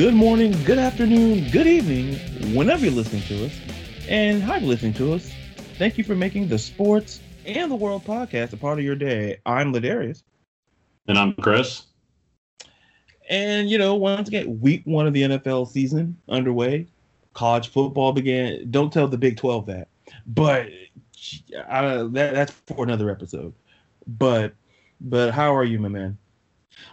Good 0.00 0.14
morning, 0.14 0.52
good 0.64 0.78
afternoon, 0.78 1.50
good 1.50 1.66
evening, 1.66 2.14
whenever 2.56 2.86
you're 2.86 2.94
listening 2.94 3.20
to 3.24 3.44
us, 3.44 3.60
and 4.08 4.42
how 4.42 4.54
you're 4.54 4.66
listening 4.66 4.94
to 4.94 5.12
us. 5.12 5.30
Thank 5.76 5.98
you 5.98 6.04
for 6.04 6.16
making 6.16 6.48
the 6.48 6.58
Sports 6.58 7.20
and 7.44 7.70
the 7.70 7.76
World 7.76 8.06
podcast 8.06 8.54
a 8.54 8.56
part 8.56 8.78
of 8.78 8.84
your 8.86 8.94
day. 8.94 9.42
I'm 9.44 9.74
Ladarius. 9.74 10.22
And 11.06 11.18
I'm 11.18 11.34
Chris. 11.34 11.82
And, 13.28 13.68
you 13.68 13.76
know, 13.76 13.94
once 13.94 14.26
again, 14.26 14.58
week 14.58 14.80
one 14.86 15.06
of 15.06 15.12
the 15.12 15.20
NFL 15.20 15.68
season 15.68 16.16
underway. 16.30 16.86
College 17.34 17.68
football 17.68 18.14
began. 18.14 18.70
Don't 18.70 18.90
tell 18.90 19.06
the 19.06 19.18
Big 19.18 19.36
12 19.36 19.66
that. 19.66 19.88
But 20.26 20.70
uh, 21.68 22.04
that, 22.04 22.32
that's 22.32 22.52
for 22.52 22.84
another 22.84 23.10
episode. 23.10 23.52
But 24.06 24.54
but 24.98 25.32
how 25.32 25.54
are 25.54 25.64
you, 25.64 25.78
my 25.78 25.88
man? 25.88 26.16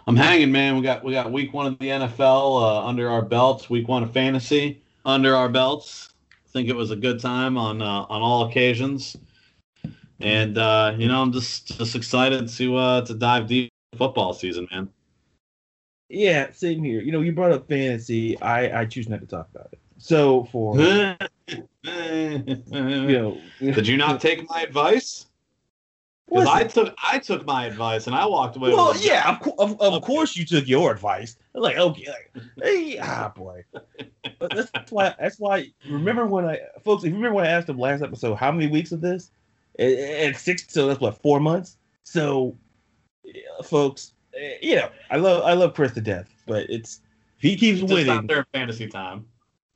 I'm 0.08 0.16
hanging, 0.16 0.52
man. 0.52 0.76
We 0.76 0.82
got 0.82 1.04
we 1.04 1.12
got 1.12 1.32
week 1.32 1.54
one 1.54 1.68
of 1.68 1.78
the 1.80 1.88
NFL 1.88 2.62
uh, 2.62 2.86
under 2.86 3.10
our 3.10 3.22
belts. 3.22 3.70
Week 3.70 3.88
one 3.88 4.04
of 4.04 4.12
fantasy 4.12 4.82
under 5.06 5.36
our 5.36 5.50
belts. 5.50 6.10
I 6.32 6.50
think 6.52 6.70
it 6.70 6.76
was 6.76 6.92
a 6.92 6.96
good 6.96 7.20
time 7.20 7.58
on 7.58 7.82
uh, 7.82 8.06
on 8.10 8.22
all 8.22 8.48
occasions, 8.48 9.18
and 10.22 10.58
uh, 10.58 10.96
you 10.98 11.08
know 11.08 11.22
I'm 11.22 11.32
just 11.32 11.78
just 11.78 11.96
excited 11.96 12.48
to 12.48 12.76
uh, 12.78 13.02
to 13.06 13.14
dive 13.14 13.48
deep 13.48 13.70
football 13.98 14.34
season, 14.34 14.68
man. 14.72 14.90
Yeah, 16.10 16.52
same 16.54 16.84
here. 16.84 17.02
You 17.02 17.12
know, 17.12 17.22
you 17.22 17.34
brought 17.34 17.52
up 17.52 17.68
fantasy. 17.68 18.40
I 18.42 18.82
I 18.82 18.86
choose 18.86 19.10
not 19.10 19.20
to 19.20 19.28
talk 19.28 19.50
about 19.54 19.70
it. 19.74 19.80
So 19.98 20.46
for 20.46 20.78
you 21.84 22.48
know, 22.64 23.38
did 23.60 23.88
you 23.88 23.98
not 23.98 24.20
take 24.22 24.50
my 24.50 24.62
advice? 24.62 25.27
Because 26.30 26.48
I 26.48 26.64
took 26.66 26.94
I 27.02 27.20
took 27.20 27.46
my 27.46 27.66
advice 27.66 28.06
and 28.08 28.16
I 28.16 28.26
walked 28.26 28.58
away. 28.58 28.72
Well, 28.72 28.96
yeah, 28.98 29.38
of, 29.42 29.48
of, 29.60 29.80
of 29.80 29.94
okay. 29.94 30.06
course 30.06 30.36
you 30.36 30.46
took 30.46 30.68
your 30.68 30.92
advice. 30.92 31.38
Like, 31.54 31.78
okay, 31.78 32.06
like, 32.08 32.44
hey, 32.62 33.00
ah, 33.02 33.32
boy. 33.34 33.64
But 34.38 34.54
that's, 34.54 34.72
why. 34.92 35.16
That's 35.18 35.40
why. 35.40 35.72
Remember 35.90 36.26
when 36.26 36.46
I, 36.46 36.60
folks, 36.84 37.04
if 37.04 37.10
you 37.10 37.16
remember 37.16 37.36
when 37.36 37.46
I 37.46 37.50
asked 37.50 37.68
them 37.68 37.80
last 37.80 38.04
episode, 38.04 38.36
how 38.36 38.52
many 38.52 38.68
weeks 38.68 38.92
of 38.92 39.00
this? 39.02 39.32
And 39.80 40.36
six. 40.36 40.66
So 40.68 40.88
that's 40.88 41.00
what 41.00 41.22
four 41.22 41.40
months. 41.40 41.78
So, 42.04 42.58
yeah, 43.24 43.42
folks, 43.64 44.14
eh, 44.36 44.58
you 44.62 44.76
know, 44.76 44.90
I 45.10 45.18
love 45.18 45.44
I 45.44 45.54
love 45.54 45.74
Chris 45.74 45.94
to 45.94 46.02
death, 46.02 46.30
but 46.46 46.70
it's 46.70 47.02
he 47.38 47.56
keeps 47.56 47.82
it's 47.82 47.92
winning. 47.92 48.08
Not 48.08 48.28
their 48.28 48.46
fantasy 48.54 48.88
time. 48.88 49.26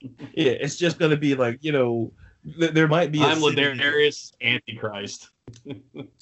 yeah, 0.01 0.51
it's 0.51 0.75
just 0.75 0.99
gonna 0.99 1.17
be 1.17 1.33
like 1.33 1.59
you 1.61 1.71
know, 1.71 2.11
th- 2.59 2.71
there 2.71 2.87
might 2.87 3.11
be. 3.11 3.21
I'm 3.21 3.37
Ladarius 3.37 4.33
Antichrist. 4.41 5.29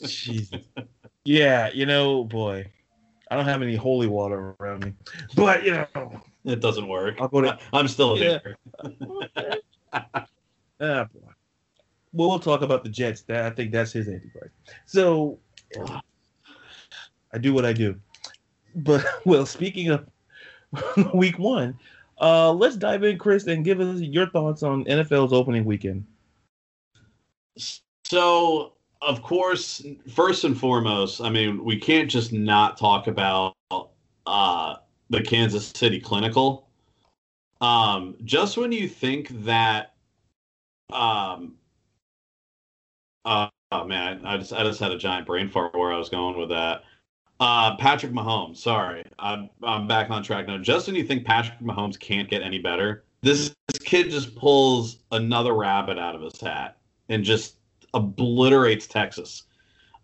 Jesus. 0.04 0.62
Yeah, 1.26 1.70
you 1.74 1.86
know, 1.86 2.24
boy, 2.24 2.66
I 3.30 3.36
don't 3.36 3.46
have 3.46 3.62
any 3.62 3.76
holy 3.76 4.08
water 4.08 4.56
around 4.60 4.86
me, 4.86 4.94
but 5.36 5.64
you 5.64 5.72
know, 5.72 6.22
it 6.46 6.60
doesn't 6.60 6.88
work. 6.88 7.16
I'll 7.20 7.28
go 7.28 7.42
to. 7.42 7.58
I'm 7.74 7.88
still 7.88 8.18
yeah. 8.18 8.40
there. 8.44 8.58
ah, 10.82 11.08
boy. 11.14 11.32
Well, 12.12 12.30
we'll 12.30 12.40
talk 12.40 12.62
about 12.62 12.84
the 12.84 12.90
Jets. 12.90 13.22
That 13.24 13.46
I 13.46 13.50
think 13.52 13.72
that's 13.72 13.92
his 13.92 14.08
antichrist. 14.08 14.56
So, 14.86 15.40
I 17.32 17.38
do 17.38 17.54
what 17.54 17.66
I 17.66 17.74
do. 17.74 18.00
But 18.76 19.06
well, 19.26 19.46
speaking 19.46 19.90
of 19.90 20.08
week 21.14 21.38
one, 21.38 21.78
uh, 22.20 22.52
let's 22.52 22.76
dive 22.76 23.04
in, 23.04 23.18
Chris, 23.18 23.48
and 23.48 23.64
give 23.64 23.80
us 23.80 24.00
your 24.00 24.30
thoughts 24.30 24.64
on 24.64 24.86
NFL's 24.86 25.34
opening 25.34 25.66
weekend. 25.66 26.06
So 28.04 28.74
of 29.02 29.22
course, 29.22 29.84
first 30.14 30.44
and 30.44 30.58
foremost, 30.58 31.22
I 31.22 31.30
mean, 31.30 31.64
we 31.64 31.78
can't 31.78 32.10
just 32.10 32.34
not 32.34 32.78
talk 32.78 33.08
about 33.08 33.56
uh, 34.26 34.76
the 35.10 35.22
Kansas 35.22 35.68
City 35.68 36.00
Clinical. 36.00 36.68
Um, 37.62 38.16
just 38.24 38.58
when 38.58 38.72
you 38.72 38.88
think 38.88 39.30
that, 39.44 39.94
um, 40.92 41.56
uh, 43.26 43.48
oh 43.72 43.86
man, 43.86 44.26
I 44.26 44.38
just 44.38 44.54
I 44.54 44.64
just 44.64 44.80
had 44.80 44.92
a 44.92 44.98
giant 44.98 45.26
brain 45.26 45.50
fart 45.50 45.76
where 45.76 45.94
I 45.94 45.98
was 45.98 46.10
going 46.10 46.38
with 46.38 46.50
that. 46.50 46.84
Uh, 47.40 47.78
Patrick 47.78 48.12
Mahomes, 48.12 48.58
sorry, 48.58 49.04
I'm 49.18 49.50
I'm 49.64 49.88
back 49.88 50.10
on 50.10 50.24
track 50.24 50.48
now. 50.48 50.58
Just 50.58 50.88
when 50.88 50.96
you 50.96 51.04
think 51.04 51.26
Patrick 51.26 51.60
Mahomes 51.60 52.00
can't 52.00 52.30
get 52.30 52.42
any 52.42 52.60
better, 52.60 53.04
this, 53.22 53.54
this 53.68 53.82
kid 53.84 54.10
just 54.10 54.36
pulls 54.36 55.00
another 55.12 55.54
rabbit 55.54 55.98
out 55.98 56.16
of 56.16 56.22
his 56.22 56.40
hat 56.40 56.78
and 57.10 57.24
just 57.24 57.59
obliterates 57.94 58.88
Texas. 58.88 59.44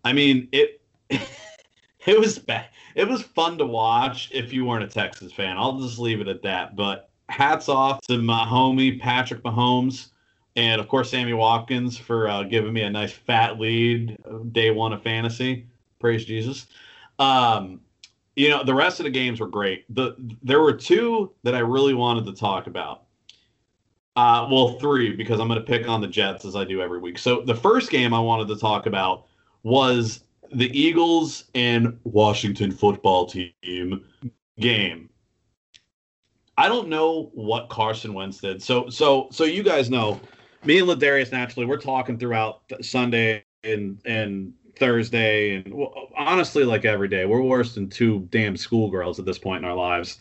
I 0.04 0.12
mean, 0.12 0.48
it 0.52 0.80
it 1.10 2.18
was 2.18 2.38
bad. 2.38 2.66
It 2.94 3.08
was 3.08 3.22
fun 3.22 3.58
to 3.58 3.66
watch 3.66 4.30
if 4.32 4.52
you 4.52 4.64
weren't 4.64 4.84
a 4.84 4.88
Texas 4.88 5.32
fan. 5.32 5.56
I'll 5.58 5.78
just 5.80 5.98
leave 5.98 6.20
it 6.20 6.28
at 6.28 6.42
that. 6.42 6.76
But 6.76 7.10
hats 7.28 7.68
off 7.68 8.00
to 8.02 8.18
my 8.18 8.44
homie 8.44 9.00
Patrick 9.00 9.42
Mahomes, 9.42 10.08
and 10.54 10.80
of 10.80 10.88
course 10.88 11.10
Sammy 11.10 11.34
Watkins 11.34 11.98
for 11.98 12.28
uh, 12.28 12.42
giving 12.44 12.72
me 12.72 12.82
a 12.82 12.90
nice 12.90 13.12
fat 13.12 13.58
lead 13.58 14.16
day 14.52 14.70
one 14.70 14.92
of 14.92 15.02
fantasy. 15.02 15.66
Praise 15.98 16.24
Jesus. 16.24 16.66
Um, 17.18 17.80
you 18.36 18.50
know 18.50 18.62
the 18.62 18.74
rest 18.74 19.00
of 19.00 19.04
the 19.04 19.10
games 19.10 19.40
were 19.40 19.48
great. 19.48 19.84
The 19.94 20.14
there 20.42 20.60
were 20.60 20.74
two 20.74 21.32
that 21.42 21.54
I 21.54 21.60
really 21.60 21.94
wanted 21.94 22.26
to 22.26 22.32
talk 22.32 22.66
about. 22.66 23.05
Uh, 24.16 24.48
well, 24.50 24.78
three 24.78 25.14
because 25.14 25.38
I'm 25.40 25.46
going 25.46 25.60
to 25.60 25.66
pick 25.66 25.86
on 25.86 26.00
the 26.00 26.08
Jets 26.08 26.46
as 26.46 26.56
I 26.56 26.64
do 26.64 26.80
every 26.80 26.98
week. 26.98 27.18
So 27.18 27.42
the 27.42 27.54
first 27.54 27.90
game 27.90 28.14
I 28.14 28.18
wanted 28.18 28.48
to 28.48 28.56
talk 28.56 28.86
about 28.86 29.26
was 29.62 30.24
the 30.52 30.70
Eagles 30.78 31.44
and 31.54 31.98
Washington 32.04 32.72
football 32.72 33.26
team 33.26 34.04
game. 34.58 35.10
I 36.56 36.68
don't 36.68 36.88
know 36.88 37.30
what 37.34 37.68
Carson 37.68 38.14
Wentz 38.14 38.38
did. 38.38 38.62
So 38.62 38.88
so 38.88 39.28
so 39.30 39.44
you 39.44 39.62
guys 39.62 39.90
know, 39.90 40.18
me 40.64 40.78
and 40.78 40.88
Ladarius 40.88 41.30
naturally 41.30 41.66
we're 41.66 41.76
talking 41.76 42.18
throughout 42.18 42.62
Sunday 42.80 43.44
and 43.64 44.00
and 44.06 44.54
Thursday 44.78 45.56
and 45.56 45.74
well, 45.74 46.08
honestly 46.16 46.64
like 46.64 46.86
every 46.86 47.08
day. 47.08 47.26
We're 47.26 47.42
worse 47.42 47.74
than 47.74 47.90
two 47.90 48.26
damn 48.30 48.56
schoolgirls 48.56 49.18
at 49.18 49.26
this 49.26 49.38
point 49.38 49.62
in 49.62 49.70
our 49.70 49.76
lives. 49.76 50.18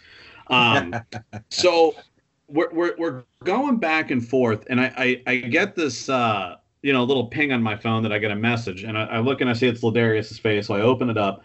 Um, 0.47 0.93
so 1.49 1.95
we're, 2.47 2.71
we're, 2.73 2.95
we're 2.97 3.23
going 3.43 3.77
back 3.77 4.11
and 4.11 4.27
forth, 4.27 4.65
and 4.69 4.79
I, 4.79 4.93
I, 4.97 5.21
I 5.27 5.35
get 5.37 5.75
this 5.75 6.09
uh, 6.09 6.55
you 6.81 6.93
know 6.93 7.03
little 7.03 7.27
ping 7.27 7.51
on 7.51 7.61
my 7.61 7.75
phone 7.75 8.03
that 8.03 8.11
I 8.11 8.19
get 8.19 8.31
a 8.31 8.35
message, 8.35 8.83
and 8.83 8.97
I, 8.97 9.05
I 9.05 9.19
look 9.19 9.41
and 9.41 9.49
I 9.49 9.53
see 9.53 9.67
it's 9.67 9.81
Ladarius's 9.81 10.39
face, 10.39 10.67
so 10.67 10.75
I 10.75 10.81
open 10.81 11.09
it 11.09 11.17
up, 11.17 11.43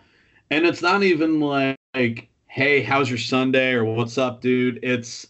and 0.50 0.66
it's 0.66 0.83
not 0.83 1.03
even 1.03 1.41
like, 1.41 1.77
like, 1.94 2.28
hey, 2.47 2.83
how's 2.83 3.09
your 3.09 3.19
Sunday 3.19 3.72
or 3.72 3.84
what's 3.84 4.19
up, 4.19 4.41
dude? 4.41 4.81
It's 4.83 5.28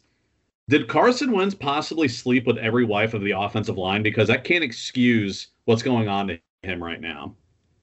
did 0.69 0.87
Carson 0.87 1.33
Wentz 1.33 1.55
possibly 1.55 2.07
sleep 2.07 2.47
with 2.47 2.57
every 2.59 2.85
wife 2.85 3.13
of 3.13 3.23
the 3.23 3.33
offensive 3.33 3.77
line 3.77 4.05
because 4.05 4.29
that 4.29 4.45
can't 4.45 4.63
excuse 4.63 5.49
what's 5.65 5.83
going 5.83 6.09
on 6.09 6.29
to 6.29 6.39
him 6.63 6.83
right 6.83 7.01
now. 7.01 7.35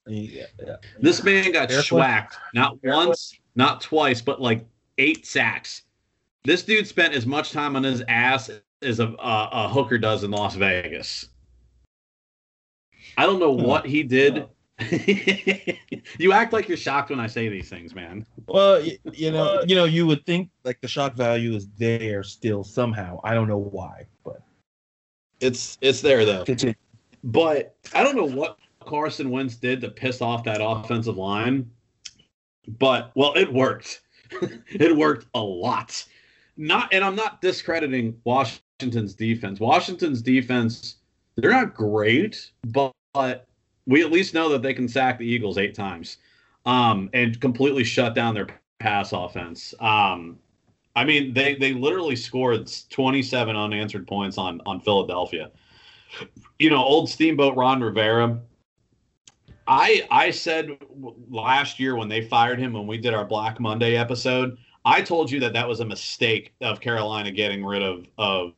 Yeah, 0.06 0.44
yeah. 0.58 0.76
This 0.98 1.22
man 1.22 1.52
got 1.52 1.68
schwacked 1.68 2.32
not 2.54 2.82
once, 2.82 3.38
not 3.56 3.82
twice, 3.82 4.22
but 4.22 4.40
like 4.40 4.64
eight 4.96 5.26
sacks 5.26 5.82
this 6.44 6.62
dude 6.62 6.86
spent 6.86 7.14
as 7.14 7.26
much 7.26 7.52
time 7.52 7.76
on 7.76 7.82
his 7.82 8.02
ass 8.08 8.50
as 8.82 9.00
a, 9.00 9.08
a, 9.08 9.48
a 9.52 9.68
hooker 9.68 9.98
does 9.98 10.24
in 10.24 10.30
Las 10.30 10.54
Vegas. 10.54 11.28
I 13.16 13.26
don't 13.26 13.40
know 13.40 13.56
hmm. 13.56 13.64
what 13.64 13.86
he 13.86 14.02
did. 14.02 14.46
you 16.18 16.32
act 16.32 16.52
like 16.52 16.68
you're 16.68 16.76
shocked 16.76 17.10
when 17.10 17.18
I 17.18 17.26
say 17.26 17.48
these 17.48 17.68
things, 17.68 17.94
man. 17.94 18.24
Well, 18.46 18.80
you, 18.80 18.96
you 19.12 19.32
know, 19.32 19.62
you 19.66 19.74
know, 19.74 19.86
you 19.86 20.06
would 20.06 20.24
think 20.24 20.50
like 20.64 20.80
the 20.80 20.86
shock 20.86 21.14
value 21.14 21.54
is 21.54 21.66
there 21.78 22.22
still 22.22 22.62
somehow. 22.62 23.18
I 23.24 23.34
don't 23.34 23.48
know 23.48 23.58
why, 23.58 24.06
but 24.24 24.40
it's 25.40 25.78
it's 25.80 26.00
there 26.00 26.24
though. 26.24 26.44
But 27.24 27.74
I 27.92 28.04
don't 28.04 28.14
know 28.14 28.24
what 28.24 28.58
Carson 28.80 29.30
Wentz 29.30 29.56
did 29.56 29.80
to 29.80 29.90
piss 29.90 30.22
off 30.22 30.44
that 30.44 30.60
offensive 30.62 31.16
line. 31.16 31.68
But 32.78 33.10
well, 33.16 33.34
it 33.34 33.52
worked. 33.52 34.02
it 34.40 34.96
worked 34.96 35.26
a 35.34 35.40
lot 35.40 36.04
not 36.58 36.92
and 36.92 37.02
I'm 37.04 37.14
not 37.14 37.40
discrediting 37.40 38.20
Washington's 38.24 39.14
defense. 39.14 39.60
Washington's 39.60 40.20
defense, 40.20 40.96
they're 41.36 41.50
not 41.50 41.74
great, 41.74 42.50
but, 42.66 42.92
but 43.14 43.46
we 43.86 44.02
at 44.02 44.10
least 44.10 44.34
know 44.34 44.50
that 44.50 44.60
they 44.62 44.74
can 44.74 44.88
sack 44.88 45.18
the 45.18 45.24
Eagles 45.24 45.56
eight 45.56 45.74
times 45.74 46.18
um, 46.66 47.08
and 47.14 47.40
completely 47.40 47.84
shut 47.84 48.14
down 48.14 48.34
their 48.34 48.48
pass 48.80 49.12
offense. 49.12 49.72
Um, 49.80 50.38
I 50.94 51.04
mean, 51.04 51.32
they 51.32 51.54
they 51.54 51.72
literally 51.72 52.16
scored 52.16 52.70
27 52.90 53.54
unanswered 53.54 54.06
points 54.06 54.36
on 54.36 54.60
on 54.66 54.80
Philadelphia. 54.80 55.50
You 56.58 56.70
know, 56.70 56.82
old 56.82 57.08
Steamboat 57.08 57.56
Ron 57.56 57.80
Rivera. 57.80 58.40
I 59.68 60.06
I 60.10 60.32
said 60.32 60.70
last 61.30 61.78
year 61.78 61.94
when 61.94 62.08
they 62.08 62.22
fired 62.22 62.58
him 62.58 62.72
when 62.72 62.86
we 62.86 62.98
did 62.98 63.14
our 63.14 63.24
Black 63.24 63.60
Monday 63.60 63.96
episode 63.96 64.58
I 64.84 65.02
told 65.02 65.30
you 65.30 65.40
that 65.40 65.52
that 65.52 65.68
was 65.68 65.80
a 65.80 65.84
mistake 65.84 66.54
of 66.60 66.80
Carolina 66.80 67.30
getting 67.30 67.64
rid 67.64 67.82
of 67.82 68.06
of 68.16 68.52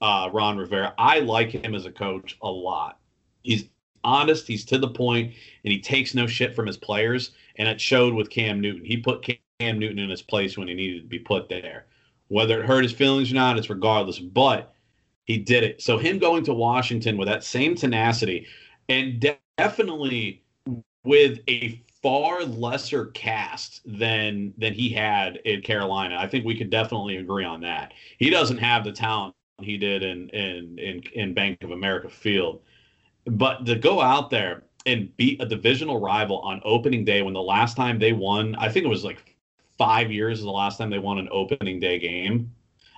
uh, 0.00 0.28
Ron 0.32 0.58
Rivera. 0.58 0.94
I 0.98 1.20
like 1.20 1.50
him 1.50 1.74
as 1.74 1.86
a 1.86 1.92
coach 1.92 2.36
a 2.42 2.50
lot. 2.50 2.98
He's 3.42 3.68
honest, 4.04 4.48
he's 4.48 4.64
to 4.66 4.78
the 4.78 4.88
point, 4.88 5.32
and 5.64 5.72
he 5.72 5.80
takes 5.80 6.14
no 6.14 6.26
shit 6.26 6.54
from 6.54 6.66
his 6.66 6.76
players. 6.76 7.32
And 7.56 7.68
it 7.68 7.80
showed 7.80 8.14
with 8.14 8.30
Cam 8.30 8.60
Newton. 8.60 8.84
He 8.84 8.96
put 8.96 9.26
Cam 9.60 9.78
Newton 9.78 9.98
in 9.98 10.10
his 10.10 10.22
place 10.22 10.58
when 10.58 10.68
he 10.68 10.74
needed 10.74 11.02
to 11.02 11.08
be 11.08 11.18
put 11.18 11.48
there. 11.48 11.86
Whether 12.28 12.60
it 12.60 12.66
hurt 12.66 12.82
his 12.82 12.92
feelings 12.92 13.30
or 13.30 13.34
not, 13.34 13.58
it's 13.58 13.70
regardless. 13.70 14.18
But 14.18 14.74
he 15.24 15.38
did 15.38 15.62
it. 15.62 15.82
So 15.82 15.98
him 15.98 16.18
going 16.18 16.44
to 16.44 16.54
Washington 16.54 17.16
with 17.16 17.28
that 17.28 17.44
same 17.44 17.74
tenacity 17.74 18.46
and 18.88 19.24
definitely 19.58 20.42
with 21.04 21.40
a 21.48 21.80
far 22.02 22.42
lesser 22.44 23.06
cast 23.06 23.80
than 23.84 24.52
than 24.58 24.74
he 24.74 24.90
had 24.90 25.36
in 25.44 25.62
Carolina. 25.62 26.16
I 26.18 26.26
think 26.26 26.44
we 26.44 26.56
could 26.56 26.70
definitely 26.70 27.16
agree 27.16 27.44
on 27.44 27.60
that. 27.60 27.92
He 28.18 28.30
doesn't 28.30 28.58
have 28.58 28.84
the 28.84 28.92
talent 28.92 29.34
he 29.60 29.78
did 29.78 30.02
in 30.02 30.28
in 30.30 30.78
in, 30.78 31.02
in 31.14 31.34
Bank 31.34 31.58
of 31.62 31.70
America 31.70 32.08
Field. 32.10 32.62
But 33.24 33.64
to 33.66 33.76
go 33.76 34.00
out 34.00 34.30
there 34.30 34.64
and 34.84 35.16
beat 35.16 35.40
a 35.40 35.46
divisional 35.46 36.00
rival 36.00 36.40
on 36.40 36.60
opening 36.64 37.04
day 37.04 37.22
when 37.22 37.34
the 37.34 37.42
last 37.42 37.76
time 37.76 37.98
they 37.98 38.12
won, 38.12 38.56
I 38.56 38.68
think 38.68 38.84
it 38.84 38.88
was 38.88 39.04
like 39.04 39.36
five 39.78 40.10
years 40.10 40.38
is 40.38 40.44
the 40.44 40.50
last 40.50 40.78
time 40.78 40.90
they 40.90 40.98
won 40.98 41.18
an 41.18 41.28
opening 41.30 41.78
day 41.78 41.98
game. 41.98 42.52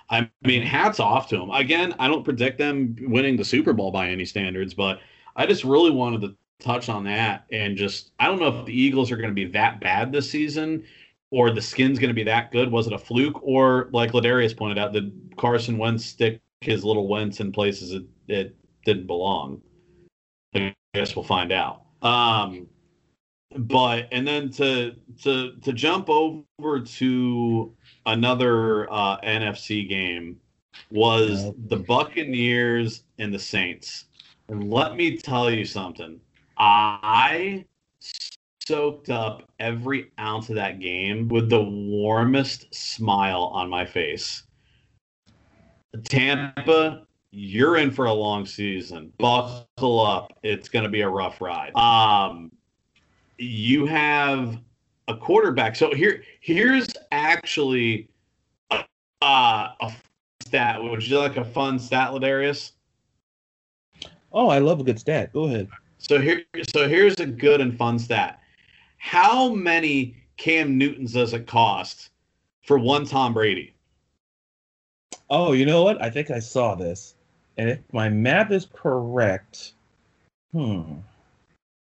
I 0.09 0.29
mean, 0.43 0.61
hats 0.61 0.99
off 0.99 1.29
to 1.29 1.37
them. 1.37 1.49
Again, 1.51 1.95
I 1.99 2.07
don't 2.07 2.23
predict 2.23 2.57
them 2.57 2.95
winning 3.01 3.37
the 3.37 3.45
Super 3.45 3.73
Bowl 3.73 3.91
by 3.91 4.09
any 4.09 4.25
standards, 4.25 4.73
but 4.73 4.99
I 5.35 5.45
just 5.45 5.63
really 5.63 5.91
wanted 5.91 6.21
to 6.21 6.35
touch 6.59 6.89
on 6.89 7.03
that 7.03 7.45
and 7.51 7.75
just 7.75 8.11
I 8.19 8.27
don't 8.27 8.39
know 8.39 8.59
if 8.59 8.65
the 8.65 8.79
Eagles 8.79 9.11
are 9.11 9.17
going 9.17 9.29
to 9.29 9.35
be 9.35 9.45
that 9.51 9.81
bad 9.81 10.11
this 10.11 10.29
season 10.29 10.83
or 11.31 11.51
the 11.51 11.61
skin's 11.61 11.99
going 11.99 12.09
to 12.09 12.15
be 12.15 12.23
that 12.23 12.51
good. 12.51 12.71
Was 12.71 12.87
it 12.87 12.93
a 12.93 12.97
fluke 12.97 13.41
or 13.43 13.89
like 13.91 14.11
Ladarius 14.11 14.55
pointed 14.55 14.77
out, 14.77 14.93
did 14.93 15.33
Carson 15.37 15.77
Wentz 15.77 16.05
stick 16.05 16.41
his 16.61 16.83
little 16.83 17.07
Wentz 17.07 17.39
in 17.39 17.51
places 17.51 17.91
it, 17.91 18.03
it 18.27 18.55
didn't 18.85 19.07
belong? 19.07 19.61
I 20.55 20.73
guess 20.93 21.15
we'll 21.15 21.25
find 21.25 21.51
out. 21.51 21.81
Um, 22.01 22.67
but 23.57 24.07
and 24.11 24.27
then 24.27 24.49
to 24.51 24.95
to 25.23 25.55
to 25.57 25.73
jump 25.73 26.09
over 26.09 26.79
to 26.79 27.73
another 28.05 28.91
uh, 28.91 29.19
NFC 29.21 29.87
game 29.87 30.37
was 30.91 31.51
the 31.67 31.77
Buccaneers 31.77 33.03
and 33.17 33.33
the 33.33 33.39
Saints. 33.39 34.05
And 34.49 34.71
let 34.71 34.95
me 34.95 35.17
tell 35.17 35.49
you 35.49 35.65
something. 35.65 36.19
I 36.57 37.65
soaked 38.65 39.09
up 39.09 39.49
every 39.59 40.11
ounce 40.19 40.49
of 40.49 40.55
that 40.55 40.79
game 40.79 41.27
with 41.27 41.49
the 41.49 41.61
warmest 41.61 42.73
smile 42.73 43.51
on 43.53 43.69
my 43.69 43.85
face. 43.85 44.43
Tampa, 46.03 47.05
you're 47.31 47.77
in 47.77 47.91
for 47.91 48.05
a 48.05 48.13
long 48.13 48.45
season. 48.45 49.13
Buckle 49.17 49.99
up. 49.99 50.33
It's 50.43 50.69
going 50.69 50.83
to 50.83 50.89
be 50.89 51.01
a 51.01 51.09
rough 51.09 51.41
ride. 51.41 51.75
Um, 51.75 52.51
you 53.37 53.85
have 53.85 54.57
a 55.07 55.15
quarterback. 55.15 55.75
So 55.75 55.93
here, 55.93 56.23
here's 56.41 56.87
actually 57.11 58.09
a, 58.71 58.83
uh, 59.21 59.69
a 59.79 59.93
stat. 60.41 60.81
Would 60.83 61.07
you 61.07 61.19
like 61.19 61.37
a 61.37 61.45
fun 61.45 61.79
stat, 61.79 62.11
Ladarius? 62.11 62.71
Oh, 64.31 64.47
I 64.49 64.59
love 64.59 64.79
a 64.79 64.83
good 64.83 64.99
stat. 64.99 65.31
Go 65.31 65.45
ahead. 65.45 65.69
So 66.07 66.21
here, 66.21 66.43
so 66.71 66.87
here's 66.87 67.19
a 67.19 67.25
good 67.25 67.61
and 67.61 67.75
fun 67.75 67.97
stat. 67.97 68.39
How 68.97 69.49
many 69.49 70.15
Cam 70.37 70.77
Newtons 70.77 71.13
does 71.13 71.33
it 71.33 71.47
cost 71.47 72.09
for 72.63 72.77
one 72.77 73.05
Tom 73.05 73.33
Brady? 73.33 73.73
Oh, 75.31 75.53
you 75.53 75.65
know 75.65 75.83
what? 75.83 75.99
I 76.01 76.11
think 76.11 76.29
I 76.29 76.37
saw 76.37 76.75
this, 76.75 77.15
and 77.57 77.69
if 77.69 77.79
my 77.91 78.09
math 78.09 78.51
is 78.51 78.67
correct, 78.71 79.73
hmm, 80.51 80.97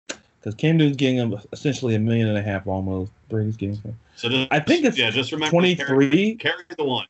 because 0.08 0.54
Cam 0.56 0.76
Newton's 0.76 0.98
getting 0.98 1.18
him 1.18 1.40
essentially 1.54 1.96
a 1.96 2.00
million 2.00 2.28
and 2.28 2.38
a 2.38 2.42
half 2.42 2.68
almost. 2.68 3.12
Brady's 3.30 3.56
getting. 3.56 3.82
So 4.18 4.28
just, 4.28 4.52
I 4.52 4.60
think 4.60 4.84
it's 4.84 4.98
yeah. 4.98 5.12
Just 5.12 5.32
remember 5.32 5.52
twenty 5.52 5.76
three. 5.76 6.36
Carry, 6.36 6.56
carry 6.56 6.66
the 6.78 6.84
one. 6.84 7.06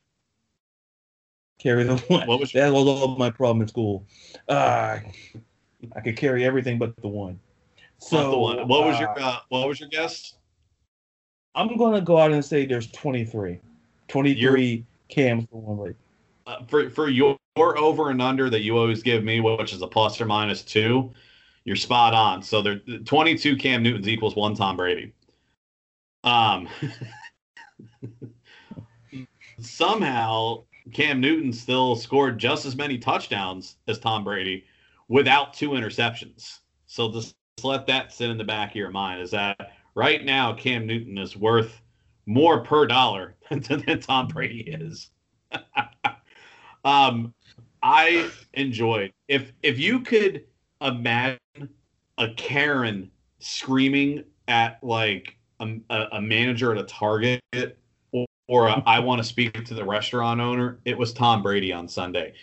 Carry 1.58 1.82
the 1.82 1.96
one. 1.96 2.28
What 2.28 2.38
was 2.38 2.52
that 2.52 2.72
was 2.72 2.86
all 2.86 3.16
my 3.16 3.30
problem 3.30 3.62
in 3.62 3.68
school. 3.68 4.04
Uh, 4.48 4.98
I 5.94 6.00
could 6.00 6.16
carry 6.16 6.44
everything 6.44 6.78
but 6.78 6.94
the 7.00 7.08
one. 7.08 7.38
So 7.98 8.30
the 8.30 8.38
one. 8.38 8.68
What 8.68 8.84
was 8.86 8.96
uh, 8.96 9.00
your 9.00 9.20
uh, 9.20 9.36
What 9.48 9.68
was 9.68 9.80
your 9.80 9.88
guess? 9.88 10.34
I'm 11.54 11.76
gonna 11.76 12.00
go 12.00 12.18
out 12.18 12.32
and 12.32 12.44
say 12.44 12.66
there's 12.66 12.90
23. 12.92 13.60
23 14.08 14.84
cams 15.08 15.46
for 15.50 15.60
one 15.60 15.78
leg. 15.78 15.94
Uh, 16.46 16.64
for 16.66 16.90
for 16.90 17.08
your 17.08 17.36
over 17.56 18.10
and 18.10 18.22
under 18.22 18.48
that 18.48 18.62
you 18.62 18.78
always 18.78 19.02
give 19.02 19.24
me, 19.24 19.40
which 19.40 19.72
is 19.72 19.82
a 19.82 19.86
plus 19.86 20.20
or 20.20 20.26
minus 20.26 20.62
two, 20.62 21.12
you're 21.64 21.76
spot 21.76 22.14
on. 22.14 22.42
So 22.42 22.62
there, 22.62 22.78
22 23.04 23.56
Cam 23.56 23.82
Newtons 23.82 24.08
equals 24.08 24.36
one 24.36 24.54
Tom 24.54 24.76
Brady. 24.76 25.12
Um, 26.24 26.68
somehow 29.60 30.64
Cam 30.92 31.20
Newton 31.20 31.52
still 31.52 31.96
scored 31.96 32.38
just 32.38 32.66
as 32.66 32.76
many 32.76 32.98
touchdowns 32.98 33.76
as 33.88 33.98
Tom 33.98 34.24
Brady 34.24 34.64
without 35.10 35.52
two 35.52 35.70
interceptions. 35.70 36.60
So 36.86 37.12
just 37.12 37.34
let 37.62 37.86
that 37.88 38.12
sit 38.12 38.30
in 38.30 38.38
the 38.38 38.44
back 38.44 38.70
of 38.70 38.76
your 38.76 38.90
mind. 38.90 39.20
Is 39.20 39.32
that 39.32 39.72
right 39.94 40.24
now 40.24 40.54
Cam 40.54 40.86
Newton 40.86 41.18
is 41.18 41.36
worth 41.36 41.82
more 42.24 42.62
per 42.64 42.86
dollar 42.86 43.34
than, 43.50 44.00
Tom 44.00 44.28
Brady 44.28 44.62
is. 44.62 45.10
um, 46.84 47.34
I 47.82 48.30
enjoyed 48.54 49.12
if 49.28 49.52
if 49.62 49.78
you 49.78 50.00
could 50.00 50.44
imagine 50.80 51.38
a 52.18 52.28
Karen 52.36 53.10
screaming 53.40 54.24
at 54.48 54.82
like 54.82 55.36
a, 55.60 56.06
a 56.12 56.20
manager 56.20 56.72
at 56.72 56.78
a 56.78 56.84
Target 56.84 57.40
or, 58.12 58.26
or 58.48 58.68
a, 58.68 58.82
I 58.86 59.00
want 59.00 59.20
to 59.20 59.24
speak 59.24 59.64
to 59.64 59.74
the 59.74 59.84
restaurant 59.84 60.40
owner, 60.40 60.78
it 60.84 60.96
was 60.96 61.12
Tom 61.12 61.42
Brady 61.42 61.72
on 61.72 61.88
Sunday. 61.88 62.34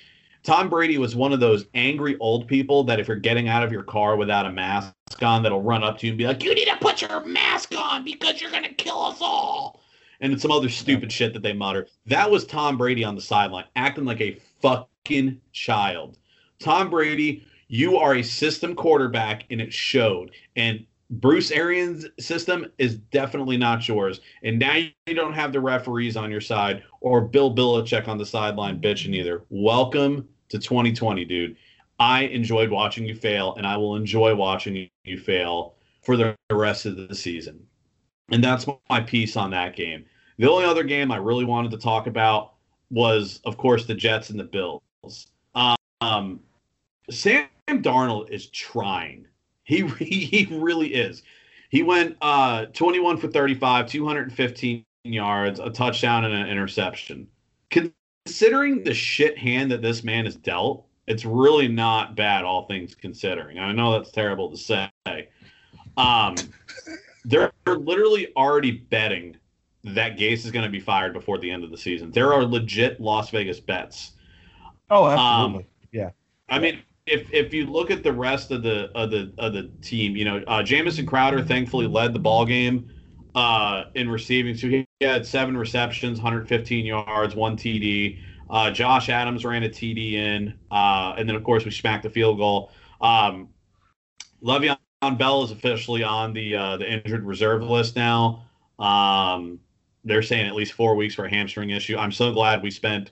Tom 0.48 0.70
Brady 0.70 0.98
was 0.98 1.14
one 1.14 1.34
of 1.34 1.42
those 1.42 1.66
angry 1.74 2.16
old 2.22 2.48
people 2.48 2.86
that 2.86 3.02
if 3.02 3.10
you're 3.10 3.18
getting 3.18 3.50
out 3.50 3.64
of 3.64 3.72
your 3.74 3.84
car 3.84 4.16
without 4.16 4.46
a 4.46 4.50
mask 4.50 4.94
on, 5.22 5.44
that'll 5.44 5.62
run 5.62 5.84
up 5.84 5.98
to 5.98 6.06
you 6.06 6.14
and 6.14 6.18
be 6.18 6.26
like, 6.26 6.42
"You 6.42 6.56
need 6.56 6.70
to 6.70 6.78
put 6.78 7.02
your 7.02 7.26
mask 7.26 7.76
on 7.78 8.06
because 8.06 8.40
you're 8.40 8.50
gonna 8.50 8.72
kill 8.72 8.98
us 8.98 9.18
all," 9.20 9.82
and 10.22 10.40
some 10.40 10.52
other 10.52 10.70
stupid 10.70 11.12
shit 11.12 11.34
that 11.34 11.44
they 11.44 11.52
mutter. 11.52 11.90
That 12.06 12.32
was 12.32 12.46
Tom 12.46 12.78
Brady 12.78 13.04
on 13.04 13.16
the 13.16 13.22
sideline, 13.22 13.66
acting 13.76 14.06
like 14.06 14.22
a 14.22 14.38
fucking 14.62 15.42
child. 15.52 16.18
Tom 16.60 16.90
Brady, 16.90 17.44
you 17.68 17.98
are 17.98 18.16
a 18.16 18.24
system 18.24 18.74
quarterback, 18.74 19.44
and 19.50 19.60
it 19.60 19.74
showed. 19.74 20.32
And 20.56 20.86
Bruce 21.10 21.52
Arians' 21.52 22.06
system 22.22 22.68
is 22.78 22.96
definitely 22.96 23.58
not 23.58 23.86
yours. 23.86 24.22
And 24.44 24.60
now 24.60 24.76
you 24.76 25.14
don't 25.14 25.34
have 25.34 25.52
the 25.52 25.60
referees 25.60 26.16
on 26.16 26.32
your 26.32 26.40
side 26.40 26.84
or 27.02 27.20
Bill 27.20 27.54
Belichick 27.54 28.08
on 28.08 28.18
the 28.18 28.26
sideline 28.26 28.80
bitching 28.80 29.14
either. 29.14 29.44
Welcome 29.50 30.30
to 30.50 30.60
2020, 30.60 31.26
dude. 31.26 31.58
I 32.00 32.22
enjoyed 32.24 32.70
watching 32.70 33.06
you 33.06 33.16
fail, 33.16 33.56
and 33.56 33.66
I 33.66 33.78
will 33.78 33.96
enjoy 33.96 34.36
watching 34.36 34.90
you 35.04 35.20
fail 35.20 35.76
for 36.02 36.16
the 36.16 36.36
rest 36.52 36.86
of 36.86 36.96
the 36.96 37.16
season. 37.16 37.66
And 38.32 38.44
that's 38.44 38.68
my 38.90 39.02
piece 39.02 39.36
on 39.36 39.52
that 39.52 39.76
game. 39.76 40.06
The 40.38 40.50
only 40.50 40.66
other 40.66 40.84
game 40.84 41.12
I 41.12 41.18
really 41.18 41.46
wanted 41.46 41.72
to 41.72 41.78
talk 41.78 42.08
about 42.08 42.54
was, 42.90 43.40
of 43.46 43.58
course, 43.58 43.86
the 43.86 43.96
Jets 43.96 44.30
and 44.30 44.40
the 44.40 44.44
Bills. 44.44 45.28
Um, 46.02 46.40
Sam 47.10 47.48
Darnold 47.68 48.30
is 48.30 48.48
trying. 48.50 49.28
He 49.64 49.88
he 50.00 50.48
really 50.52 50.94
is. 50.94 51.24
He 51.70 51.84
went 51.84 52.16
uh, 52.22 52.66
21 52.68 53.18
for 53.18 53.28
35, 53.28 53.88
215 53.88 54.86
yards, 55.04 55.60
a 55.60 55.70
touchdown, 55.70 56.26
and 56.26 56.34
an 56.34 56.48
interception. 56.48 57.28
Considering 58.28 58.84
the 58.84 58.94
shit 58.94 59.38
hand 59.38 59.72
that 59.72 59.82
this 59.82 60.04
man 60.04 60.28
is 60.28 60.36
dealt, 60.36 60.86
it's 61.08 61.24
really 61.24 61.70
not 61.70 62.14
bad, 62.18 62.44
all 62.44 62.68
things 62.68 62.94
considering. 62.94 63.58
I 63.58 63.72
know 63.72 63.94
that's 63.94 64.12
terrible 64.12 64.52
to 64.52 64.58
say. 64.58 64.90
Um, 65.96 66.36
they're 67.24 67.54
literally 67.66 68.34
already 68.36 68.72
betting 68.72 69.38
that 69.86 70.18
Gase 70.18 70.44
is 70.44 70.52
going 70.52 70.66
to 70.66 70.70
be 70.70 70.82
fired 70.82 71.14
before 71.14 71.38
the 71.38 71.50
end 71.50 71.64
of 71.64 71.72
the 71.72 71.78
season. 71.78 72.12
There 72.12 72.34
are 72.34 72.44
legit 72.44 73.00
Las 73.00 73.30
Vegas 73.30 73.62
bets. 73.62 74.12
Oh, 74.90 75.08
absolutely. 75.08 75.64
Um, 75.64 75.70
yeah. 75.94 76.10
I 76.50 76.60
mean, 76.60 76.82
if 77.06 77.34
if 77.34 77.54
you 77.54 77.66
look 77.66 77.92
at 77.92 78.04
the 78.04 78.12
rest 78.12 78.52
of 78.52 78.62
the 78.62 78.92
of 78.94 79.10
the 79.10 79.32
of 79.38 79.54
the 79.54 79.72
team, 79.82 80.18
you 80.18 80.26
know, 80.26 80.44
uh, 80.48 80.62
Jamison 80.64 81.06
Crowder 81.06 81.42
thankfully 81.42 81.88
led 81.88 82.14
the 82.14 82.20
ball 82.20 82.46
game 82.46 82.92
uh, 83.36 83.86
in 83.96 84.10
receiving. 84.10 84.58
So 84.58 84.68
he 84.68 84.87
had 85.02 85.26
seven 85.26 85.56
receptions, 85.56 86.18
115 86.20 86.86
yards, 86.86 87.36
one 87.36 87.56
TD. 87.56 88.20
Uh, 88.50 88.72
Josh 88.72 89.10
Adams 89.10 89.46
ran 89.46 89.64
a 89.64 89.70
TD 89.70 90.14
in, 90.14 90.54
uh, 90.72 91.14
and 91.18 91.28
then 91.28 91.36
of 91.36 91.44
course 91.44 91.66
we 91.66 91.72
smacked 91.72 92.04
the 92.04 92.10
field 92.10 92.38
goal. 92.38 92.72
Um, 93.02 93.50
Le'Veon 94.44 94.78
Bell 95.18 95.44
is 95.44 95.52
officially 95.52 96.04
on 96.04 96.34
the 96.34 96.56
uh, 96.56 96.78
the 96.78 96.92
injured 96.92 97.26
reserve 97.26 97.62
list 97.64 97.96
now. 97.96 98.46
Um, 98.80 99.60
they're 100.04 100.24
saying 100.24 100.48
at 100.48 100.56
least 100.56 100.74
four 100.74 100.96
weeks 100.96 101.16
for 101.16 101.26
a 101.26 101.30
hamstring 101.30 101.70
issue. 101.72 101.98
I'm 101.98 102.12
so 102.12 102.32
glad 102.32 102.64
we 102.64 102.72
spent 102.72 103.12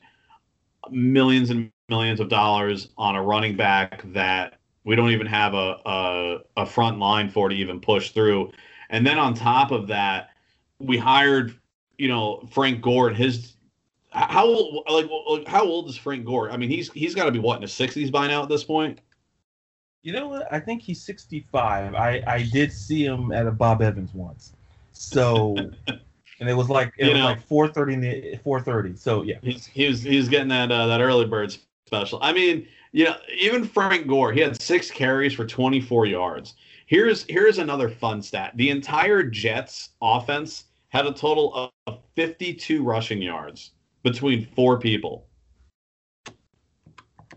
millions 0.89 1.49
and 1.49 1.71
millions 1.89 2.19
of 2.19 2.29
dollars 2.29 2.89
on 2.97 3.15
a 3.15 3.21
running 3.21 3.55
back 3.55 4.01
that 4.13 4.59
we 4.85 4.95
don't 4.95 5.11
even 5.11 5.27
have 5.27 5.53
a, 5.53 5.77
a, 5.85 6.37
a 6.57 6.65
front 6.65 6.99
line 6.99 7.29
for 7.29 7.49
to 7.49 7.55
even 7.55 7.79
push 7.79 8.11
through. 8.11 8.51
And 8.89 9.05
then 9.05 9.19
on 9.19 9.33
top 9.33 9.71
of 9.71 9.87
that, 9.87 10.29
we 10.79 10.97
hired, 10.97 11.55
you 11.97 12.07
know, 12.07 12.47
Frank 12.51 12.81
Gore 12.81 13.09
and 13.09 13.17
his 13.17 13.55
how 14.11 14.45
old 14.45 14.83
like 14.89 15.47
how 15.47 15.63
old 15.63 15.89
is 15.89 15.97
Frank 15.97 16.25
Gore? 16.25 16.49
I 16.49 16.57
mean, 16.57 16.69
he's 16.69 16.91
he's 16.93 17.13
got 17.13 17.25
to 17.25 17.31
be 17.31 17.39
what 17.39 17.57
in 17.57 17.61
his 17.63 17.73
sixties 17.73 18.09
by 18.09 18.27
now 18.27 18.43
at 18.43 18.49
this 18.49 18.63
point. 18.63 18.99
You 20.03 20.13
know 20.13 20.27
what? 20.27 20.47
I 20.53 20.59
think 20.59 20.81
he's 20.81 21.01
65. 21.01 21.95
I 21.95 22.23
I 22.27 22.43
did 22.53 22.71
see 22.71 23.03
him 23.03 23.31
at 23.31 23.47
a 23.47 23.51
Bob 23.51 23.81
Evans 23.81 24.13
once. 24.13 24.53
So 24.93 25.55
and 26.39 26.49
it 26.49 26.53
was 26.53 26.69
like 26.69 26.93
it 26.97 27.07
you 27.07 27.11
was 27.13 27.19
know, 27.19 27.25
like 27.25 27.73
4:30 27.73 27.93
in 27.93 28.01
the 28.01 28.39
4:30. 28.45 28.97
So 28.97 29.23
yeah. 29.23 29.37
He's 29.41 29.65
he 29.65 29.87
was 29.87 30.01
he 30.01 30.17
was 30.17 30.29
getting 30.29 30.49
that 30.49 30.71
uh, 30.71 30.87
that 30.87 31.01
early 31.01 31.25
bird 31.25 31.55
special. 31.87 32.19
I 32.21 32.33
mean, 32.33 32.67
you 32.91 33.05
know, 33.05 33.15
even 33.37 33.65
Frank 33.65 34.07
Gore, 34.07 34.31
he 34.31 34.39
had 34.39 34.61
6 34.61 34.91
carries 34.91 35.33
for 35.33 35.45
24 35.45 36.05
yards. 36.05 36.53
Here's 36.85 37.25
here's 37.27 37.57
another 37.57 37.89
fun 37.89 38.21
stat. 38.21 38.53
The 38.55 38.69
entire 38.69 39.23
Jets 39.23 39.89
offense 40.01 40.65
had 40.95 41.05
a 41.05 41.11
total 41.11 41.73
of 41.87 41.99
52 42.15 42.81
rushing 42.81 43.21
yards 43.21 43.71
between 44.01 44.47
four 44.55 44.79
people. 44.79 45.27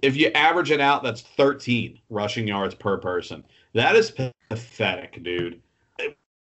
If 0.01 0.15
you 0.15 0.29
average 0.29 0.71
it 0.71 0.81
out, 0.81 1.03
that's 1.03 1.23
13 1.23 1.99
rushing 2.09 2.47
yards 2.47 2.77
per 2.77 2.99
person. 2.99 3.45
That 3.75 3.97
is 3.97 4.13
pathetic, 4.49 5.25
dude. 5.25 5.61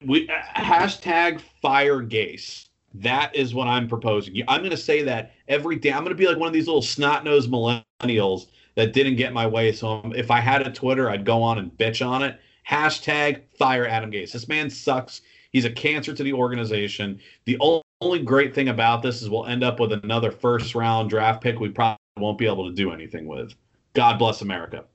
We 0.06 0.28
hashtag 0.28 1.42
fire 1.62 2.04
Gase. 2.04 2.68
That 2.94 3.36
is 3.36 3.56
what 3.56 3.68
I'm 3.68 3.88
proposing. 3.88 4.44
I'm 4.48 4.62
going 4.62 4.70
to 4.70 4.78
say 4.78 5.02
that 5.02 5.34
every 5.48 5.78
day. 5.78 5.92
I'm 5.92 6.04
going 6.04 6.10
to 6.10 6.16
be 6.16 6.28
like 6.28 6.38
one 6.38 6.48
of 6.48 6.54
these 6.54 6.68
little 6.68 6.82
snot 6.82 7.24
nosed 7.24 7.50
millennials 7.50 8.48
that 8.76 8.94
didn't 8.94 9.16
get 9.16 9.34
my 9.34 9.48
way. 9.48 9.72
So 9.72 10.12
if 10.16 10.30
I 10.30 10.40
had 10.40 10.66
a 10.66 10.72
Twitter, 10.72 11.10
I'd 11.10 11.26
go 11.26 11.42
on 11.42 11.58
and 11.58 11.76
bitch 11.76 12.08
on 12.08 12.22
it. 12.22 12.40
Hashtag 12.70 13.42
fire 13.58 13.88
Adam 13.88 14.12
Gase. 14.12 14.32
This 14.32 14.48
man 14.48 14.70
sucks. 14.70 15.22
He's 15.52 15.66
a 15.66 15.72
cancer 15.72 16.14
to 16.14 16.24
the 16.24 16.34
organization. 16.34 17.20
The 17.46 17.58
only 18.02 18.20
great 18.24 18.54
thing 18.54 18.70
about 18.70 19.02
this 19.02 19.22
is 19.22 19.30
we'll 19.30 19.46
end 19.46 19.64
up 19.64 19.80
with 19.80 19.92
another 19.92 20.32
first 20.32 20.76
round 20.76 21.10
draft 21.10 21.42
pick 21.42 21.60
we 21.60 21.70
probably 21.70 21.98
won't 22.18 22.38
be 22.38 22.46
able 22.46 22.70
to 22.70 22.76
do 22.76 22.92
anything 22.92 23.28
with. 23.28 23.54
God 23.94 24.20
bless 24.20 24.42
America. 24.42 24.86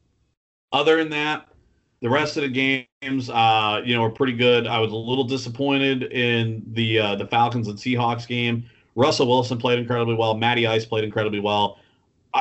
Other 0.73 0.99
than 0.99 1.11
that, 1.11 1.49
the 2.01 2.11
rest 2.11 2.37
of 2.37 2.43
the 2.43 2.49
games, 3.03 3.31
uh, 3.31 3.81
you 3.85 3.95
know, 3.95 4.03
were 4.03 4.11
pretty 4.11 4.35
good. 4.35 4.67
I 4.67 4.79
was 4.79 4.93
a 4.93 4.97
little 4.97 5.25
disappointed 5.25 6.05
in 6.13 6.63
the 6.73 6.99
uh, 6.99 7.17
the 7.17 7.27
Falcons 7.27 7.69
and 7.69 7.79
Seahawks 7.79 8.27
game. 8.27 8.65
Russell 8.95 9.27
Wilson 9.27 9.59
played 9.59 9.79
incredibly 9.79 10.15
well. 10.15 10.35
Matty 10.35 10.67
Ice 10.67 10.85
played 10.85 11.05
incredibly 11.05 11.41
well. 11.41 11.79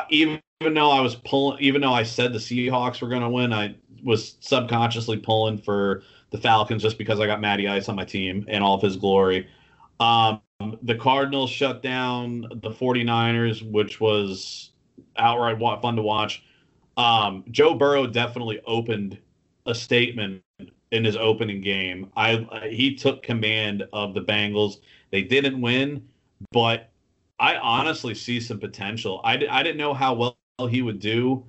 Even 0.10 0.40
even 0.62 0.74
though 0.74 0.92
I 0.92 1.02
was 1.02 1.16
pulling, 1.16 1.62
even 1.62 1.82
though 1.82 1.94
I 1.94 2.04
said 2.04 2.32
the 2.32 2.40
Seahawks 2.40 3.02
were 3.02 3.10
going 3.10 3.22
to 3.22 3.30
win, 3.30 3.52
I 3.52 3.76
was 4.04 4.36
subconsciously 4.40 5.18
pulling 5.18 5.58
for 5.58 6.04
the 6.34 6.40
Falcons 6.40 6.82
just 6.82 6.98
because 6.98 7.20
I 7.20 7.28
got 7.28 7.40
Matty 7.40 7.68
Ice 7.70 7.88
on 7.88 7.96
my 7.96 8.04
team 8.04 8.44
and 8.50 8.64
all 8.64 8.76
of 8.76 8.82
his 8.82 8.98
glory. 8.98 9.48
Um, 10.00 10.42
the 10.82 10.96
Cardinals 10.96 11.52
shut 11.52 11.84
down 11.84 12.42
the 12.42 12.72
49ers, 12.72 13.62
which 13.72 14.02
was 14.02 14.72
outright 15.16 15.60
fun 15.82 15.96
to 15.96 16.02
watch. 16.02 16.44
Um, 16.98 17.46
Joe 17.52 17.76
Burrow 17.76 18.08
definitely 18.08 18.62
opened 18.66 19.20
a 19.68 19.76
statement 19.76 20.42
in 20.92 21.06
his 21.06 21.16
opening 21.16 21.62
game. 21.62 22.12
I 22.18 22.68
he 22.70 22.96
took 22.96 23.22
command 23.22 23.84
of 23.94 24.16
the 24.16 24.22
Bengals. 24.22 24.78
They 25.12 25.22
didn't 25.22 25.62
win, 25.62 26.08
but 26.52 26.90
I 27.40 27.58
honestly 27.58 28.16
see 28.16 28.40
some 28.40 28.60
potential. 28.60 29.22
I, 29.24 29.34
I 29.50 29.62
didn't 29.62 29.78
know 29.78 29.94
how 29.94 30.14
well 30.16 30.68
he 30.68 30.82
would 30.82 31.00
do 31.00 31.46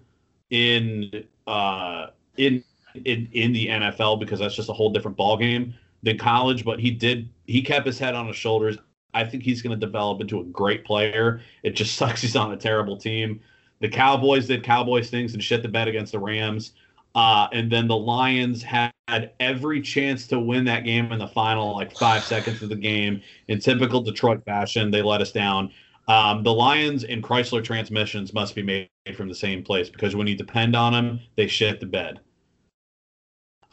in 0.50 1.24
uh, 1.46 2.08
in 2.36 2.62
in 2.94 3.28
in 3.32 3.52
the 3.52 3.68
NFL 3.68 4.20
because 4.20 4.40
that's 4.40 4.54
just 4.54 4.68
a 4.68 4.72
whole 4.72 4.90
different 4.90 5.16
ball 5.16 5.36
game 5.36 5.74
than 6.02 6.18
college. 6.18 6.64
But 6.64 6.80
he 6.80 6.90
did 6.90 7.28
he 7.46 7.62
kept 7.62 7.86
his 7.86 7.98
head 7.98 8.14
on 8.14 8.26
his 8.26 8.36
shoulders. 8.36 8.78
I 9.12 9.24
think 9.24 9.44
he's 9.44 9.62
going 9.62 9.78
to 9.78 9.86
develop 9.86 10.20
into 10.20 10.40
a 10.40 10.44
great 10.44 10.84
player. 10.84 11.40
It 11.62 11.70
just 11.70 11.94
sucks 11.96 12.22
he's 12.22 12.36
on 12.36 12.52
a 12.52 12.56
terrible 12.56 12.96
team. 12.96 13.40
The 13.80 13.88
Cowboys 13.88 14.46
did 14.46 14.62
Cowboys 14.62 15.10
things 15.10 15.34
and 15.34 15.42
shit 15.42 15.62
the 15.62 15.68
bed 15.68 15.88
against 15.88 16.12
the 16.12 16.18
Rams. 16.18 16.72
Uh, 17.14 17.46
and 17.52 17.70
then 17.70 17.86
the 17.86 17.96
Lions 17.96 18.62
had 18.62 18.92
every 19.38 19.80
chance 19.80 20.26
to 20.26 20.40
win 20.40 20.64
that 20.64 20.84
game 20.84 21.12
in 21.12 21.18
the 21.18 21.28
final 21.28 21.74
like 21.74 21.96
five 21.96 22.24
seconds 22.24 22.62
of 22.62 22.68
the 22.68 22.76
game. 22.76 23.20
In 23.48 23.60
typical 23.60 24.00
Detroit 24.00 24.44
fashion, 24.44 24.90
they 24.90 25.02
let 25.02 25.20
us 25.20 25.30
down. 25.30 25.70
Um, 26.08 26.42
the 26.42 26.52
Lions 26.52 27.04
and 27.04 27.22
Chrysler 27.22 27.62
transmissions 27.62 28.34
must 28.34 28.54
be 28.54 28.62
made 28.62 28.88
from 29.14 29.28
the 29.28 29.34
same 29.34 29.62
place 29.62 29.88
because 29.88 30.16
when 30.16 30.26
you 30.26 30.34
depend 30.34 30.74
on 30.74 30.92
them, 30.92 31.20
they 31.36 31.46
shit 31.46 31.80
the 31.80 31.86
bed. 31.86 32.20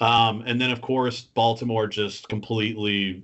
Um, 0.02 0.44
and 0.48 0.60
then, 0.60 0.72
of 0.72 0.82
course, 0.82 1.22
Baltimore 1.22 1.88
just 1.88 2.28
completely 2.28 3.24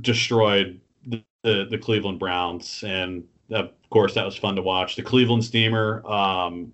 destroyed 0.00 0.80
the, 1.06 1.22
the, 1.42 1.66
the 1.70 1.78
Cleveland 1.78 2.18
Browns. 2.18 2.82
And 2.84 3.24
of 3.50 3.70
course, 3.90 4.14
that 4.14 4.24
was 4.24 4.36
fun 4.36 4.56
to 4.56 4.62
watch. 4.62 4.96
The 4.96 5.02
Cleveland 5.02 5.44
Steamer, 5.44 6.04
um, 6.06 6.72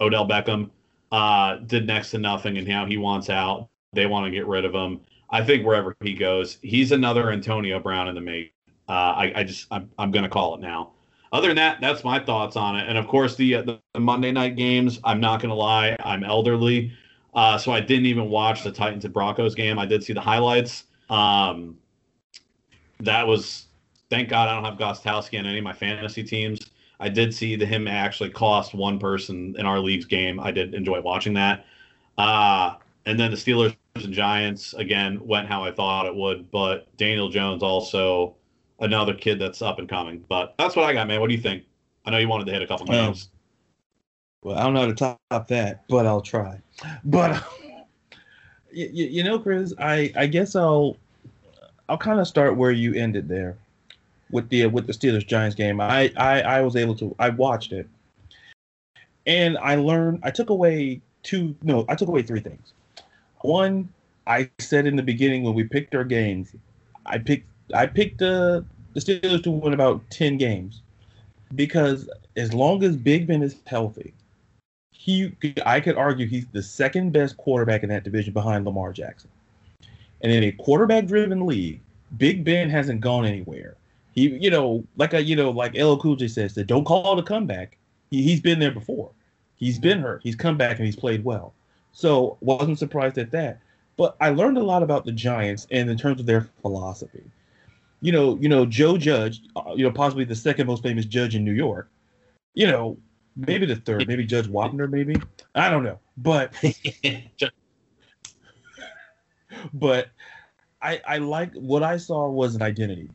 Odell 0.00 0.26
Beckham, 0.26 0.70
uh, 1.10 1.56
did 1.56 1.86
next 1.86 2.10
to 2.12 2.18
nothing, 2.18 2.56
and 2.56 2.66
now 2.66 2.86
he 2.86 2.96
wants 2.96 3.28
out. 3.28 3.68
They 3.92 4.06
want 4.06 4.24
to 4.26 4.30
get 4.30 4.46
rid 4.46 4.64
of 4.64 4.72
him. 4.72 5.00
I 5.30 5.44
think 5.44 5.66
wherever 5.66 5.96
he 6.02 6.14
goes, 6.14 6.58
he's 6.62 6.92
another 6.92 7.30
Antonio 7.30 7.78
Brown 7.80 8.08
in 8.08 8.14
the 8.14 8.20
make. 8.20 8.54
Uh, 8.88 8.92
I, 8.92 9.32
I, 9.36 9.44
just 9.44 9.66
I'm, 9.70 9.90
I'm 9.98 10.10
going 10.10 10.24
to 10.24 10.28
call 10.28 10.54
it 10.54 10.60
now. 10.60 10.92
Other 11.32 11.48
than 11.48 11.56
that, 11.56 11.80
that's 11.80 12.04
my 12.04 12.18
thoughts 12.18 12.56
on 12.56 12.76
it. 12.76 12.88
And 12.88 12.98
of 12.98 13.08
course, 13.08 13.36
the, 13.36 13.56
uh, 13.56 13.62
the 13.62 13.80
Monday 13.98 14.32
night 14.32 14.56
games. 14.56 15.00
I'm 15.02 15.20
not 15.20 15.40
going 15.40 15.50
to 15.50 15.54
lie, 15.54 15.96
I'm 16.04 16.24
elderly. 16.24 16.92
Uh, 17.34 17.56
so 17.58 17.72
I 17.72 17.80
didn't 17.80 18.06
even 18.06 18.28
watch 18.28 18.62
the 18.62 18.72
Titans 18.72 19.04
and 19.04 19.14
Broncos 19.14 19.54
game. 19.54 19.78
I 19.78 19.86
did 19.86 20.04
see 20.04 20.12
the 20.12 20.20
highlights. 20.20 20.84
Um, 21.08 21.78
that 23.00 23.26
was 23.26 23.66
thank 24.10 24.28
God 24.28 24.48
I 24.48 24.54
don't 24.54 24.64
have 24.64 24.78
Gostkowski 24.78 25.38
on 25.38 25.46
any 25.46 25.58
of 25.58 25.64
my 25.64 25.72
fantasy 25.72 26.22
teams. 26.22 26.70
I 27.00 27.08
did 27.08 27.34
see 27.34 27.56
the 27.56 27.66
him 27.66 27.88
actually 27.88 28.30
cost 28.30 28.74
one 28.74 28.98
person 28.98 29.56
in 29.58 29.66
our 29.66 29.80
league's 29.80 30.04
game. 30.04 30.38
I 30.38 30.52
did 30.52 30.74
enjoy 30.74 31.00
watching 31.00 31.34
that. 31.34 31.64
Uh, 32.18 32.74
and 33.06 33.18
then 33.18 33.30
the 33.30 33.36
Steelers 33.36 33.74
and 33.96 34.12
Giants 34.12 34.74
again 34.74 35.18
went 35.26 35.48
how 35.48 35.64
I 35.64 35.72
thought 35.72 36.06
it 36.06 36.14
would, 36.14 36.50
but 36.50 36.94
Daniel 36.96 37.28
Jones 37.28 37.62
also 37.62 38.36
another 38.78 39.14
kid 39.14 39.38
that's 39.38 39.62
up 39.62 39.78
and 39.78 39.88
coming. 39.88 40.24
But 40.28 40.54
that's 40.58 40.76
what 40.76 40.84
I 40.84 40.92
got, 40.92 41.08
man. 41.08 41.20
What 41.20 41.28
do 41.28 41.34
you 41.34 41.40
think? 41.40 41.64
I 42.04 42.10
know 42.10 42.18
you 42.18 42.28
wanted 42.28 42.46
to 42.46 42.52
hit 42.52 42.62
a 42.62 42.66
couple 42.66 42.86
games. 42.86 43.30
Well, 44.42 44.58
I 44.58 44.64
don't 44.64 44.74
know 44.74 44.80
how 44.80 44.86
to 44.86 45.18
top 45.30 45.48
that, 45.48 45.84
but 45.88 46.06
I'll 46.06 46.20
try. 46.20 46.60
But 47.04 47.42
you, 48.72 48.88
you 48.92 49.24
know, 49.24 49.38
Chris, 49.38 49.72
I 49.78 50.12
I 50.16 50.26
guess 50.26 50.56
I'll 50.56 50.96
I'll 51.88 51.98
kind 51.98 52.18
of 52.18 52.26
start 52.26 52.56
where 52.56 52.72
you 52.72 52.94
ended 52.94 53.28
there 53.28 53.56
with 54.30 54.48
the 54.48 54.66
with 54.66 54.86
the 54.86 54.92
Steelers 54.92 55.26
Giants 55.26 55.54
game. 55.54 55.80
I, 55.80 56.12
I 56.16 56.40
I 56.42 56.60
was 56.62 56.74
able 56.74 56.96
to 56.96 57.14
I 57.20 57.28
watched 57.28 57.72
it, 57.72 57.88
and 59.26 59.56
I 59.58 59.76
learned. 59.76 60.20
I 60.24 60.30
took 60.32 60.50
away 60.50 61.00
two. 61.22 61.54
No, 61.62 61.84
I 61.88 61.94
took 61.94 62.08
away 62.08 62.22
three 62.22 62.40
things. 62.40 62.72
One, 63.42 63.88
I 64.26 64.50
said 64.58 64.86
in 64.86 64.96
the 64.96 65.02
beginning 65.02 65.44
when 65.44 65.54
we 65.54 65.64
picked 65.64 65.94
our 65.94 66.04
games, 66.04 66.52
I 67.06 67.18
picked 67.18 67.48
I 67.72 67.86
picked 67.86 68.18
the 68.18 68.64
the 68.94 69.00
Steelers 69.00 69.44
to 69.44 69.52
win 69.52 69.72
about 69.72 70.02
ten 70.10 70.36
games 70.36 70.82
because 71.54 72.10
as 72.36 72.52
long 72.52 72.82
as 72.82 72.96
Big 72.96 73.26
Ben 73.26 73.42
is 73.42 73.56
healthy, 73.66 74.14
he 75.02 75.34
I 75.66 75.80
could 75.80 75.96
argue 75.96 76.28
he's 76.28 76.46
the 76.52 76.62
second 76.62 77.12
best 77.12 77.36
quarterback 77.36 77.82
in 77.82 77.88
that 77.88 78.04
division 78.04 78.32
behind 78.32 78.64
Lamar 78.64 78.92
Jackson. 78.92 79.30
And 80.20 80.30
in 80.30 80.44
a 80.44 80.52
quarterback 80.52 81.06
driven 81.06 81.44
league, 81.44 81.80
Big 82.16 82.44
Ben 82.44 82.70
hasn't 82.70 83.00
gone 83.00 83.26
anywhere. 83.26 83.74
He, 84.12 84.28
you 84.28 84.48
know, 84.48 84.84
like 84.96 85.12
a, 85.12 85.20
you 85.20 85.34
know, 85.34 85.50
like 85.50 85.74
LL 85.74 85.96
Cool 85.96 86.14
J 86.14 86.28
says, 86.28 86.54
that 86.54 86.68
don't 86.68 86.84
call 86.84 87.18
it 87.18 87.20
a 87.20 87.24
comeback. 87.24 87.76
He, 88.10 88.22
he's 88.22 88.40
been 88.40 88.60
there 88.60 88.70
before. 88.70 89.10
He's 89.56 89.76
been 89.76 89.98
hurt. 89.98 90.20
He's 90.22 90.36
come 90.36 90.56
back 90.56 90.76
and 90.76 90.86
he's 90.86 90.94
played 90.94 91.24
well. 91.24 91.52
So 91.90 92.36
wasn't 92.40 92.78
surprised 92.78 93.18
at 93.18 93.32
that. 93.32 93.58
But 93.96 94.16
I 94.20 94.30
learned 94.30 94.58
a 94.58 94.62
lot 94.62 94.84
about 94.84 95.04
the 95.04 95.12
Giants 95.12 95.66
and 95.72 95.90
in 95.90 95.96
terms 95.96 96.20
of 96.20 96.26
their 96.26 96.48
philosophy. 96.60 97.24
You 98.02 98.12
know, 98.12 98.38
you 98.40 98.48
know, 98.48 98.66
Joe 98.66 98.96
Judge, 98.96 99.40
uh, 99.56 99.72
you 99.74 99.84
know, 99.84 99.90
possibly 99.90 100.24
the 100.24 100.36
second 100.36 100.68
most 100.68 100.84
famous 100.84 101.06
judge 101.06 101.34
in 101.34 101.44
New 101.44 101.52
York. 101.52 101.88
You 102.54 102.68
know, 102.68 102.98
maybe 103.36 103.66
the 103.66 103.76
third, 103.76 104.06
maybe 104.08 104.24
Judge 104.24 104.48
Wapner, 104.48 104.90
maybe 104.90 105.16
I 105.54 105.70
don't 105.70 105.84
know, 105.84 105.98
but 106.16 106.52
but 109.74 110.08
I 110.80 111.00
I 111.06 111.18
like 111.18 111.54
what 111.54 111.82
I 111.82 111.96
saw 111.96 112.28
was 112.28 112.54
an 112.54 112.62
identity, 112.62 113.10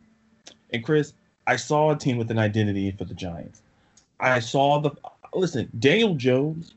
and 0.72 0.84
Chris, 0.84 1.14
I 1.46 1.56
saw 1.56 1.92
a 1.92 1.98
team 1.98 2.18
with 2.18 2.32
an 2.32 2.40
identity 2.40 2.92
for 2.92 3.06
the 3.06 3.14
Giants. 3.14 3.62
I 4.20 4.40
saw 4.40 4.80
the 4.80 4.92
listen 5.34 5.70
Daniel 5.80 6.16
Jones. 6.16 6.74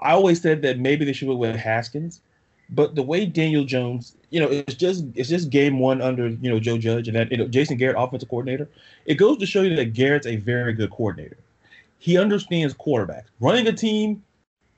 I 0.00 0.12
always 0.12 0.40
said 0.40 0.62
that 0.62 0.78
maybe 0.78 1.04
they 1.04 1.12
should 1.12 1.28
go 1.28 1.36
with 1.36 1.56
Haskins, 1.56 2.20
but 2.68 2.94
the 2.94 3.02
way 3.02 3.24
Daniel 3.24 3.64
Jones, 3.64 4.16
you 4.30 4.40
know, 4.40 4.48
it's 4.48 4.74
just 4.74 5.04
it's 5.14 5.28
just 5.28 5.50
game 5.50 5.78
one 5.78 6.02
under 6.02 6.28
you 6.28 6.50
know 6.50 6.58
Joe 6.58 6.78
Judge 6.78 7.08
and 7.08 7.16
that 7.16 7.30
you 7.30 7.38
know 7.38 7.48
Jason 7.48 7.76
Garrett, 7.76 7.96
offensive 7.98 8.28
coordinator. 8.28 8.68
It 9.06 9.14
goes 9.14 9.38
to 9.38 9.46
show 9.46 9.62
you 9.62 9.76
that 9.76 9.94
Garrett's 9.94 10.26
a 10.26 10.36
very 10.36 10.72
good 10.72 10.90
coordinator 10.90 11.36
he 12.04 12.18
understands 12.18 12.74
quarterbacks. 12.74 13.28
Running 13.40 13.66
a 13.66 13.72
team, 13.72 14.22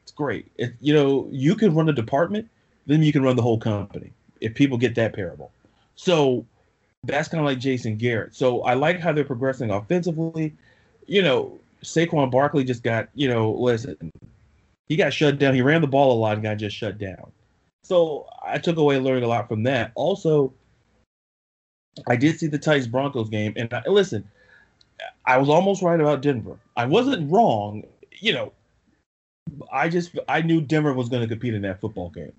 it's 0.04 0.12
great. 0.12 0.46
If 0.58 0.70
you 0.80 0.94
know 0.94 1.26
you 1.32 1.56
can 1.56 1.74
run 1.74 1.88
a 1.88 1.92
department, 1.92 2.48
then 2.86 3.02
you 3.02 3.12
can 3.12 3.24
run 3.24 3.34
the 3.34 3.42
whole 3.42 3.58
company. 3.58 4.12
If 4.40 4.54
people 4.54 4.78
get 4.78 4.94
that 4.94 5.12
parable, 5.12 5.50
so 5.96 6.46
that's 7.02 7.26
kind 7.26 7.40
of 7.40 7.44
like 7.44 7.58
Jason 7.58 7.96
Garrett. 7.96 8.36
So 8.36 8.62
I 8.62 8.74
like 8.74 9.00
how 9.00 9.12
they're 9.12 9.24
progressing 9.24 9.72
offensively. 9.72 10.54
you 11.08 11.20
know, 11.20 11.58
Saquon 11.82 12.30
Barkley 12.30 12.62
just 12.62 12.84
got, 12.84 13.08
you 13.16 13.28
know, 13.28 13.50
listen, 13.50 13.96
he 14.86 14.94
got 14.94 15.12
shut 15.12 15.40
down. 15.40 15.52
He 15.52 15.62
ran 15.62 15.80
the 15.80 15.88
ball 15.88 16.12
a 16.12 16.18
lot 16.20 16.34
and 16.34 16.44
got 16.44 16.58
just 16.58 16.76
shut 16.76 16.96
down. 16.96 17.32
So 17.82 18.28
I 18.46 18.58
took 18.58 18.76
away 18.76 18.98
learning 19.00 19.24
a 19.24 19.28
lot 19.28 19.48
from 19.48 19.64
that. 19.64 19.90
Also, 19.96 20.54
I 22.06 22.14
did 22.14 22.38
see 22.38 22.46
the 22.46 22.58
Titans 22.58 22.86
Broncos 22.86 23.30
game, 23.30 23.52
and 23.56 23.74
I, 23.74 23.82
listen, 23.88 24.28
I 25.24 25.38
was 25.38 25.48
almost 25.48 25.82
right 25.82 26.00
about 26.00 26.22
Denver. 26.22 26.58
I 26.76 26.86
wasn't 26.86 27.30
wrong. 27.30 27.84
You 28.18 28.32
know, 28.32 28.52
I 29.72 29.88
just 29.88 30.18
I 30.28 30.42
knew 30.42 30.60
Denver 30.60 30.92
was 30.92 31.08
going 31.08 31.22
to 31.22 31.28
compete 31.28 31.54
in 31.54 31.62
that 31.62 31.80
football 31.80 32.10
game 32.10 32.32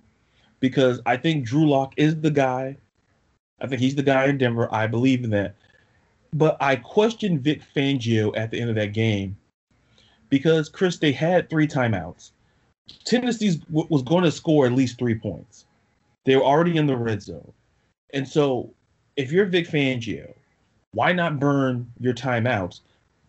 because 0.60 1.00
I 1.06 1.18
think 1.18 1.46
Drew 1.46 1.70
Lock 1.70 1.94
is 1.98 2.20
the 2.20 2.32
guy. 2.32 2.78
I 3.60 3.68
think 3.68 3.82
he's 3.82 3.96
the 3.96 4.04
guy 4.04 4.26
in 4.26 4.38
Denver. 4.38 4.74
I 4.74 4.88
believe 4.88 5.24
in 5.24 5.30
that. 5.32 5.56
But 6.34 6.58
I 6.62 6.76
questioned 6.76 7.42
Vic 7.42 7.62
Fangio 7.76 8.36
at 8.36 8.52
the 8.52 8.60
end 8.60 8.70
of 8.70 8.76
that 8.76 8.94
game 8.94 9.38
because 10.30 10.70
Chris, 10.70 10.98
they 10.98 11.12
had 11.12 11.50
three 11.50 11.68
timeouts. 11.68 12.32
Tennessee 13.06 13.62
was 13.70 14.04
going 14.04 14.24
to 14.24 14.32
score 14.32 14.66
at 14.66 14.72
least 14.72 14.98
three 14.98 15.16
points. 15.16 15.66
They 16.26 16.36
were 16.36 16.44
already 16.44 16.78
in 16.78 16.88
the 16.88 16.96
red 16.96 17.22
zone, 17.22 17.52
and 18.14 18.28
so 18.28 18.74
if 19.16 19.32
you're 19.32 19.46
Vic 19.46 19.68
Fangio, 19.68 20.34
why 20.92 21.12
not 21.12 21.40
burn 21.40 21.92
your 22.00 22.14
timeouts? 22.14 22.82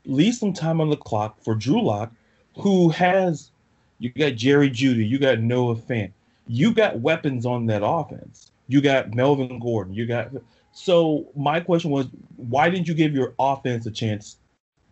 Leave 0.06 0.34
some 0.34 0.52
time 0.52 0.80
on 0.80 0.90
the 0.90 0.96
clock 0.96 1.42
for 1.42 1.54
Drew 1.54 1.82
Lock, 1.82 2.12
who 2.56 2.88
has 2.90 3.50
you 3.98 4.10
got 4.10 4.34
Jerry 4.36 4.70
Jeudy, 4.70 5.08
you 5.08 5.18
got 5.18 5.40
Noah 5.40 5.76
Fant, 5.76 6.12
you 6.46 6.72
got 6.72 7.00
weapons 7.00 7.44
on 7.44 7.66
that 7.66 7.82
offense. 7.84 8.52
You 8.70 8.80
got 8.82 9.14
Melvin 9.14 9.58
Gordon, 9.58 9.94
you 9.94 10.06
got 10.06 10.30
so 10.72 11.26
my 11.34 11.58
question 11.58 11.90
was, 11.90 12.06
why 12.36 12.70
didn't 12.70 12.86
you 12.86 12.94
give 12.94 13.12
your 13.12 13.34
offense 13.38 13.86
a 13.86 13.90
chance 13.90 14.36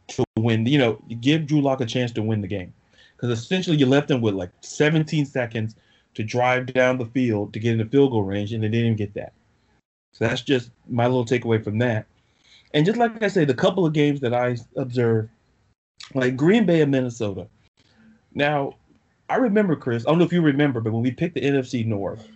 to 0.08 0.24
win? 0.36 0.66
You 0.66 0.78
know, 0.78 1.02
give 1.20 1.46
Drew 1.46 1.60
Lock 1.60 1.80
a 1.80 1.86
chance 1.86 2.10
to 2.12 2.22
win 2.22 2.40
the 2.40 2.48
game, 2.48 2.72
because 3.16 3.38
essentially 3.38 3.76
you 3.76 3.86
left 3.86 4.10
him 4.10 4.20
with 4.20 4.34
like 4.34 4.50
17 4.62 5.26
seconds 5.26 5.76
to 6.14 6.24
drive 6.24 6.66
down 6.66 6.98
the 6.98 7.06
field 7.06 7.52
to 7.52 7.60
get 7.60 7.72
in 7.72 7.78
the 7.78 7.84
field 7.84 8.10
goal 8.10 8.24
range, 8.24 8.52
and 8.52 8.64
they 8.64 8.68
didn't 8.68 8.86
even 8.86 8.96
get 8.96 9.14
that. 9.14 9.32
So 10.12 10.26
that's 10.26 10.40
just 10.40 10.70
my 10.88 11.06
little 11.06 11.26
takeaway 11.26 11.62
from 11.62 11.78
that. 11.78 12.06
And 12.76 12.84
just 12.84 12.98
like 12.98 13.22
I 13.22 13.28
said, 13.28 13.48
the 13.48 13.54
couple 13.54 13.86
of 13.86 13.94
games 13.94 14.20
that 14.20 14.34
I 14.34 14.58
observed, 14.76 15.30
like 16.12 16.36
Green 16.36 16.66
Bay 16.66 16.82
and 16.82 16.90
Minnesota. 16.90 17.48
Now, 18.34 18.74
I 19.30 19.36
remember 19.36 19.76
Chris. 19.76 20.04
I 20.06 20.10
don't 20.10 20.18
know 20.18 20.26
if 20.26 20.32
you 20.32 20.42
remember, 20.42 20.82
but 20.82 20.92
when 20.92 21.02
we 21.02 21.10
picked 21.10 21.36
the 21.36 21.40
NFC 21.40 21.86
North, 21.86 22.28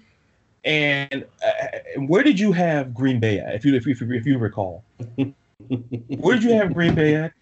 and 0.64 1.26
uh, 1.46 2.00
where 2.06 2.22
did 2.22 2.40
you 2.40 2.52
have 2.52 2.94
Green 2.94 3.20
Bay 3.20 3.38
at? 3.38 3.54
If 3.54 3.66
you 3.66 3.74
if 3.76 3.84
you 3.84 3.94
if 4.14 4.24
you 4.24 4.38
recall, 4.38 4.82
where 6.08 6.36
did 6.36 6.44
you 6.44 6.54
have 6.54 6.72
Green 6.72 6.94
Bay 6.94 7.16
at? 7.16 7.32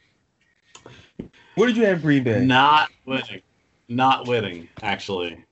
Where 1.55 1.69
did 1.69 1.77
you 1.77 1.85
have 1.85 2.03
Green 2.03 2.25
Bay? 2.25 2.45
Not 2.45 2.91
winning, 3.07 3.43
not 3.89 4.27
winning. 4.27 4.69
Actually, 4.83 5.45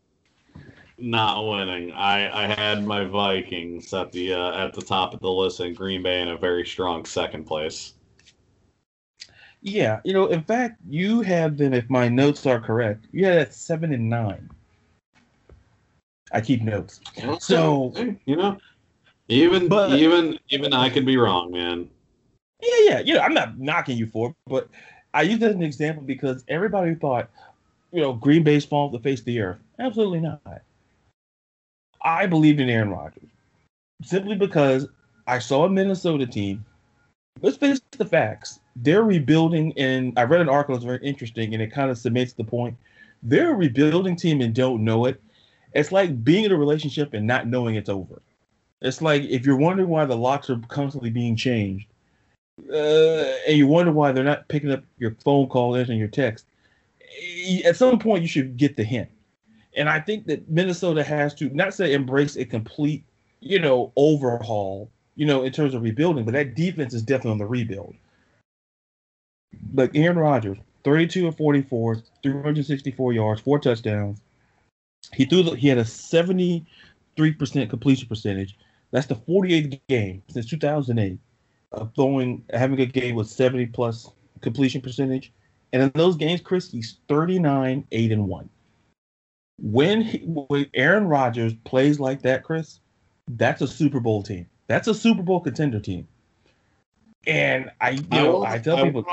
not 0.99 1.47
winning. 1.47 1.93
I 1.93 2.45
I 2.45 2.55
had 2.55 2.85
my 2.85 3.05
Vikings 3.05 3.93
at 3.93 4.12
the 4.12 4.33
uh, 4.33 4.67
at 4.67 4.73
the 4.73 4.83
top 4.83 5.15
of 5.15 5.21
the 5.21 5.31
list, 5.31 5.61
and 5.61 5.76
Green 5.76 6.03
Bay 6.03 6.23
in 6.23 6.29
a 6.29 6.37
very 6.37 6.65
strong 6.65 7.05
second 7.05 7.45
place. 7.45 7.95
Yeah, 9.62 10.00
you 10.05 10.12
know, 10.12 10.26
in 10.26 10.43
fact, 10.43 10.81
you 10.88 11.23
have 11.23 11.57
them. 11.57 11.75
If 11.75 11.91
my 11.91 12.09
notes 12.09 12.47
are 12.47 12.61
correct, 12.61 13.07
you 13.12 13.25
had 13.26 13.38
at 13.38 13.55
seven 13.55 13.93
and 13.93 14.09
nine. 14.09 14.49
I 16.33 16.41
keep 16.41 16.62
notes. 16.62 17.00
Okay. 17.19 17.37
So 17.41 17.93
you 18.25 18.37
know, 18.37 18.59
even 19.29 19.69
but, 19.69 19.99
even 19.99 20.38
even 20.49 20.73
I 20.73 20.88
could 20.88 21.07
be 21.07 21.17
wrong, 21.17 21.50
man. 21.50 21.88
Yeah, 22.62 22.79
yeah, 22.85 23.00
you 23.00 23.15
know, 23.15 23.21
I'm 23.21 23.35
not 23.35 23.59
knocking 23.59 23.99
you 23.99 24.07
for 24.07 24.31
it, 24.31 24.37
but 24.47 24.69
I 25.12 25.23
use 25.23 25.41
that 25.41 25.50
as 25.50 25.57
an 25.57 25.62
example 25.62 26.03
because 26.03 26.43
everybody 26.49 26.95
thought, 26.95 27.31
you 27.93 28.00
know, 28.00 28.13
Green 28.15 28.43
Bay's 28.43 28.65
falling 28.65 28.93
to 28.93 28.99
face 28.99 29.21
of 29.21 29.26
the 29.26 29.41
earth. 29.41 29.59
Absolutely 29.78 30.21
not. 30.21 30.63
I 32.06 32.26
believed 32.26 32.60
in 32.60 32.71
Aaron 32.71 32.90
Rodgers 32.90 33.28
simply 34.02 34.36
because 34.36 34.86
I 35.26 35.40
saw 35.40 35.64
a 35.64 35.69
Minnesota 35.69 36.26
team. 36.26 36.64
Let's 37.42 37.56
face 37.56 37.80
the 37.90 38.04
facts. 38.04 38.60
They're 38.76 39.02
rebuilding, 39.02 39.73
and 39.76 40.16
I 40.16 40.23
read 40.23 40.40
an 40.40 40.49
article 40.49 40.76
that's 40.76 40.84
very 40.84 41.04
interesting, 41.04 41.52
and 41.52 41.62
it 41.62 41.73
kind 41.73 41.90
of 41.90 41.99
cements 41.99 42.32
the 42.32 42.45
point. 42.45 42.76
They're 43.23 43.50
a 43.50 43.56
rebuilding 43.56 44.16
team 44.16 44.40
and 44.40 44.54
don't 44.54 44.84
know 44.84 45.06
it, 45.06 45.21
it's 45.75 45.92
like 45.92 46.25
being 46.25 46.45
in 46.45 46.52
a 46.52 46.56
relationship 46.56 47.12
and 47.12 47.26
not 47.26 47.49
knowing 47.49 47.75
it's 47.75 47.88
over. 47.88 48.23
It's 48.80 49.02
like 49.02 49.23
if 49.25 49.45
you're 49.45 49.56
wondering 49.56 49.88
why 49.88 50.04
the 50.04 50.16
locks 50.16 50.49
are 50.49 50.60
constantly 50.69 51.10
being 51.10 51.34
changed, 51.36 51.86
uh, 52.73 53.32
and 53.47 53.58
you 53.58 53.66
wonder 53.66 53.92
why 53.92 54.12
they're 54.12 54.25
not 54.25 54.49
picking 54.49 54.71
up 54.71 54.84
your 54.99 55.16
phone 55.25 55.49
calls 55.49 55.88
and 55.88 55.99
your 55.99 56.08
text. 56.08 56.47
At 57.64 57.76
some 57.76 57.99
point, 57.99 58.23
you 58.23 58.28
should 58.28 58.56
get 58.56 58.76
the 58.76 58.84
hint. 58.84 59.10
And 59.76 59.89
I 59.91 60.00
think 60.00 60.26
that 60.26 60.49
Minnesota 60.49 61.04
has 61.04 61.34
to 61.34 61.50
not 61.50 61.75
say 61.75 61.93
embrace 61.93 62.36
a 62.36 62.45
complete, 62.45 63.04
you 63.41 63.58
know, 63.58 63.93
overhaul, 63.95 64.91
you 65.15 65.26
know, 65.26 65.43
in 65.43 65.52
terms 65.52 65.75
of 65.75 65.82
rebuilding, 65.82 66.25
but 66.25 66.32
that 66.32 66.54
defense 66.54 66.95
is 66.95 67.02
definitely 67.02 67.32
on 67.32 67.39
the 67.39 67.47
rebuild. 67.47 67.95
Like 69.75 69.95
Aaron 69.95 70.19
Rodgers, 70.19 70.58
32 70.84 71.28
of 71.28 71.36
44, 71.36 72.02
364 72.23 73.12
yards, 73.12 73.41
four 73.43 73.58
touchdowns, 73.58 74.19
he 75.15 75.26
threw 75.26 75.43
the, 75.43 75.56
he 75.56 75.69
had 75.69 75.78
a 75.78 75.84
73% 75.84 76.65
completion 77.69 78.08
percentage. 78.08 78.56
That's 78.93 79.06
the 79.06 79.15
48th 79.15 79.80
game 79.89 80.23
since 80.28 80.47
2008 80.47 81.19
of 81.73 81.93
throwing 81.95 82.45
having 82.52 82.80
a 82.80 82.86
game 82.86 83.15
with 83.15 83.28
70 83.28 83.67
plus 83.67 84.10
completion 84.41 84.80
percentage. 84.80 85.32
And 85.73 85.82
in 85.82 85.91
those 85.95 86.17
games, 86.17 86.41
Chris, 86.41 86.71
he's 86.71 86.97
39, 87.08 87.86
8 87.91 88.12
and 88.12 88.28
1. 88.28 88.49
When, 89.58 90.02
he, 90.02 90.19
when 90.19 90.66
Aaron 90.75 91.06
Rodgers 91.06 91.54
plays 91.64 91.99
like 91.99 92.23
that, 92.23 92.45
Chris, 92.45 92.80
that's 93.28 93.62
a 93.62 93.66
Super 93.66 94.00
Bowl 94.00 94.23
team. 94.23 94.47
That's 94.66 94.88
a 94.88 94.95
Super 94.95 95.23
Bowl 95.23 95.40
contender 95.40 95.80
team. 95.80 96.06
And 97.26 97.71
I, 97.80 97.90
you 97.90 98.04
know, 98.10 98.42
I, 98.42 98.54
I 98.54 98.58
tell 98.58 98.76
I 98.76 98.84
people, 98.84 99.04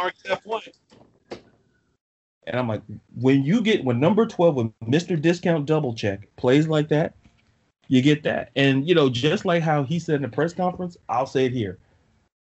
and 2.45 2.59
I'm 2.59 2.67
like, 2.67 2.81
when 3.15 3.43
you 3.43 3.61
get 3.61 3.83
when 3.83 3.99
number 3.99 4.25
12 4.25 4.55
with 4.55 4.79
Mr. 4.85 5.19
Discount 5.19 5.65
Double 5.65 5.93
Check 5.93 6.27
plays 6.35 6.67
like 6.67 6.89
that, 6.89 7.15
you 7.87 8.01
get 8.01 8.23
that. 8.23 8.51
And 8.55 8.87
you 8.87 8.95
know, 8.95 9.09
just 9.09 9.45
like 9.45 9.63
how 9.63 9.83
he 9.83 9.99
said 9.99 10.17
in 10.17 10.21
the 10.23 10.29
press 10.29 10.53
conference, 10.53 10.97
I'll 11.09 11.25
say 11.25 11.45
it 11.45 11.53
here. 11.53 11.79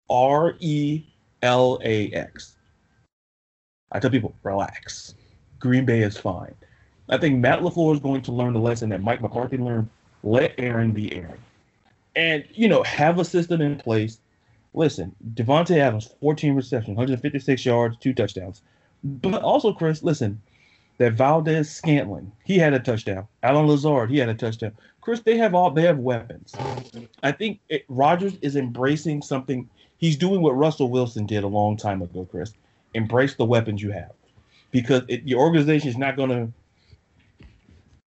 R 0.10 0.56
E 0.60 1.04
L 1.42 1.80
A 1.84 2.12
X. 2.12 2.58
I 3.92 4.00
tell 4.00 4.10
people, 4.10 4.36
relax. 4.44 5.16
Green 5.60 5.86
Bay 5.86 6.02
is 6.02 6.18
fine. 6.18 6.54
I 7.10 7.18
think 7.18 7.38
Matt 7.40 7.60
LaFleur 7.60 7.94
is 7.94 8.00
going 8.00 8.22
to 8.24 8.32
learn 8.32 8.54
the 8.54 8.60
lesson 8.60 8.90
that 8.90 9.02
Mike 9.02 9.22
McCarthy 9.22 9.58
learned. 9.58 9.90
Let 10.24 10.56
Aaron 10.58 10.92
be 10.92 11.14
Aaron. 11.14 11.38
And, 12.16 12.44
you 12.54 12.68
know, 12.68 12.82
have 12.84 13.20
a 13.20 13.26
system 13.26 13.62
in 13.62 13.78
place. 13.78 14.20
Listen, 14.74 15.16
Davante 15.34 15.78
Adams, 15.78 16.10
14 16.20 16.56
receptions, 16.56 16.98
156 16.98 17.66
yards, 17.66 17.98
two 17.98 18.14
touchdowns. 18.14 18.62
But 19.04 19.42
also, 19.42 19.72
Chris, 19.72 20.04
listen, 20.04 20.42
that 20.98 21.14
Valdes-Scantling, 21.14 22.32
he 22.44 22.58
had 22.58 22.74
a 22.74 22.80
touchdown. 22.80 23.28
Allen 23.44 23.68
Lazard, 23.68 24.10
he 24.10 24.18
had 24.18 24.30
a 24.30 24.34
touchdown. 24.34 24.72
Chris, 25.02 25.22
they 25.22 25.38
have 25.38 25.54
all 25.54 25.70
they 25.70 25.84
have 25.84 26.00
weapons. 26.00 26.54
I 27.22 27.32
think 27.32 27.60
it, 27.70 27.86
Rodgers 27.90 28.34
is 28.42 28.56
embracing 28.56 29.22
something. 29.22 29.70
He's 29.98 30.18
doing 30.18 30.42
what 30.42 30.58
Russell 30.58 30.90
Wilson 30.90 31.26
did 31.26 31.44
a 31.44 31.48
long 31.48 31.78
time 31.78 32.02
ago, 32.02 32.28
Chris. 32.32 32.54
Embrace 32.96 33.36
the 33.36 33.46
weapons 33.46 33.82
you 33.82 33.92
have, 33.92 34.12
because 34.72 35.04
it, 35.08 35.22
your 35.24 35.42
organization 35.42 35.90
is 35.90 35.98
not 35.98 36.16
going 36.16 36.30
to. 36.30 36.52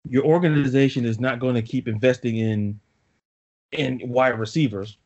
Your 0.10 0.23
organization 0.23 1.05
is 1.05 1.19
not 1.19 1.39
going 1.39 1.55
to 1.55 1.62
keep 1.62 1.88
investing 1.88 2.38
in 2.38 2.79
in 3.71 4.01
wide 4.03 4.39
receivers 4.39 4.97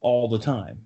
all 0.00 0.28
the 0.28 0.38
time. 0.38 0.84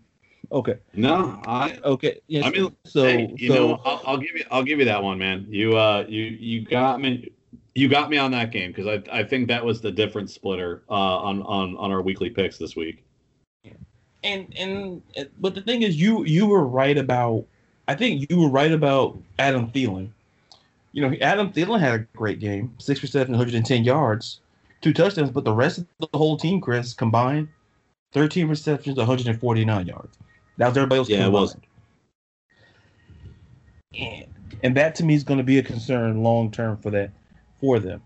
Okay. 0.53 0.79
No, 0.93 1.41
I 1.47 1.79
okay. 1.85 2.21
Yes. 2.29 2.45
I 2.45 2.51
mean, 2.51 2.77
so 2.85 3.05
hey, 3.05 3.33
you 3.37 3.49
so, 3.49 3.55
know, 3.55 3.81
I'll, 3.85 4.03
I'll, 4.07 4.17
give 4.19 4.37
you, 4.37 4.45
I'll 4.51 4.63
give 4.63 4.79
you 4.79 4.85
that 4.85 5.03
one, 5.03 5.19
man. 5.19 5.47
You, 5.49 5.77
uh, 5.77 6.05
you, 6.09 6.25
you 6.25 6.65
got 6.65 7.01
me, 7.01 7.33
you 7.75 7.89
got 7.89 8.11
me 8.11 8.19
on 8.19 8.31
that 8.33 8.53
game 8.53 8.71
because 8.71 8.87
I, 8.87 9.21
I 9.21 9.25
think 9.25 9.49
that 9.49 9.65
was 9.65 9.81
the 9.81 9.91
difference 9.91 10.35
splitter 10.35 10.83
uh, 10.89 10.93
on, 10.93 11.43
on, 11.43 11.77
on 11.77 11.91
our 11.91 12.03
weekly 12.03 12.31
picks 12.31 12.59
this 12.59 12.77
week. 12.77 13.05
And 14.23 14.55
and 14.57 15.03
but 15.39 15.55
the 15.55 15.61
thing 15.61 15.83
is, 15.83 16.01
you 16.01 16.25
you 16.25 16.47
were 16.47 16.65
right 16.67 16.97
about. 16.97 17.45
I 17.89 17.95
think 17.95 18.31
you 18.31 18.41
were 18.41 18.49
right 18.49 18.73
about 18.73 19.19
Adam 19.39 19.71
Thielen. 19.71 20.09
You 20.95 21.03
know, 21.03 21.17
Adam 21.21 21.53
Thielen 21.53 21.81
had 21.81 21.95
a 21.95 21.99
great 22.17 22.39
game, 22.39 22.73
six 22.79 23.03
receptions, 23.03 23.37
110 23.37 23.83
yards, 23.83 24.41
two 24.81 24.93
touchdowns. 24.93 25.31
But 25.31 25.45
the 25.45 25.53
rest 25.53 25.79
of 25.79 25.87
the 25.99 26.17
whole 26.17 26.37
team, 26.37 26.61
Chris, 26.61 26.95
combined, 26.95 27.49
13 28.13 28.47
receptions, 28.47 28.97
149 28.97 29.87
yards. 29.89 30.17
That 30.57 30.69
was 30.69 30.77
everybody 30.77 31.01
else. 31.01 31.09
Yeah, 31.09 31.25
combined. 31.25 31.35
it 31.35 31.41
was. 31.41 31.57
And, 33.99 34.27
and 34.63 34.77
that 34.77 34.95
to 34.95 35.05
me 35.05 35.15
is 35.15 35.25
going 35.25 35.39
to 35.39 35.45
be 35.45 35.59
a 35.59 35.65
concern 35.65 36.23
long 36.23 36.53
term 36.53 36.77
for 36.77 36.93
that 36.93 37.11
for 37.61 37.81
them. 37.81 38.01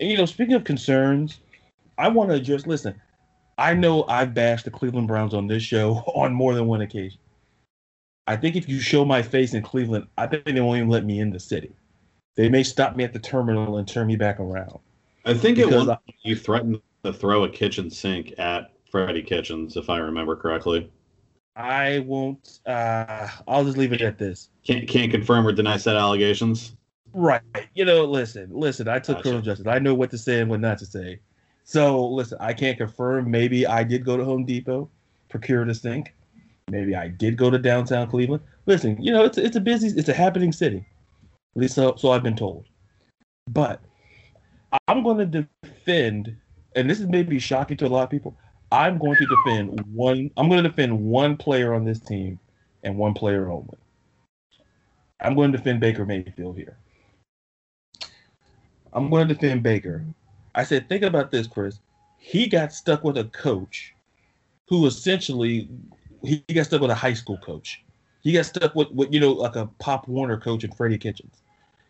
And 0.00 0.10
you 0.10 0.16
know, 0.16 0.24
speaking 0.24 0.54
of 0.54 0.64
concerns, 0.64 1.40
I 1.98 2.08
want 2.08 2.30
to 2.30 2.40
just 2.40 2.66
listen. 2.66 2.98
I 3.58 3.74
know 3.74 4.04
I've 4.04 4.32
bashed 4.32 4.64
the 4.64 4.70
Cleveland 4.70 5.08
Browns 5.08 5.34
on 5.34 5.46
this 5.46 5.62
show 5.62 5.96
on 6.14 6.32
more 6.32 6.54
than 6.54 6.66
one 6.66 6.80
occasion. 6.80 7.18
I 8.26 8.36
think 8.36 8.56
if 8.56 8.68
you 8.68 8.80
show 8.80 9.04
my 9.04 9.22
face 9.22 9.54
in 9.54 9.62
Cleveland, 9.62 10.08
I 10.18 10.26
think 10.26 10.44
they 10.44 10.60
won't 10.60 10.78
even 10.78 10.88
let 10.88 11.04
me 11.04 11.20
in 11.20 11.30
the 11.30 11.40
city. 11.40 11.74
They 12.34 12.48
may 12.48 12.62
stop 12.62 12.96
me 12.96 13.04
at 13.04 13.12
the 13.12 13.18
terminal 13.18 13.78
and 13.78 13.86
turn 13.86 14.06
me 14.06 14.16
back 14.16 14.40
around. 14.40 14.78
I 15.24 15.34
think 15.34 15.58
it 15.58 15.68
was 15.68 15.88
you 16.22 16.36
threatened 16.36 16.80
to 17.04 17.12
throw 17.12 17.44
a 17.44 17.48
kitchen 17.48 17.90
sink 17.90 18.34
at 18.38 18.72
Freddie 18.90 19.22
Kitchens, 19.22 19.76
if 19.76 19.90
I 19.90 19.98
remember 19.98 20.36
correctly. 20.36 20.90
I 21.56 22.00
won't. 22.00 22.60
Uh, 22.66 23.28
I'll 23.48 23.64
just 23.64 23.78
leave 23.78 23.92
it 23.92 24.02
at 24.02 24.18
this. 24.18 24.50
Can't 24.64 24.86
can't 24.86 25.10
confirm 25.10 25.46
or 25.46 25.52
deny 25.52 25.78
said 25.78 25.96
allegations. 25.96 26.76
Right. 27.14 27.40
You 27.74 27.86
know, 27.86 28.04
listen, 28.04 28.50
listen. 28.52 28.88
I 28.88 28.98
took 28.98 29.16
gotcha. 29.16 29.22
criminal 29.22 29.42
justice. 29.42 29.66
I 29.66 29.78
know 29.78 29.94
what 29.94 30.10
to 30.10 30.18
say 30.18 30.40
and 30.40 30.50
what 30.50 30.60
not 30.60 30.78
to 30.78 30.86
say. 30.86 31.20
So 31.64 32.06
listen, 32.06 32.36
I 32.40 32.52
can't 32.52 32.76
confirm. 32.76 33.30
Maybe 33.30 33.66
I 33.66 33.84
did 33.84 34.04
go 34.04 34.18
to 34.18 34.24
Home 34.24 34.44
Depot, 34.44 34.90
procure 35.30 35.64
the 35.64 35.74
sink. 35.74 36.14
Maybe 36.68 36.96
I 36.96 37.08
did 37.08 37.36
go 37.36 37.50
to 37.50 37.58
downtown 37.58 38.08
Cleveland. 38.08 38.42
Listen, 38.66 39.00
you 39.00 39.12
know, 39.12 39.24
it's 39.24 39.38
it's 39.38 39.56
a 39.56 39.60
busy, 39.60 39.88
it's 39.98 40.08
a 40.08 40.14
happening 40.14 40.52
city. 40.52 40.84
At 41.54 41.62
least 41.62 41.74
so, 41.74 41.94
so 41.96 42.10
I've 42.10 42.22
been 42.24 42.36
told. 42.36 42.64
But 43.48 43.80
I'm 44.88 45.02
going 45.02 45.18
to 45.30 45.48
defend, 45.62 46.36
and 46.74 46.90
this 46.90 47.00
is 47.00 47.06
maybe 47.06 47.38
shocking 47.38 47.76
to 47.78 47.86
a 47.86 47.88
lot 47.88 48.02
of 48.02 48.10
people. 48.10 48.36
I'm 48.72 48.98
going 48.98 49.16
to 49.16 49.26
defend 49.26 49.80
one. 49.94 50.30
I'm 50.36 50.48
going 50.48 50.62
to 50.62 50.68
defend 50.68 51.00
one 51.00 51.36
player 51.36 51.72
on 51.72 51.84
this 51.84 52.00
team, 52.00 52.40
and 52.82 52.96
one 52.96 53.14
player 53.14 53.48
only. 53.48 53.78
I'm 55.20 55.34
going 55.34 55.52
to 55.52 55.58
defend 55.58 55.80
Baker 55.80 56.04
Mayfield 56.04 56.56
here. 56.56 56.76
I'm 58.92 59.08
going 59.08 59.28
to 59.28 59.34
defend 59.34 59.62
Baker. 59.62 60.04
I 60.54 60.64
said, 60.64 60.88
think 60.88 61.02
about 61.02 61.30
this, 61.30 61.46
Chris. 61.46 61.80
He 62.18 62.48
got 62.48 62.72
stuck 62.72 63.04
with 63.04 63.18
a 63.18 63.24
coach 63.24 63.94
who 64.68 64.86
essentially 64.86 65.68
he 66.26 66.54
got 66.54 66.66
stuck 66.66 66.80
with 66.80 66.90
a 66.90 66.94
high 66.94 67.14
school 67.14 67.38
coach. 67.38 67.82
He 68.22 68.32
got 68.32 68.46
stuck 68.46 68.74
with, 68.74 68.90
with 68.90 69.12
you 69.12 69.20
know 69.20 69.32
like 69.32 69.56
a 69.56 69.66
Pop 69.78 70.08
Warner 70.08 70.38
coach 70.38 70.64
and 70.64 70.76
Freddie 70.76 70.98
Kitchens. 70.98 71.42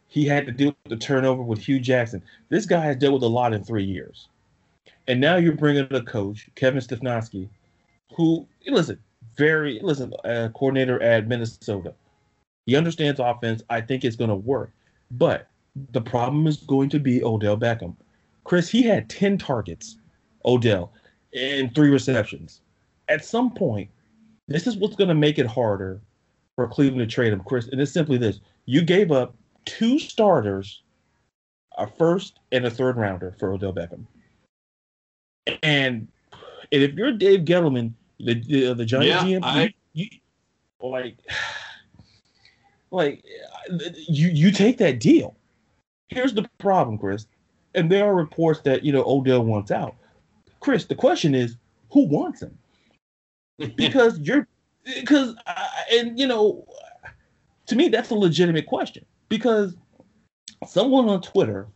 He 0.09 0.25
had 0.27 0.46
to 0.46 0.53
deal 0.53 0.68
with 0.68 0.90
the 0.90 0.96
turnover 0.96 1.42
with 1.42 1.59
Hue 1.61 1.81
Jackson. 1.81 2.22
This 2.49 2.66
guy 2.66 2.81
has 2.81 2.96
dealt 2.96 3.14
with 3.14 3.22
a 3.22 3.29
lot 3.29 3.53
in 3.53 3.64
three 3.64 3.85
years. 3.85 4.29
And 5.09 5.20
now 5.20 5.37
you're 5.37 5.53
bringing 5.53 5.87
a 5.90 6.03
coach, 6.03 6.49
Kevin 6.55 6.81
Stefanski, 6.81 7.49
who, 8.14 8.46
listen, 8.66 8.99
very, 9.37 9.81
listen, 9.83 10.12
uh, 10.25 10.49
coordinator 10.55 11.03
at 11.03 11.29
Minnesota. 11.29 11.94
He 12.66 12.77
understands 12.77 13.20
offense. 13.20 13.62
I 13.70 13.81
think 13.81 14.05
it's 14.05 14.16
going 14.16 14.31
to 14.31 14.37
work. 14.37 14.72
But 15.11 15.49
the 15.92 16.01
problem 16.01 16.46
is 16.46 16.59
going 16.59 16.88
to 16.90 16.99
be 16.99 17.22
Odell 17.22 17.57
Beckham. 17.57 17.94
Chris, 18.44 18.68
he 18.68 18.83
had 18.83 19.09
10 19.09 19.38
targets, 19.38 19.96
Odell, 20.44 20.92
and 21.35 21.75
three 21.75 21.90
receptions. 21.90 22.61
At 23.09 23.25
some 23.25 23.53
point, 23.53 23.90
this 24.48 24.66
is 24.66 24.76
what's 24.76 24.96
going 24.96 25.09
to 25.09 25.14
make 25.14 25.38
it 25.38 25.46
harder 25.46 26.00
for 26.54 26.68
Cleveland 26.68 27.09
to 27.09 27.12
trade 27.12 27.32
him, 27.32 27.40
Chris. 27.40 27.68
And 27.68 27.80
it's 27.80 27.92
simply 27.92 28.18
this 28.18 28.40
you 28.64 28.82
gave 28.82 29.12
up 29.12 29.35
two 29.64 29.98
starters, 29.98 30.82
a 31.76 31.87
first 31.87 32.38
and 32.52 32.64
a 32.64 32.70
third 32.70 32.96
rounder 32.96 33.35
for 33.38 33.52
Odell 33.52 33.72
Beckham. 33.72 34.06
And, 35.62 36.09
and 36.72 36.82
if 36.82 36.94
you're 36.94 37.12
Dave 37.12 37.40
Gettleman, 37.40 37.92
the 38.18 38.35
the, 38.35 38.66
uh, 38.68 38.74
the 38.74 38.85
Giant 38.85 39.06
yeah, 39.06 39.38
GM, 39.38 39.40
I... 39.44 39.74
you, 39.92 40.04
you, 40.04 40.09
like 40.80 41.18
like 42.90 43.24
you 44.09 44.28
you 44.28 44.50
take 44.50 44.78
that 44.78 45.00
deal. 45.00 45.37
Here's 46.09 46.35
the 46.35 46.48
problem, 46.59 46.98
Chris. 46.98 47.26
And 47.74 47.90
there 47.90 48.06
are 48.06 48.14
reports 48.14 48.61
that 48.62 48.85
you 48.85 48.92
know 48.92 49.04
Odell 49.04 49.44
wants 49.44 49.70
out. 49.70 49.96
Chris, 50.61 50.87
the 50.87 50.94
question 50.94 51.35
is, 51.35 51.56
who 51.90 52.06
wants 52.06 52.42
him? 52.42 52.56
Because 53.58 54.18
you're 54.22 54.46
because 54.84 55.34
and 55.92 56.18
you 56.18 56.26
know, 56.26 56.66
to 57.66 57.76
me 57.76 57.88
that's 57.88 58.10
a 58.10 58.14
legitimate 58.14 58.66
question 58.66 59.04
because 59.28 59.76
someone 60.66 61.08
on 61.08 61.20
Twitter 61.22 61.68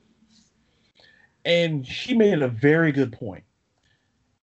and 1.44 1.86
she 1.86 2.14
made 2.14 2.42
a 2.42 2.48
very 2.48 2.92
good 2.92 3.12
point 3.12 3.44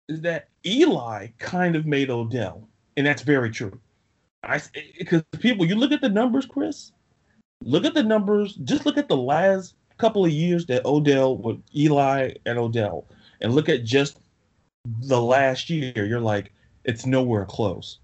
is 0.07 0.21
that 0.21 0.49
Eli 0.65 1.27
kind 1.39 1.75
of 1.75 1.85
made 1.85 2.09
Odell, 2.09 2.67
and 2.97 3.05
that's 3.05 3.21
very 3.21 3.49
true. 3.49 3.79
I 4.43 4.61
because 4.97 5.23
people, 5.39 5.65
you 5.65 5.75
look 5.75 5.91
at 5.91 6.01
the 6.01 6.09
numbers, 6.09 6.45
Chris. 6.45 6.91
Look 7.61 7.85
at 7.85 7.93
the 7.93 8.03
numbers. 8.03 8.55
Just 8.55 8.85
look 8.85 8.97
at 8.97 9.07
the 9.07 9.17
last 9.17 9.75
couple 9.97 10.25
of 10.25 10.31
years 10.31 10.65
that 10.67 10.85
Odell 10.85 11.37
with 11.37 11.61
Eli 11.75 12.33
and 12.45 12.59
Odell, 12.59 13.07
and 13.41 13.53
look 13.53 13.69
at 13.69 13.83
just 13.83 14.19
the 15.01 15.21
last 15.21 15.69
year. 15.69 16.05
You're 16.05 16.19
like, 16.19 16.51
it's 16.85 17.05
nowhere 17.05 17.45
close. 17.45 17.99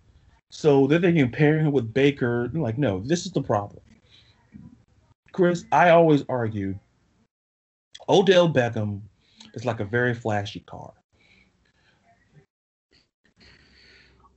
So 0.49 0.87
then 0.87 1.01
they 1.01 1.13
compare 1.13 1.59
him 1.59 1.71
with 1.71 1.93
Baker. 1.93 2.49
like, 2.53 2.77
no, 2.77 2.99
this 2.99 3.25
is 3.25 3.31
the 3.31 3.41
problem. 3.41 3.81
Chris, 5.31 5.63
I 5.71 5.89
always 5.91 6.23
argue 6.27 6.77
Odell 8.09 8.51
Beckham 8.51 9.01
is 9.53 9.63
like 9.63 9.79
a 9.79 9.85
very 9.85 10.13
flashy 10.13 10.59
car. 10.61 10.93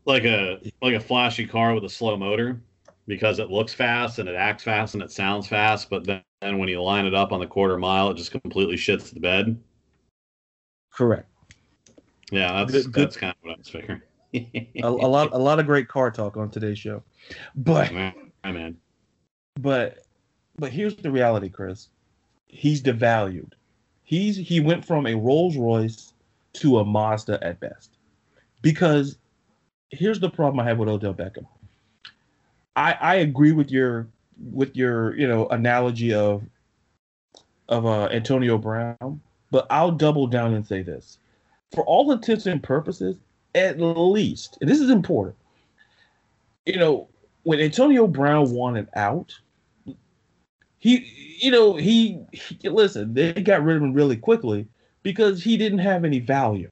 like 0.06 0.24
a 0.24 0.60
like 0.82 0.94
a 0.94 1.00
flashy 1.00 1.46
car 1.46 1.74
with 1.74 1.84
a 1.84 1.88
slow 1.88 2.16
motor 2.16 2.60
because 3.06 3.38
it 3.38 3.50
looks 3.50 3.74
fast 3.74 4.18
and 4.18 4.28
it 4.28 4.34
acts 4.34 4.62
fast 4.62 4.94
and 4.94 5.02
it 5.02 5.12
sounds 5.12 5.46
fast, 5.46 5.90
but 5.90 6.04
then, 6.04 6.22
then 6.40 6.58
when 6.58 6.68
you 6.68 6.82
line 6.82 7.04
it 7.04 7.14
up 7.14 7.32
on 7.32 7.40
the 7.40 7.46
quarter 7.46 7.76
mile, 7.76 8.10
it 8.10 8.16
just 8.16 8.30
completely 8.30 8.76
shits 8.76 9.12
the 9.12 9.20
bed. 9.20 9.60
Correct. 10.90 11.28
Yeah, 12.30 12.52
that's 12.64 12.72
good, 12.72 12.92
good. 12.92 13.04
that's 13.04 13.16
kind 13.16 13.32
of 13.32 13.36
what 13.42 13.54
I 13.54 13.58
was 13.58 13.68
figuring. 13.68 14.00
A, 14.34 14.68
a, 14.82 14.88
lot 14.88 15.30
a 15.32 15.38
lot 15.38 15.58
of 15.58 15.66
great 15.66 15.88
car 15.88 16.10
talk 16.10 16.36
on 16.36 16.50
today's 16.50 16.78
show, 16.78 17.02
but 17.54 17.92
man, 17.92 18.14
man. 18.44 18.76
But 19.60 19.98
but 20.56 20.72
here's 20.72 20.96
the 20.96 21.10
reality, 21.10 21.48
Chris. 21.48 21.88
He's 22.46 22.82
devalued. 22.82 23.52
He's 24.02 24.36
he 24.36 24.60
went 24.60 24.84
from 24.84 25.06
a 25.06 25.14
Rolls 25.14 25.56
Royce 25.56 26.12
to 26.54 26.78
a 26.78 26.84
Mazda 26.84 27.42
at 27.42 27.60
best 27.60 27.90
because 28.62 29.18
here's 29.90 30.20
the 30.20 30.30
problem 30.30 30.60
I 30.60 30.68
have 30.68 30.78
with 30.78 30.88
Odell 30.88 31.14
Beckham. 31.14 31.46
I 32.76 32.92
I 33.00 33.14
agree 33.16 33.52
with 33.52 33.70
your 33.70 34.08
with 34.52 34.74
your 34.76 35.16
you 35.16 35.28
know 35.28 35.46
analogy 35.48 36.12
of 36.12 36.42
of 37.68 37.86
uh, 37.86 38.06
Antonio 38.06 38.58
Brown, 38.58 39.20
but 39.50 39.66
I'll 39.70 39.92
double 39.92 40.26
down 40.26 40.54
and 40.54 40.66
say 40.66 40.82
this: 40.82 41.18
for 41.72 41.84
all 41.84 42.10
intents 42.12 42.46
and 42.46 42.62
purposes, 42.62 43.16
at 43.54 43.80
least, 43.80 44.58
and 44.60 44.68
this 44.68 44.80
is 44.80 44.90
important. 44.90 45.36
You 46.66 46.78
know, 46.78 47.08
when 47.42 47.60
Antonio 47.60 48.06
Brown 48.06 48.50
wanted 48.50 48.88
out, 48.94 49.38
he 50.78 51.38
you 51.40 51.50
know 51.50 51.76
he, 51.76 52.20
he 52.32 52.68
listen 52.68 53.14
they 53.14 53.32
got 53.32 53.64
rid 53.64 53.76
of 53.76 53.82
him 53.82 53.94
really 53.94 54.16
quickly 54.16 54.66
because 55.02 55.42
he 55.42 55.56
didn't 55.56 55.78
have 55.78 56.04
any 56.04 56.18
value. 56.18 56.70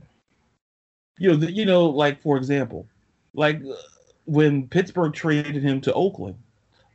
You 1.18 1.30
know, 1.30 1.36
the, 1.36 1.52
you 1.52 1.64
know, 1.64 1.86
like 1.86 2.20
for 2.20 2.36
example, 2.36 2.86
like 3.34 3.62
uh, 3.64 3.74
when 4.24 4.66
Pittsburgh 4.68 5.12
traded 5.12 5.62
him 5.62 5.80
to 5.82 5.94
Oakland, 5.94 6.36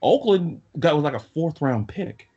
Oakland 0.02 0.62
got 0.80 0.95
was 0.95 1.04
like 1.04 1.13
a 1.13 1.19
fourth 1.19 1.62
round 1.62 1.88
pick. 1.88 2.28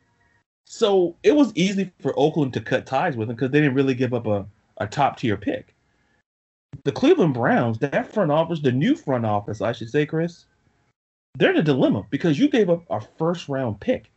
So 0.65 1.15
it 1.23 1.35
was 1.35 1.51
easy 1.55 1.91
for 1.99 2.17
Oakland 2.17 2.53
to 2.53 2.61
cut 2.61 2.85
ties 2.85 3.17
with 3.17 3.29
him 3.29 3.35
because 3.35 3.51
they 3.51 3.59
didn't 3.59 3.75
really 3.75 3.93
give 3.93 4.13
up 4.13 4.25
a, 4.25 4.45
a 4.77 4.87
top 4.87 5.17
tier 5.17 5.35
pick. 5.35 5.75
The 6.83 6.91
Cleveland 6.91 7.33
Browns, 7.33 7.79
that 7.79 8.11
front 8.11 8.31
office, 8.31 8.59
the 8.61 8.71
new 8.71 8.95
front 8.95 9.25
office, 9.25 9.61
I 9.61 9.71
should 9.71 9.89
say, 9.89 10.05
Chris, 10.05 10.45
they're 11.35 11.51
in 11.51 11.57
a 11.57 11.63
dilemma 11.63 12.05
because 12.09 12.39
you 12.39 12.49
gave 12.49 12.69
up 12.69 12.83
a 12.89 13.01
first 13.17 13.49
round 13.49 13.79
pick. 13.79 14.09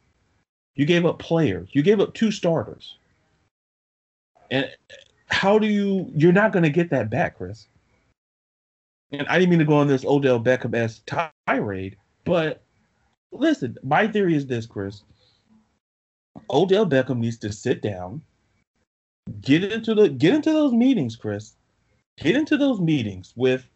You 0.76 0.86
gave 0.86 1.06
up 1.06 1.18
players. 1.18 1.68
You 1.72 1.82
gave 1.82 2.00
up 2.00 2.14
two 2.14 2.30
starters. 2.30 2.96
And 4.50 4.68
how 5.26 5.58
do 5.58 5.66
you 5.66 6.10
you're 6.14 6.32
not 6.32 6.52
going 6.52 6.62
to 6.64 6.70
get 6.70 6.90
that 6.90 7.10
back, 7.10 7.36
Chris? 7.36 7.66
and 9.18 9.28
I 9.28 9.38
didn't 9.38 9.50
mean 9.50 9.58
to 9.60 9.64
go 9.64 9.76
on 9.76 9.86
this 9.86 10.04
Odell 10.04 10.40
Beckham 10.40 10.74
as 10.74 11.02
tirade, 11.46 11.96
but 12.24 12.62
listen, 13.32 13.76
my 13.82 14.06
theory 14.06 14.34
is 14.34 14.46
this, 14.46 14.66
Chris. 14.66 15.02
Odell 16.50 16.86
Beckham 16.86 17.18
needs 17.18 17.38
to 17.38 17.52
sit 17.52 17.80
down, 17.80 18.22
get 19.40 19.64
into 19.64 19.94
the 19.94 20.08
get 20.08 20.34
into 20.34 20.52
those 20.52 20.72
meetings, 20.72 21.16
Chris. 21.16 21.54
Get 22.18 22.36
into 22.36 22.56
those 22.56 22.80
meetings 22.80 23.32
with 23.36 23.66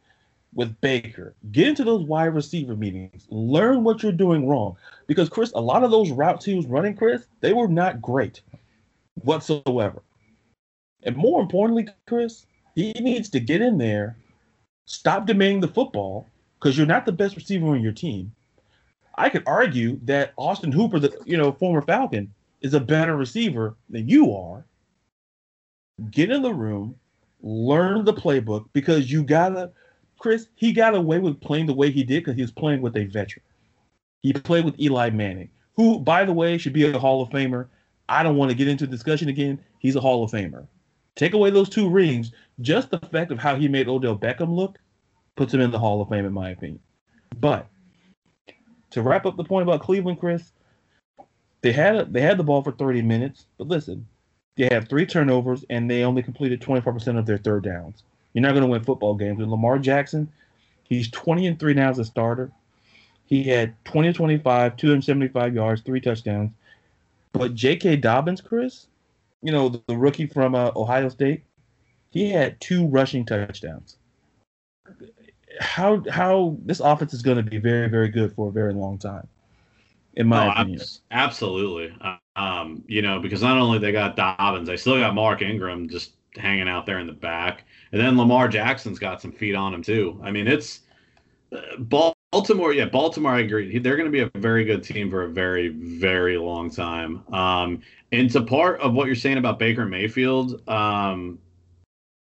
with 0.55 0.81
Baker. 0.81 1.35
Get 1.53 1.69
into 1.69 1.85
those 1.85 2.05
wide 2.05 2.35
receiver 2.35 2.75
meetings. 2.75 3.27
Learn 3.29 3.85
what 3.85 4.03
you're 4.03 4.13
doing 4.13 4.49
wrong. 4.49 4.77
Because 5.07 5.29
Chris, 5.29 5.53
a 5.55 5.61
lot 5.61 5.85
of 5.85 5.91
those 5.91 6.11
routes 6.11 6.45
he 6.45 6.55
was 6.55 6.67
running, 6.67 6.97
Chris, 6.97 7.27
they 7.41 7.53
were 7.53 7.69
not 7.69 8.01
great 8.01 8.41
whatsoever. 9.23 10.03
And 11.03 11.17
more 11.17 11.41
importantly, 11.41 11.89
Chris, 12.07 12.47
he 12.75 12.93
needs 12.93 13.29
to 13.31 13.41
get 13.41 13.61
in 13.61 13.79
there 13.79 14.17
Stop 14.89 15.27
demanding 15.27 15.61
the 15.61 15.69
football 15.69 16.27
because 16.59 16.79
you're 16.79 16.87
not 16.87 17.05
the 17.05 17.13
best 17.13 17.37
receiver 17.37 17.67
on 17.67 17.83
your 17.83 17.93
team. 17.93 18.35
I 19.19 19.29
could 19.29 19.43
argue 19.47 20.01
that 20.05 20.33
Austin 20.39 20.73
Hooper, 20.73 20.99
the 20.99 21.15
you 21.27 21.37
know 21.37 21.53
former 21.53 21.83
Falcon, 21.83 22.33
is 22.63 22.73
a 22.73 22.81
better 22.81 23.15
receiver 23.15 23.77
than 23.91 24.09
you 24.09 24.35
are. 24.35 24.65
Get 26.11 26.31
in 26.31 26.41
the 26.41 26.55
room, 26.55 26.95
learn 27.43 28.05
the 28.05 28.15
playbook 28.15 28.67
because 28.73 29.11
you 29.11 29.23
gotta. 29.23 29.73
Chris, 30.19 30.49
he 30.57 30.73
got 30.73 30.95
away 30.95 31.19
with 31.19 31.41
playing 31.41 31.67
the 31.67 31.75
way 31.75 31.91
he 31.91 32.03
did 32.03 32.25
because 32.25 32.35
he 32.35 32.43
was 32.43 32.51
playing 32.51 32.81
with 32.83 32.97
a 32.97 33.05
veteran. 33.05 33.45
He 34.23 34.33
played 34.33 34.65
with 34.65 34.81
Eli 34.81 35.11
Manning, 35.11 35.49
who, 35.77 36.01
by 36.01 36.25
the 36.25 36.33
way, 36.33 36.59
should 36.59 36.73
be 36.73 36.89
a 36.89 36.99
Hall 36.99 37.23
of 37.23 37.31
Famer. 37.31 37.69
I 38.09 38.23
don't 38.23 38.37
want 38.37 38.51
to 38.51 38.57
get 38.57 38.67
into 38.67 38.87
discussion 38.87 39.29
again. 39.29 39.61
He's 39.79 39.95
a 39.95 40.01
Hall 40.01 40.25
of 40.25 40.33
Famer. 40.33 40.67
Take 41.15 41.35
away 41.35 41.51
those 41.51 41.69
two 41.69 41.89
rings, 41.89 42.33
just 42.61 42.91
the 42.91 42.99
fact 42.99 43.31
of 43.31 43.39
how 43.39 43.57
he 43.57 43.69
made 43.69 43.89
Odell 43.89 44.19
Beckham 44.19 44.55
look 44.55 44.79
puts 45.37 45.55
him 45.55 45.61
in 45.61 45.71
the 45.71 45.79
Hall 45.79 46.01
of 46.01 46.09
Fame, 46.09 46.25
in 46.25 46.33
my 46.33 46.51
opinion. 46.51 46.81
But 47.41 47.69
to 48.91 49.03
wrap 49.03 49.27
up 49.27 49.37
the 49.37 49.45
point 49.45 49.63
about 49.63 49.83
Cleveland, 49.83 50.19
Chris, 50.19 50.53
they 51.61 51.73
had 51.73 51.97
a, 51.97 52.05
they 52.05 52.21
had 52.21 52.39
the 52.39 52.45
ball 52.45 52.63
for 52.63 52.73
30 52.73 53.03
minutes, 53.03 53.47
but 53.57 53.69
listen, 53.69 54.07
they 54.59 54.69
have 54.73 54.89
three 54.89 55.07
turnovers 55.07 55.65
and 55.71 55.89
they 55.89 56.03
only 56.03 56.23
completed 56.23 56.61
24% 56.61 57.17
of 57.17 57.25
their 57.25 57.39
third 57.39 57.63
downs. 57.63 58.03
You're 58.33 58.43
not 58.43 58.53
going 58.53 58.63
to 58.63 58.69
win 58.69 58.83
football 58.83 59.15
games. 59.15 59.39
with 59.39 59.49
Lamar 59.49 59.79
Jackson, 59.79 60.31
he's 60.83 61.11
20 61.11 61.47
and 61.47 61.59
3 61.61 61.75
now 61.75 61.91
as 61.91 61.99
a 62.01 62.05
starter. 62.05 62.51
He 63.25 63.45
had 63.45 63.73
20 63.85 64.13
25, 64.13 64.77
275 64.77 65.55
yards, 65.55 65.83
three 65.83 66.01
touchdowns. 66.01 66.51
But 67.33 67.55
J.K. 67.55 67.97
Dobbins, 67.97 68.41
Chris, 68.41 68.87
you 69.43 69.53
know, 69.53 69.69
the, 69.69 69.83
the 69.87 69.97
rookie 69.97 70.27
from 70.27 70.55
uh, 70.55 70.73
Ohio 70.75 71.09
State, 71.09 71.43
he 72.11 72.31
had 72.31 72.61
two 72.61 72.87
rushing 72.87 73.25
touchdowns. 73.25 73.97
How 75.61 76.03
how 76.11 76.57
this 76.65 76.81
offense 76.81 77.13
is 77.13 77.23
going 77.23 77.37
to 77.37 77.43
be 77.43 77.59
very 77.59 77.89
very 77.89 78.09
good 78.09 78.33
for 78.33 78.49
a 78.49 78.53
very 78.53 78.73
long 78.73 78.97
time, 78.97 79.27
in 80.19 80.27
my 80.27 80.49
oh, 80.49 80.51
opinion. 80.51 80.81
Absolutely, 81.11 81.97
um, 82.37 82.85
you 82.87 83.01
know, 83.01 83.21
because 83.21 83.41
not 83.41 83.57
only 83.57 83.79
they 83.79 83.93
got 83.93 84.17
Dobbins, 84.17 84.69
they 84.69 84.77
still 84.77 84.99
got 84.99 85.15
Mark 85.15 85.41
Ingram 85.41 85.89
just 85.89 86.13
hanging 86.37 86.69
out 86.69 86.85
there 86.85 86.99
in 86.99 87.07
the 87.07 87.13
back, 87.13 87.65
and 87.93 88.01
then 88.01 88.19
Lamar 88.19 88.49
Jackson's 88.49 88.99
got 88.99 89.23
some 89.23 89.33
feet 89.33 89.55
on 89.55 89.73
him 89.73 89.83
too. 89.83 90.21
I 90.23 90.31
mean, 90.31 90.47
it's 90.47 90.81
uh, 91.53 91.79
Baltimore, 91.79 92.75
yeah, 92.75 92.87
Baltimore. 92.87 93.33
I 93.33 93.41
agree. 93.41 93.79
They're 93.79 93.97
going 93.97 94.11
to 94.11 94.13
be 94.13 94.21
a 94.21 94.31
very 94.39 94.65
good 94.65 94.83
team 94.83 95.09
for 95.09 95.23
a 95.23 95.29
very, 95.29 95.69
very 95.69 96.37
long 96.37 96.71
time. 96.71 97.23
Um, 97.33 97.81
and 98.13 98.31
to 98.33 98.43
part 98.43 98.81
of 98.81 98.95
what 98.95 99.07
you're 99.07 99.15
saying 99.15 99.39
about 99.39 99.59
Baker 99.59 99.87
Mayfield, 99.87 100.69
um, 100.69 101.39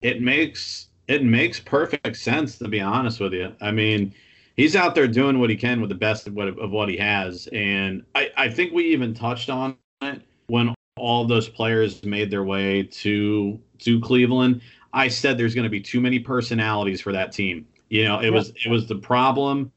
it 0.02 0.22
makes 0.22 0.90
it 1.08 1.24
makes 1.24 1.60
perfect 1.60 2.18
sense 2.18 2.58
to 2.58 2.68
be 2.68 2.82
honest 2.82 3.20
with 3.20 3.34
you. 3.34 3.54
I 3.62 3.72
mean, 3.72 4.14
he's 4.56 4.76
out 4.76 4.96
there 4.96 5.08
doing 5.08 5.40
what 5.40 5.50
he 5.50 5.56
can 5.56 5.82
with 5.82 5.90
the 5.90 5.96
best 5.96 6.28
of 6.28 6.34
what, 6.34 6.48
of 6.48 6.72
what 6.72 6.90
he 6.90 6.98
has, 6.98 7.48
and 7.52 8.04
I, 8.16 8.32
I 8.38 8.50
think 8.50 8.74
we 8.74 8.86
even 8.86 9.14
touched 9.14 9.50
on 9.50 9.78
it 10.02 10.22
when 10.48 10.74
all 10.98 11.26
those 11.26 11.50
players 11.50 12.04
made 12.04 12.32
their 12.32 12.44
way 12.44 12.84
to 12.84 13.60
to 13.80 14.00
Cleveland. 14.00 14.62
I 14.94 15.10
said 15.10 15.38
there's 15.38 15.56
going 15.56 15.66
to 15.66 15.70
be 15.70 15.82
too 15.82 16.00
many 16.00 16.20
personalities 16.20 17.02
for 17.02 17.12
that 17.12 17.32
team. 17.32 17.68
You 17.90 18.06
know, 18.06 18.22
it 18.22 18.30
was 18.32 18.54
it 18.64 18.70
was 18.70 18.88
the 18.88 18.96
problem 18.96 19.72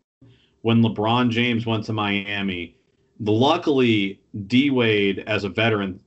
when 0.62 0.82
LeBron 0.82 1.30
James 1.30 1.66
went 1.66 1.84
to 1.86 1.92
Miami. 1.92 2.76
Luckily, 3.20 4.20
D 4.46 4.70
Wade, 4.70 5.24
as 5.26 5.42
a 5.42 5.48
veteran, 5.48 6.00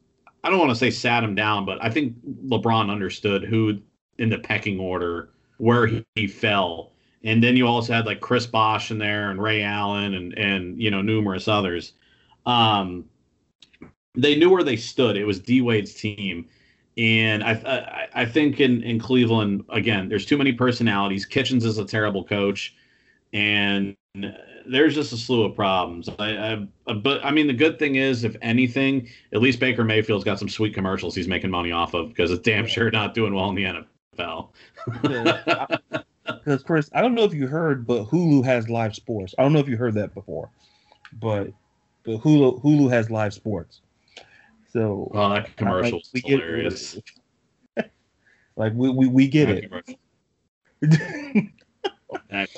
I 0.43 0.49
don't 0.49 0.59
want 0.59 0.71
to 0.71 0.75
say 0.75 0.89
sat 0.89 1.23
him 1.23 1.35
down, 1.35 1.65
but 1.65 1.77
I 1.83 1.89
think 1.89 2.15
LeBron 2.45 2.89
understood 2.89 3.43
who 3.43 3.79
in 4.17 4.29
the 4.29 4.39
pecking 4.39 4.79
order 4.79 5.29
where 5.57 5.87
he, 5.87 6.05
he 6.15 6.27
fell. 6.27 6.90
And 7.23 7.43
then 7.43 7.55
you 7.55 7.67
also 7.67 7.93
had 7.93 8.05
like 8.05 8.19
Chris 8.19 8.47
Bosh 8.47 8.91
in 8.91 8.97
there 8.97 9.29
and 9.29 9.41
Ray 9.41 9.63
Allen 9.63 10.13
and 10.13 10.37
and 10.37 10.81
you 10.81 10.89
know 10.89 11.01
numerous 11.01 11.47
others. 11.47 11.93
Um, 12.45 13.05
they 14.15 14.35
knew 14.35 14.49
where 14.49 14.63
they 14.63 14.75
stood. 14.75 15.17
It 15.17 15.25
was 15.25 15.39
D 15.39 15.61
Wade's 15.61 15.93
team, 15.93 16.47
and 16.97 17.43
I, 17.43 17.51
I 17.51 18.21
I 18.21 18.25
think 18.25 18.59
in 18.59 18.81
in 18.83 18.99
Cleveland 18.99 19.65
again, 19.69 20.09
there's 20.09 20.25
too 20.25 20.37
many 20.37 20.51
personalities. 20.51 21.25
Kitchens 21.25 21.63
is 21.63 21.77
a 21.77 21.85
terrible 21.85 22.23
coach, 22.23 22.75
and 23.33 23.95
there's 24.65 24.95
just 24.95 25.13
a 25.13 25.17
slew 25.17 25.43
of 25.45 25.55
problems. 25.55 26.09
I, 26.19 26.65
I, 26.87 26.93
but 26.93 27.23
I 27.23 27.31
mean, 27.31 27.47
the 27.47 27.53
good 27.53 27.79
thing 27.79 27.95
is, 27.95 28.23
if 28.23 28.35
anything, 28.41 29.07
at 29.33 29.41
least 29.41 29.59
Baker 29.59 29.83
Mayfield's 29.83 30.23
got 30.23 30.39
some 30.39 30.49
sweet 30.49 30.73
commercials 30.73 31.15
he's 31.15 31.27
making 31.27 31.49
money 31.49 31.71
off 31.71 31.93
of 31.93 32.09
because 32.09 32.31
it's 32.31 32.43
damn 32.43 32.67
sure 32.67 32.91
not 32.91 33.13
doing 33.13 33.33
well 33.33 33.49
in 33.49 33.55
the 33.55 33.85
NFL. 34.17 34.49
Because 36.39 36.63
Chris, 36.63 36.89
I 36.93 37.01
don't 37.01 37.15
know 37.15 37.23
if 37.23 37.33
you 37.33 37.47
heard, 37.47 37.85
but 37.85 38.05
Hulu 38.05 38.43
has 38.45 38.69
live 38.69 38.95
sports. 38.95 39.33
I 39.37 39.43
don't 39.43 39.53
know 39.53 39.59
if 39.59 39.67
you 39.67 39.77
heard 39.77 39.93
that 39.95 40.13
before, 40.13 40.49
but 41.13 41.49
but 42.03 42.17
Hulu 42.21 42.61
Hulu 42.63 42.89
has 42.91 43.09
live 43.09 43.33
sports. 43.33 43.81
So 44.71 45.11
oh, 45.13 45.29
that 45.29 45.55
commercial's 45.57 46.09
like, 46.13 46.25
hilarious. 46.25 46.97
like 48.55 48.73
we 48.73 48.89
we, 48.89 49.07
we 49.07 49.27
get 49.27 49.47
that 49.47 49.83
it. 49.87 49.97
that, 52.29 52.49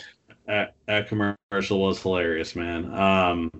that, 0.45 0.75
that 0.85 1.07
commercial 1.09 1.81
was 1.81 2.01
hilarious, 2.01 2.55
man. 2.55 2.93
Um, 2.93 3.51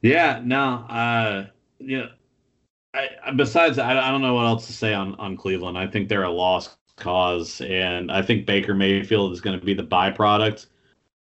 yeah, 0.00 0.40
no, 0.42 0.86
uh, 0.88 1.46
yeah. 1.78 2.06
I, 2.94 3.32
besides, 3.36 3.78
I, 3.78 3.90
I 3.90 4.10
don't 4.10 4.22
know 4.22 4.34
what 4.34 4.46
else 4.46 4.66
to 4.68 4.72
say 4.72 4.94
on 4.94 5.14
on 5.16 5.36
Cleveland. 5.36 5.76
I 5.76 5.86
think 5.86 6.08
they're 6.08 6.22
a 6.22 6.30
lost 6.30 6.77
cause, 6.98 7.60
and 7.62 8.10
I 8.10 8.22
think 8.22 8.46
Baker 8.46 8.74
Mayfield 8.74 9.32
is 9.32 9.40
going 9.40 9.58
to 9.58 9.64
be 9.64 9.74
the 9.74 9.82
byproduct 9.82 10.66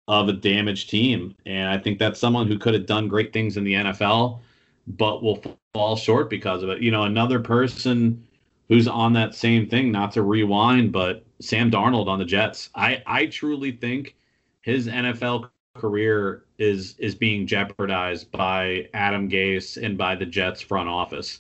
of 0.08 0.30
a 0.30 0.34
damaged 0.34 0.90
team, 0.90 1.36
and 1.46 1.70
I 1.70 1.78
think 1.78 2.00
that's 2.00 2.20
someone 2.20 2.48
who 2.48 2.58
could 2.58 2.74
have 2.74 2.86
done 2.86 3.08
great 3.08 3.34
things 3.34 3.58
in 3.58 3.64
the 3.64 3.74
NFL, 3.74 4.40
but 4.88 5.24
will 5.24 5.44
fall 5.74 5.96
short 5.96 6.30
because 6.30 6.64
of 6.64 6.70
it. 6.70 6.82
You 6.82 6.92
know, 6.92 7.04
another 7.04 7.40
person 7.40 8.26
who's 8.70 8.88
on 8.88 9.14
that 9.14 9.36
same 9.36 9.68
thing, 9.68 9.92
not 9.92 10.12
to 10.14 10.24
rewind, 10.24 10.92
but 10.92 11.24
Sam 11.40 11.70
Darnold 11.70 12.08
on 12.08 12.20
the 12.20 12.26
Jets. 12.26 12.70
I 12.76 13.02
I 13.06 13.28
truly 13.28 13.72
think 13.72 14.16
his 14.62 14.88
NFL 14.88 15.50
career 15.76 16.46
is 16.58 16.96
is 16.98 17.16
being 17.16 17.46
jeopardized 17.46 18.32
by 18.32 18.88
Adam 18.94 19.30
Gase 19.30 19.82
and 19.82 19.98
by 19.98 20.16
the 20.16 20.26
Jets 20.26 20.62
front 20.62 20.90
office. 20.90 21.40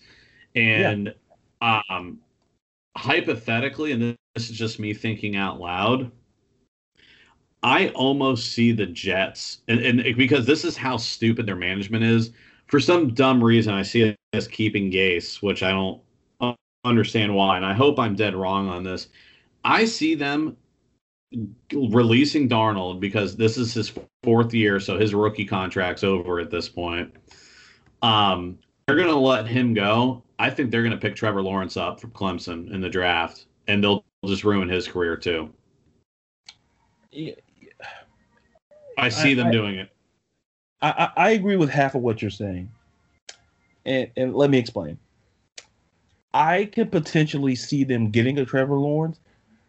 And 0.55 1.13
yeah. 1.61 1.81
um 1.89 2.19
hypothetically, 2.97 3.91
and 3.91 4.17
this 4.35 4.49
is 4.49 4.57
just 4.57 4.79
me 4.79 4.93
thinking 4.93 5.35
out 5.35 5.59
loud, 5.59 6.11
I 7.63 7.87
almost 7.89 8.51
see 8.51 8.73
the 8.73 8.85
Jets 8.85 9.59
and, 9.67 9.79
and 9.79 10.17
because 10.17 10.45
this 10.45 10.65
is 10.65 10.77
how 10.77 10.97
stupid 10.97 11.45
their 11.45 11.55
management 11.55 12.03
is. 12.03 12.31
For 12.67 12.79
some 12.79 13.13
dumb 13.13 13.43
reason, 13.43 13.73
I 13.73 13.83
see 13.83 14.15
us 14.33 14.47
keeping 14.47 14.91
Gase, 14.91 15.41
which 15.41 15.63
I 15.63 15.71
don't 15.71 16.01
understand 16.83 17.33
why, 17.33 17.57
and 17.57 17.65
I 17.65 17.73
hope 17.73 17.99
I'm 17.99 18.15
dead 18.15 18.35
wrong 18.35 18.69
on 18.69 18.83
this. 18.83 19.07
I 19.63 19.85
see 19.85 20.15
them 20.15 20.57
releasing 21.73 22.47
Darnold 22.47 22.99
because 22.99 23.35
this 23.35 23.57
is 23.57 23.73
his 23.73 23.91
fourth 24.23 24.53
year, 24.53 24.79
so 24.79 24.97
his 24.97 25.13
rookie 25.13 25.45
contract's 25.45 26.03
over 26.03 26.39
at 26.39 26.51
this 26.51 26.69
point. 26.69 27.13
Um, 28.01 28.59
they're 28.85 28.95
going 28.95 29.07
to 29.07 29.15
let 29.15 29.47
him 29.47 29.73
go. 29.73 30.23
I 30.37 30.49
think 30.49 30.69
they're 30.69 30.83
going 30.83 30.91
to 30.91 30.97
pick 30.97 31.15
Trevor 31.15 31.41
Lawrence 31.41 31.77
up 31.77 31.99
from 31.99 32.11
Clemson 32.11 32.71
in 32.71 32.81
the 32.81 32.89
draft, 32.89 33.45
and 33.67 33.83
they'll 33.83 34.05
just 34.27 34.43
ruin 34.43 34.69
his 34.69 34.87
career 34.87 35.15
too. 35.15 35.51
Yeah. 37.11 37.33
I 38.97 39.09
see 39.09 39.33
them 39.33 39.47
I, 39.47 39.51
doing 39.51 39.75
it. 39.75 39.89
I, 40.81 41.09
I 41.15 41.29
agree 41.31 41.57
with 41.57 41.69
half 41.69 41.95
of 41.95 42.01
what 42.01 42.21
you're 42.21 42.31
saying, 42.31 42.71
and 43.85 44.09
and 44.15 44.35
let 44.35 44.49
me 44.49 44.57
explain. 44.57 44.97
I 46.33 46.65
could 46.65 46.91
potentially 46.91 47.55
see 47.55 47.83
them 47.83 48.09
getting 48.11 48.39
a 48.39 48.45
Trevor 48.45 48.75
Lawrence 48.75 49.19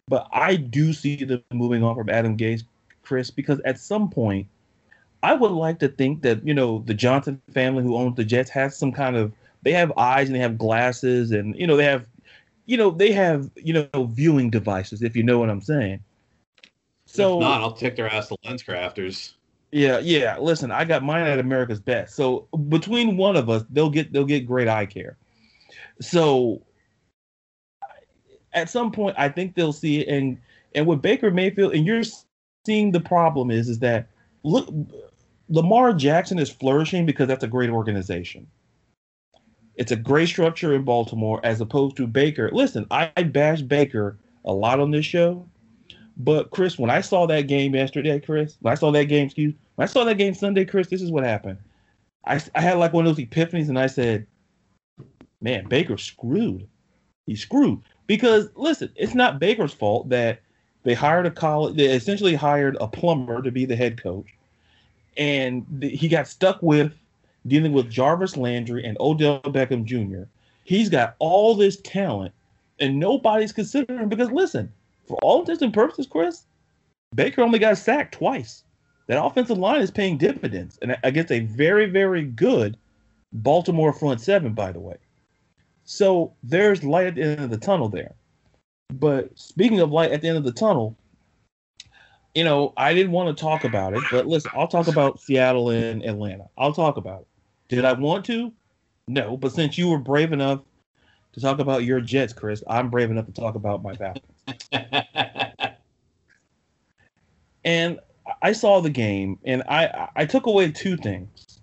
but 0.08 0.28
I 0.32 0.56
do 0.56 0.92
see 0.92 1.24
them 1.24 1.42
moving 1.52 1.82
on 1.82 1.96
from 1.96 2.08
Adam 2.10 2.36
Gase, 2.36 2.62
Chris, 3.02 3.30
because 3.30 3.60
at 3.64 3.78
some 3.78 4.08
point, 4.08 4.46
I 5.22 5.34
would 5.34 5.50
like 5.50 5.80
to 5.80 5.88
think 5.88 6.22
that 6.22 6.46
you 6.46 6.54
know 6.54 6.82
the 6.86 6.94
Johnson 6.94 7.40
family 7.52 7.82
who 7.82 7.96
owns 7.96 8.16
the 8.16 8.24
Jets 8.24 8.50
has 8.50 8.76
some 8.76 8.92
kind 8.92 9.16
of 9.16 9.32
they 9.62 9.72
have 9.72 9.92
eyes 9.96 10.28
and 10.28 10.36
they 10.36 10.40
have 10.40 10.58
glasses 10.58 11.32
and 11.32 11.56
you 11.56 11.66
know 11.66 11.76
they 11.76 11.84
have 11.84 12.06
you 12.66 12.76
know 12.76 12.90
they 12.90 13.12
have 13.12 13.50
you 13.56 13.72
know 13.72 14.04
viewing 14.12 14.50
devices 14.50 15.02
if 15.02 15.16
you 15.16 15.22
know 15.22 15.38
what 15.38 15.48
I'm 15.48 15.62
saying. 15.62 16.02
So 17.06 17.36
if 17.36 17.40
not, 17.40 17.60
I'll 17.60 17.72
take 17.72 17.96
their 17.96 18.12
ass 18.12 18.28
to 18.28 18.36
LensCrafters. 18.44 19.32
Yeah, 19.72 19.98
yeah. 19.98 20.38
Listen, 20.38 20.70
I 20.70 20.84
got 20.84 21.02
mine 21.02 21.26
at 21.26 21.38
America's 21.38 21.80
Best. 21.80 22.14
So 22.14 22.48
between 22.68 23.16
one 23.16 23.36
of 23.36 23.48
us, 23.48 23.64
they'll 23.70 23.90
get 23.90 24.12
they'll 24.12 24.24
get 24.24 24.46
great 24.46 24.68
eye 24.68 24.86
care. 24.86 25.16
So 26.00 26.62
at 28.52 28.68
some 28.70 28.90
point, 28.90 29.16
I 29.18 29.28
think 29.28 29.54
they'll 29.54 29.72
see 29.72 30.00
it. 30.00 30.08
And 30.08 30.38
and 30.74 30.86
with 30.86 31.02
Baker 31.02 31.30
Mayfield, 31.30 31.74
and 31.74 31.86
you're 31.86 32.02
seeing 32.64 32.92
the 32.92 33.00
problem 33.00 33.50
is 33.50 33.68
is 33.68 33.78
that 33.80 34.08
look, 34.42 34.68
Lamar 35.48 35.92
Jackson 35.92 36.38
is 36.38 36.50
flourishing 36.50 37.06
because 37.06 37.28
that's 37.28 37.44
a 37.44 37.48
great 37.48 37.70
organization. 37.70 38.46
It's 39.76 39.92
a 39.92 39.96
great 39.96 40.28
structure 40.28 40.74
in 40.74 40.82
Baltimore 40.82 41.40
as 41.44 41.60
opposed 41.60 41.96
to 41.96 42.06
Baker. 42.06 42.50
Listen, 42.52 42.86
I, 42.90 43.12
I 43.16 43.24
bash 43.24 43.62
Baker 43.62 44.18
a 44.44 44.52
lot 44.52 44.80
on 44.80 44.90
this 44.90 45.04
show, 45.04 45.46
but 46.16 46.50
Chris, 46.50 46.78
when 46.78 46.90
I 46.90 47.02
saw 47.02 47.26
that 47.26 47.42
game 47.42 47.74
yesterday, 47.74 48.18
Chris, 48.18 48.56
when 48.60 48.72
I 48.72 48.74
saw 48.74 48.90
that 48.92 49.04
game, 49.04 49.26
excuse, 49.26 49.54
when 49.74 49.86
I 49.86 49.90
saw 49.90 50.04
that 50.04 50.16
game 50.16 50.34
Sunday, 50.34 50.64
Chris, 50.64 50.88
this 50.88 51.02
is 51.02 51.10
what 51.10 51.24
happened. 51.24 51.58
I, 52.24 52.40
I 52.54 52.60
had 52.60 52.78
like 52.78 52.92
one 52.92 53.06
of 53.06 53.14
those 53.14 53.24
epiphanies, 53.24 53.68
and 53.68 53.78
I 53.78 53.86
said, 53.86 54.26
"Man, 55.40 55.68
Baker's 55.68 56.02
screwed. 56.02 56.66
He's 57.26 57.42
screwed." 57.42 57.80
Because 58.06 58.48
listen, 58.54 58.90
it's 58.96 59.14
not 59.14 59.38
Baker's 59.38 59.74
fault 59.74 60.08
that 60.08 60.40
they 60.84 60.94
hired 60.94 61.26
a 61.26 61.30
college. 61.30 61.76
They 61.76 61.86
essentially 61.86 62.34
hired 62.34 62.76
a 62.80 62.88
plumber 62.88 63.42
to 63.42 63.50
be 63.50 63.66
the 63.66 63.76
head 63.76 64.02
coach, 64.02 64.26
and 65.16 65.66
he 65.82 66.08
got 66.08 66.28
stuck 66.28 66.62
with 66.62 66.92
dealing 67.46 67.72
with 67.72 67.90
Jarvis 67.90 68.36
Landry 68.36 68.84
and 68.84 68.96
Odell 69.00 69.40
Beckham 69.42 69.84
Jr. 69.84 70.28
He's 70.64 70.88
got 70.88 71.14
all 71.18 71.54
this 71.54 71.76
talent, 71.82 72.34
and 72.80 72.98
nobody's 72.98 73.52
considering 73.52 74.00
him 74.00 74.08
because 74.08 74.30
listen, 74.30 74.72
for 75.06 75.18
all 75.22 75.40
intents 75.40 75.62
and 75.62 75.72
purposes, 75.72 76.06
Chris, 76.06 76.44
Baker 77.14 77.42
only 77.42 77.58
got 77.58 77.78
sacked 77.78 78.14
twice. 78.14 78.64
That 79.06 79.22
offensive 79.22 79.58
line 79.58 79.80
is 79.80 79.90
paying 79.90 80.18
dividends, 80.18 80.78
and 80.82 80.96
against 81.04 81.30
a 81.30 81.40
very, 81.40 81.86
very 81.86 82.24
good 82.24 82.76
Baltimore 83.32 83.92
front 83.92 84.20
seven, 84.20 84.52
by 84.52 84.72
the 84.72 84.80
way. 84.80 84.96
So 85.84 86.34
there's 86.42 86.82
light 86.82 87.06
at 87.06 87.14
the 87.14 87.22
end 87.22 87.40
of 87.40 87.50
the 87.50 87.58
tunnel 87.58 87.88
there. 87.88 88.14
But 88.92 89.30
speaking 89.38 89.80
of 89.80 89.92
light 89.92 90.10
at 90.10 90.22
the 90.22 90.28
end 90.28 90.38
of 90.38 90.44
the 90.44 90.52
tunnel, 90.52 90.96
you 92.34 92.44
know, 92.44 92.72
I 92.76 92.92
didn't 92.92 93.12
want 93.12 93.36
to 93.36 93.40
talk 93.40 93.64
about 93.64 93.94
it, 93.94 94.02
but 94.10 94.26
listen, 94.26 94.50
I'll 94.54 94.68
talk 94.68 94.88
about 94.88 95.20
Seattle 95.20 95.70
and 95.70 96.04
Atlanta. 96.04 96.48
I'll 96.58 96.72
talk 96.72 96.96
about 96.96 97.22
it. 97.22 97.28
Did 97.68 97.84
I 97.84 97.92
want 97.92 98.24
to? 98.26 98.52
No, 99.08 99.36
but 99.36 99.52
since 99.52 99.78
you 99.78 99.88
were 99.88 99.98
brave 99.98 100.32
enough 100.32 100.60
to 101.32 101.40
talk 101.40 101.58
about 101.58 101.84
your 101.84 102.00
Jets, 102.00 102.32
Chris, 102.32 102.62
I'm 102.68 102.90
brave 102.90 103.10
enough 103.10 103.26
to 103.26 103.32
talk 103.32 103.54
about 103.54 103.82
my 103.82 103.94
Falcons. 103.94 104.68
and 107.64 108.00
I 108.42 108.52
saw 108.52 108.80
the 108.80 108.90
game, 108.90 109.38
and 109.44 109.62
I 109.68 110.08
I 110.16 110.26
took 110.26 110.46
away 110.46 110.70
two 110.70 110.96
things. 110.96 111.60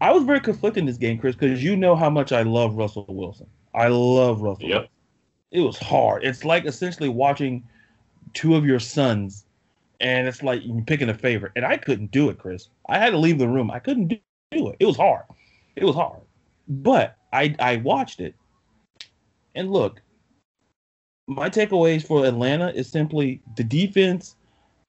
I 0.00 0.12
was 0.12 0.24
very 0.24 0.40
conflicted 0.40 0.82
in 0.82 0.86
this 0.86 0.96
game, 0.96 1.18
Chris, 1.18 1.34
because 1.34 1.62
you 1.62 1.76
know 1.76 1.96
how 1.96 2.10
much 2.10 2.32
I 2.32 2.42
love 2.42 2.76
Russell 2.76 3.04
Wilson. 3.08 3.48
I 3.74 3.88
love 3.88 4.40
Russell. 4.42 4.68
Yep. 4.68 4.88
It 5.50 5.60
was 5.60 5.78
hard. 5.78 6.24
It's 6.24 6.44
like 6.44 6.66
essentially 6.66 7.08
watching 7.08 7.64
two 8.34 8.54
of 8.54 8.64
your 8.64 8.78
sons, 8.78 9.44
and 10.00 10.28
it's 10.28 10.42
like 10.42 10.62
you're 10.64 10.82
picking 10.82 11.08
a 11.08 11.14
favorite. 11.14 11.52
And 11.56 11.64
I 11.64 11.76
couldn't 11.76 12.10
do 12.10 12.28
it, 12.30 12.38
Chris. 12.38 12.68
I 12.88 12.98
had 12.98 13.10
to 13.10 13.18
leave 13.18 13.38
the 13.38 13.48
room. 13.48 13.70
I 13.70 13.78
couldn't 13.78 14.08
do 14.08 14.18
it. 14.52 14.76
It 14.80 14.86
was 14.86 14.96
hard. 14.96 15.24
It 15.76 15.84
was 15.84 15.94
hard. 15.94 16.20
But 16.68 17.16
I 17.32 17.54
I 17.58 17.76
watched 17.76 18.20
it, 18.20 18.34
and 19.54 19.70
look, 19.70 20.00
my 21.26 21.48
takeaways 21.48 22.06
for 22.06 22.24
Atlanta 22.24 22.70
is 22.70 22.88
simply 22.90 23.40
the 23.56 23.64
defense 23.64 24.36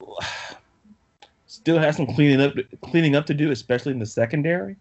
still 1.46 1.80
has 1.80 1.98
some 1.98 2.08
cleaning 2.08 2.42
up 2.42 2.54
cleaning 2.82 3.16
up 3.16 3.26
to 3.28 3.34
do, 3.34 3.52
especially 3.52 3.92
in 3.92 4.00
the 4.00 4.06
secondary. 4.06 4.76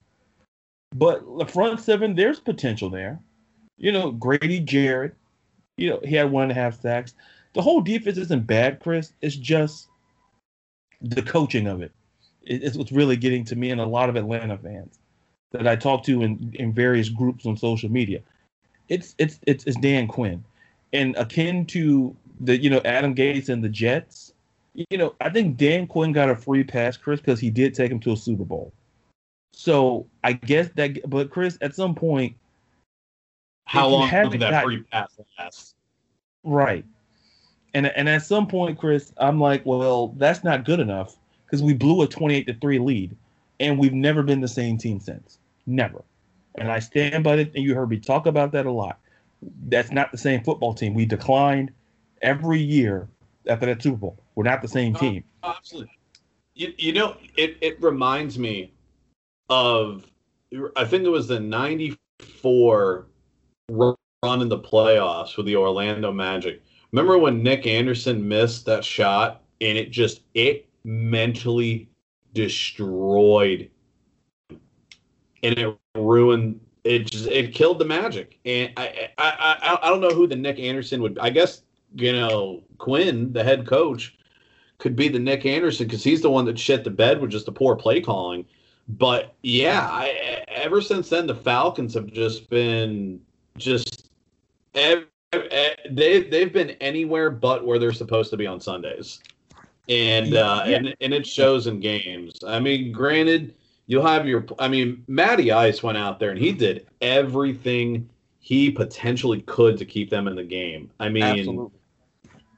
But 0.94 1.22
the 1.38 1.46
front 1.46 1.80
seven, 1.80 2.14
there's 2.14 2.40
potential 2.40 2.88
there. 2.88 3.20
You 3.76 3.92
know, 3.92 4.10
Grady 4.10 4.58
Jarrett, 4.60 5.14
you 5.76 5.90
know, 5.90 6.00
he 6.02 6.14
had 6.14 6.30
one 6.30 6.44
and 6.44 6.52
a 6.52 6.54
half 6.54 6.80
sacks. 6.80 7.14
The 7.54 7.62
whole 7.62 7.80
defense 7.80 8.18
isn't 8.18 8.46
bad, 8.46 8.80
Chris. 8.80 9.12
It's 9.20 9.36
just 9.36 9.88
the 11.00 11.22
coaching 11.22 11.66
of 11.66 11.82
it. 11.82 11.92
It's 12.48 12.76
what's 12.76 12.92
really 12.92 13.16
getting 13.16 13.44
to 13.44 13.56
me 13.56 13.70
and 13.70 13.80
a 13.80 13.86
lot 13.86 14.08
of 14.08 14.16
Atlanta 14.16 14.56
fans 14.56 14.98
that 15.52 15.68
I 15.68 15.76
talk 15.76 16.02
to 16.04 16.22
in, 16.22 16.54
in 16.54 16.72
various 16.72 17.10
groups 17.10 17.44
on 17.46 17.56
social 17.56 17.90
media. 17.90 18.20
It's 18.88 19.14
it's 19.18 19.38
it's, 19.46 19.64
it's 19.64 19.76
Dan 19.78 20.08
Quinn, 20.08 20.42
and 20.94 21.14
akin 21.16 21.66
to 21.66 22.16
the 22.40 22.56
you 22.56 22.70
know 22.70 22.80
Adam 22.86 23.14
Gase 23.14 23.50
and 23.50 23.62
the 23.62 23.68
Jets. 23.68 24.32
You 24.74 24.96
know, 24.96 25.14
I 25.20 25.28
think 25.28 25.56
Dan 25.58 25.86
Quinn 25.86 26.12
got 26.12 26.30
a 26.30 26.36
free 26.36 26.64
pass, 26.64 26.96
Chris, 26.96 27.20
because 27.20 27.40
he 27.40 27.50
did 27.50 27.74
take 27.74 27.90
him 27.90 28.00
to 28.00 28.12
a 28.12 28.16
Super 28.16 28.44
Bowl. 28.44 28.72
So 29.52 30.06
I 30.24 30.34
guess 30.34 30.68
that, 30.76 30.98
but 31.10 31.30
Chris, 31.30 31.58
at 31.60 31.74
some 31.74 31.94
point, 31.94 32.36
how 33.64 33.88
long 33.88 34.08
did 34.08 34.40
that 34.40 34.50
got, 34.50 34.64
free 34.64 34.82
pass 34.84 35.18
last? 35.38 35.74
Right, 36.44 36.84
and 37.74 37.88
and 37.88 38.08
at 38.08 38.22
some 38.22 38.46
point, 38.46 38.78
Chris, 38.78 39.12
I'm 39.18 39.38
like, 39.38 39.66
well, 39.66 40.14
that's 40.16 40.44
not 40.44 40.64
good 40.64 40.80
enough 40.80 41.18
because 41.48 41.62
we 41.62 41.72
blew 41.72 42.02
a 42.02 42.06
28 42.06 42.46
to 42.46 42.54
three 42.54 42.78
lead, 42.78 43.16
and 43.60 43.78
we've 43.78 43.94
never 43.94 44.22
been 44.22 44.40
the 44.40 44.48
same 44.48 44.76
team 44.76 45.00
since, 45.00 45.38
never. 45.66 46.02
And 46.56 46.70
I 46.70 46.78
stand 46.78 47.24
by 47.24 47.36
it, 47.36 47.52
and 47.54 47.64
you 47.64 47.74
heard 47.74 47.88
me 47.88 47.98
talk 47.98 48.26
about 48.26 48.52
that 48.52 48.66
a 48.66 48.70
lot. 48.70 48.98
That's 49.68 49.90
not 49.90 50.12
the 50.12 50.18
same 50.18 50.42
football 50.42 50.74
team. 50.74 50.94
We 50.94 51.06
declined 51.06 51.70
every 52.20 52.60
year 52.60 53.08
after 53.46 53.66
that 53.66 53.82
Super 53.82 53.96
Bowl. 53.96 54.18
We're 54.34 54.44
not 54.44 54.62
the 54.62 54.68
same 54.68 54.94
uh, 54.96 54.98
team. 54.98 55.24
Oh, 55.42 55.54
absolutely. 55.56 55.98
You, 56.54 56.74
you 56.76 56.92
know, 56.92 57.16
it, 57.36 57.56
it 57.60 57.80
reminds 57.80 58.38
me 58.38 58.72
of 59.48 60.10
I 60.76 60.84
think 60.84 61.04
it 61.04 61.10
was 61.10 61.28
the 61.28 61.38
'94 61.38 63.06
run 63.70 63.96
in 64.24 64.48
the 64.48 64.58
playoffs 64.58 65.36
with 65.36 65.46
the 65.46 65.56
Orlando 65.56 66.12
Magic. 66.12 66.62
Remember 66.90 67.18
when 67.18 67.42
Nick 67.42 67.66
Anderson 67.66 68.26
missed 68.26 68.66
that 68.66 68.84
shot 68.84 69.42
and 69.60 69.76
it 69.76 69.90
just 69.90 70.22
it 70.34 70.67
mentally 70.88 71.86
destroyed. 72.32 73.70
And 75.42 75.58
it 75.58 75.78
ruined 75.94 76.60
it 76.82 77.10
just 77.10 77.26
it 77.26 77.54
killed 77.54 77.78
the 77.78 77.84
magic. 77.84 78.38
And 78.46 78.72
I, 78.76 79.10
I 79.18 79.56
i 79.62 79.78
i 79.82 79.90
don't 79.90 80.00
know 80.00 80.10
who 80.10 80.26
the 80.26 80.36
nick 80.36 80.58
anderson 80.58 81.02
would 81.02 81.18
i 81.18 81.28
guess 81.28 81.62
you 81.94 82.12
know 82.12 82.62
quinn 82.78 83.32
the 83.32 83.44
head 83.44 83.66
coach 83.66 84.16
could 84.78 84.96
be 84.96 85.08
the 85.08 85.18
nick 85.18 85.44
anderson 85.44 85.86
because 85.86 86.02
he's 86.02 86.22
the 86.22 86.30
one 86.30 86.46
that 86.46 86.58
shit 86.58 86.84
the 86.84 86.90
bed 86.90 87.20
with 87.20 87.30
just 87.30 87.46
the 87.46 87.52
poor 87.52 87.76
play 87.76 88.00
calling. 88.00 88.46
But 88.88 89.34
yeah, 89.42 89.86
I, 89.90 90.44
ever 90.48 90.80
since 90.80 91.10
then 91.10 91.26
the 91.26 91.34
Falcons 91.34 91.92
have 91.92 92.06
just 92.06 92.48
been 92.48 93.20
just 93.58 94.08
eh, 94.74 95.02
eh, 95.34 95.74
they 95.90 96.22
they've 96.22 96.52
been 96.52 96.70
anywhere 96.80 97.30
but 97.30 97.66
where 97.66 97.78
they're 97.78 97.92
supposed 97.92 98.30
to 98.30 98.38
be 98.38 98.46
on 98.46 98.60
Sundays, 98.60 99.20
and 99.88 100.34
uh, 100.34 100.64
yeah. 100.66 100.76
and 100.76 100.96
and 101.00 101.14
it 101.14 101.26
shows 101.26 101.66
in 101.66 101.80
games. 101.80 102.38
I 102.46 102.60
mean, 102.60 102.92
granted, 102.92 103.54
you'll 103.86 104.06
have 104.06 104.26
your. 104.26 104.44
I 104.58 104.68
mean, 104.68 105.04
Matty 105.08 105.50
Ice 105.50 105.82
went 105.82 105.98
out 105.98 106.18
there 106.18 106.30
and 106.30 106.38
he 106.38 106.52
did 106.52 106.86
everything 107.00 108.08
he 108.40 108.70
potentially 108.70 109.42
could 109.42 109.76
to 109.78 109.84
keep 109.84 110.10
them 110.10 110.28
in 110.28 110.36
the 110.36 110.44
game. 110.44 110.90
I 111.00 111.08
mean, 111.08 111.22
Absolutely. 111.22 111.78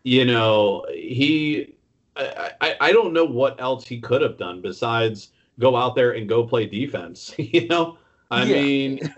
you 0.02 0.24
know, 0.24 0.84
he. 0.90 1.74
I, 2.16 2.50
I, 2.60 2.76
I 2.80 2.92
don't 2.92 3.12
know 3.12 3.24
what 3.24 3.60
else 3.60 3.86
he 3.86 4.00
could 4.00 4.20
have 4.20 4.36
done 4.36 4.60
besides 4.60 5.30
go 5.58 5.76
out 5.76 5.94
there 5.94 6.12
and 6.12 6.28
go 6.28 6.44
play 6.44 6.66
defense. 6.66 7.32
you 7.38 7.68
know, 7.68 7.98
I 8.30 8.44
yeah. 8.44 8.54
mean, 8.54 9.14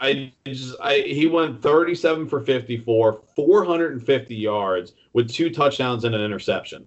I 0.00 0.32
just 0.46 0.76
I 0.80 1.00
he 1.00 1.26
went 1.26 1.60
37 1.60 2.28
for 2.28 2.40
54, 2.40 3.22
450 3.36 4.34
yards 4.34 4.94
with 5.12 5.30
two 5.30 5.50
touchdowns 5.50 6.04
and 6.04 6.14
an 6.14 6.22
interception. 6.22 6.86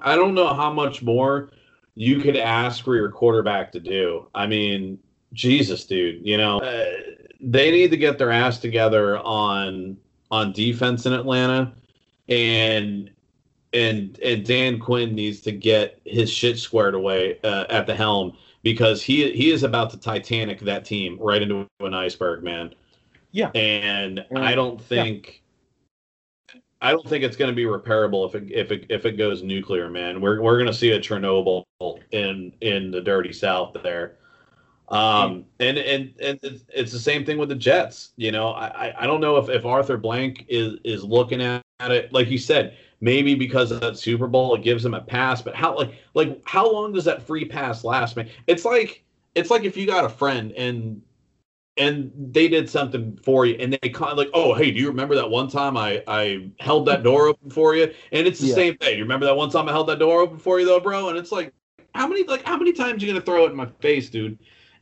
I 0.00 0.16
don't 0.16 0.34
know 0.34 0.52
how 0.54 0.72
much 0.72 1.02
more 1.02 1.50
you 1.94 2.20
could 2.20 2.36
ask 2.36 2.84
for 2.84 2.96
your 2.96 3.10
quarterback 3.10 3.72
to 3.72 3.80
do. 3.80 4.28
I 4.34 4.46
mean, 4.46 4.98
Jesus, 5.32 5.84
dude, 5.84 6.26
you 6.26 6.36
know, 6.36 6.58
uh, 6.58 6.84
they 7.40 7.70
need 7.70 7.90
to 7.90 7.96
get 7.96 8.18
their 8.18 8.30
ass 8.30 8.58
together 8.58 9.18
on 9.18 9.96
on 10.30 10.52
defense 10.52 11.04
in 11.04 11.12
Atlanta 11.12 11.74
and 12.28 13.10
and 13.72 14.18
and 14.20 14.44
Dan 14.44 14.78
Quinn 14.78 15.14
needs 15.14 15.40
to 15.42 15.52
get 15.52 16.00
his 16.04 16.30
shit 16.30 16.58
squared 16.58 16.94
away 16.94 17.38
uh, 17.44 17.66
at 17.68 17.86
the 17.86 17.94
helm 17.94 18.36
because 18.62 19.02
he 19.02 19.30
he 19.32 19.50
is 19.50 19.62
about 19.62 19.90
to 19.90 19.98
Titanic 19.98 20.60
that 20.60 20.84
team 20.84 21.18
right 21.20 21.42
into 21.42 21.66
an 21.80 21.94
iceberg, 21.94 22.42
man. 22.42 22.74
Yeah, 23.32 23.50
and 23.54 24.24
I 24.36 24.54
don't 24.54 24.80
think 24.80 25.26
yeah. 25.26 25.41
I 26.82 26.90
don't 26.90 27.08
think 27.08 27.22
it's 27.22 27.36
going 27.36 27.50
to 27.50 27.54
be 27.54 27.64
repairable 27.64 28.28
if 28.28 28.34
it 28.34 28.50
if 28.50 28.72
it 28.72 28.86
if 28.90 29.06
it 29.06 29.12
goes 29.12 29.42
nuclear, 29.42 29.88
man. 29.88 30.20
We're 30.20 30.42
we're 30.42 30.58
going 30.58 30.70
to 30.70 30.74
see 30.74 30.90
a 30.90 30.98
Chernobyl 30.98 31.64
in 32.10 32.52
in 32.60 32.90
the 32.90 33.00
dirty 33.00 33.32
South 33.32 33.76
there. 33.82 34.16
Um, 34.88 35.46
and 35.60 35.78
and 35.78 36.12
and 36.20 36.40
it's, 36.42 36.92
the 36.92 36.98
same 36.98 37.24
thing 37.24 37.38
with 37.38 37.48
the 37.48 37.54
Jets. 37.54 38.10
You 38.16 38.32
know, 38.32 38.48
I 38.48 38.92
I 38.98 39.06
don't 39.06 39.20
know 39.20 39.36
if 39.36 39.48
if 39.48 39.64
Arthur 39.64 39.96
Blank 39.96 40.44
is 40.48 40.78
is 40.84 41.04
looking 41.04 41.40
at 41.40 41.62
it 41.80 42.12
like 42.12 42.28
you 42.28 42.38
said 42.38 42.76
maybe 43.00 43.34
because 43.34 43.72
of 43.72 43.80
that 43.80 43.98
Super 43.98 44.26
Bowl 44.26 44.54
it 44.54 44.62
gives 44.62 44.82
them 44.82 44.94
a 44.94 45.00
pass. 45.00 45.40
But 45.40 45.54
how 45.54 45.76
like 45.76 45.94
like 46.14 46.42
how 46.46 46.70
long 46.70 46.92
does 46.92 47.04
that 47.04 47.22
free 47.22 47.44
pass 47.44 47.84
last, 47.84 48.16
man? 48.16 48.28
It's 48.48 48.64
like 48.64 49.04
it's 49.36 49.50
like 49.50 49.62
if 49.62 49.76
you 49.76 49.86
got 49.86 50.04
a 50.04 50.08
friend 50.08 50.52
and 50.52 51.00
and 51.78 52.12
they 52.16 52.48
did 52.48 52.68
something 52.68 53.18
for 53.22 53.46
you 53.46 53.54
and 53.54 53.72
they 53.72 53.88
kind 53.88 54.12
of 54.12 54.18
like 54.18 54.28
oh 54.34 54.52
hey 54.54 54.70
do 54.70 54.78
you 54.78 54.88
remember 54.88 55.14
that 55.14 55.28
one 55.28 55.48
time 55.48 55.76
i 55.76 56.02
i 56.06 56.50
held 56.60 56.86
that 56.86 57.02
door 57.02 57.28
open 57.28 57.50
for 57.50 57.74
you? 57.74 57.92
And 58.12 58.26
it's 58.26 58.40
the 58.40 58.48
yeah. 58.48 58.54
same 58.54 58.76
thing. 58.76 58.98
You 58.98 59.04
remember 59.04 59.26
that 59.26 59.36
one 59.36 59.50
time 59.50 59.68
i 59.68 59.72
held 59.72 59.88
that 59.88 59.98
door 59.98 60.20
open 60.20 60.38
for 60.38 60.60
you 60.60 60.66
though 60.66 60.80
bro? 60.80 61.08
And 61.08 61.18
it's 61.18 61.32
like 61.32 61.52
how 61.94 62.06
many 62.06 62.24
like 62.24 62.44
how 62.44 62.56
many 62.56 62.72
times 62.72 63.02
are 63.02 63.06
you 63.06 63.12
gonna 63.12 63.24
throw 63.24 63.46
it 63.46 63.50
in 63.50 63.56
my 63.56 63.66
face 63.80 64.10
dude? 64.10 64.38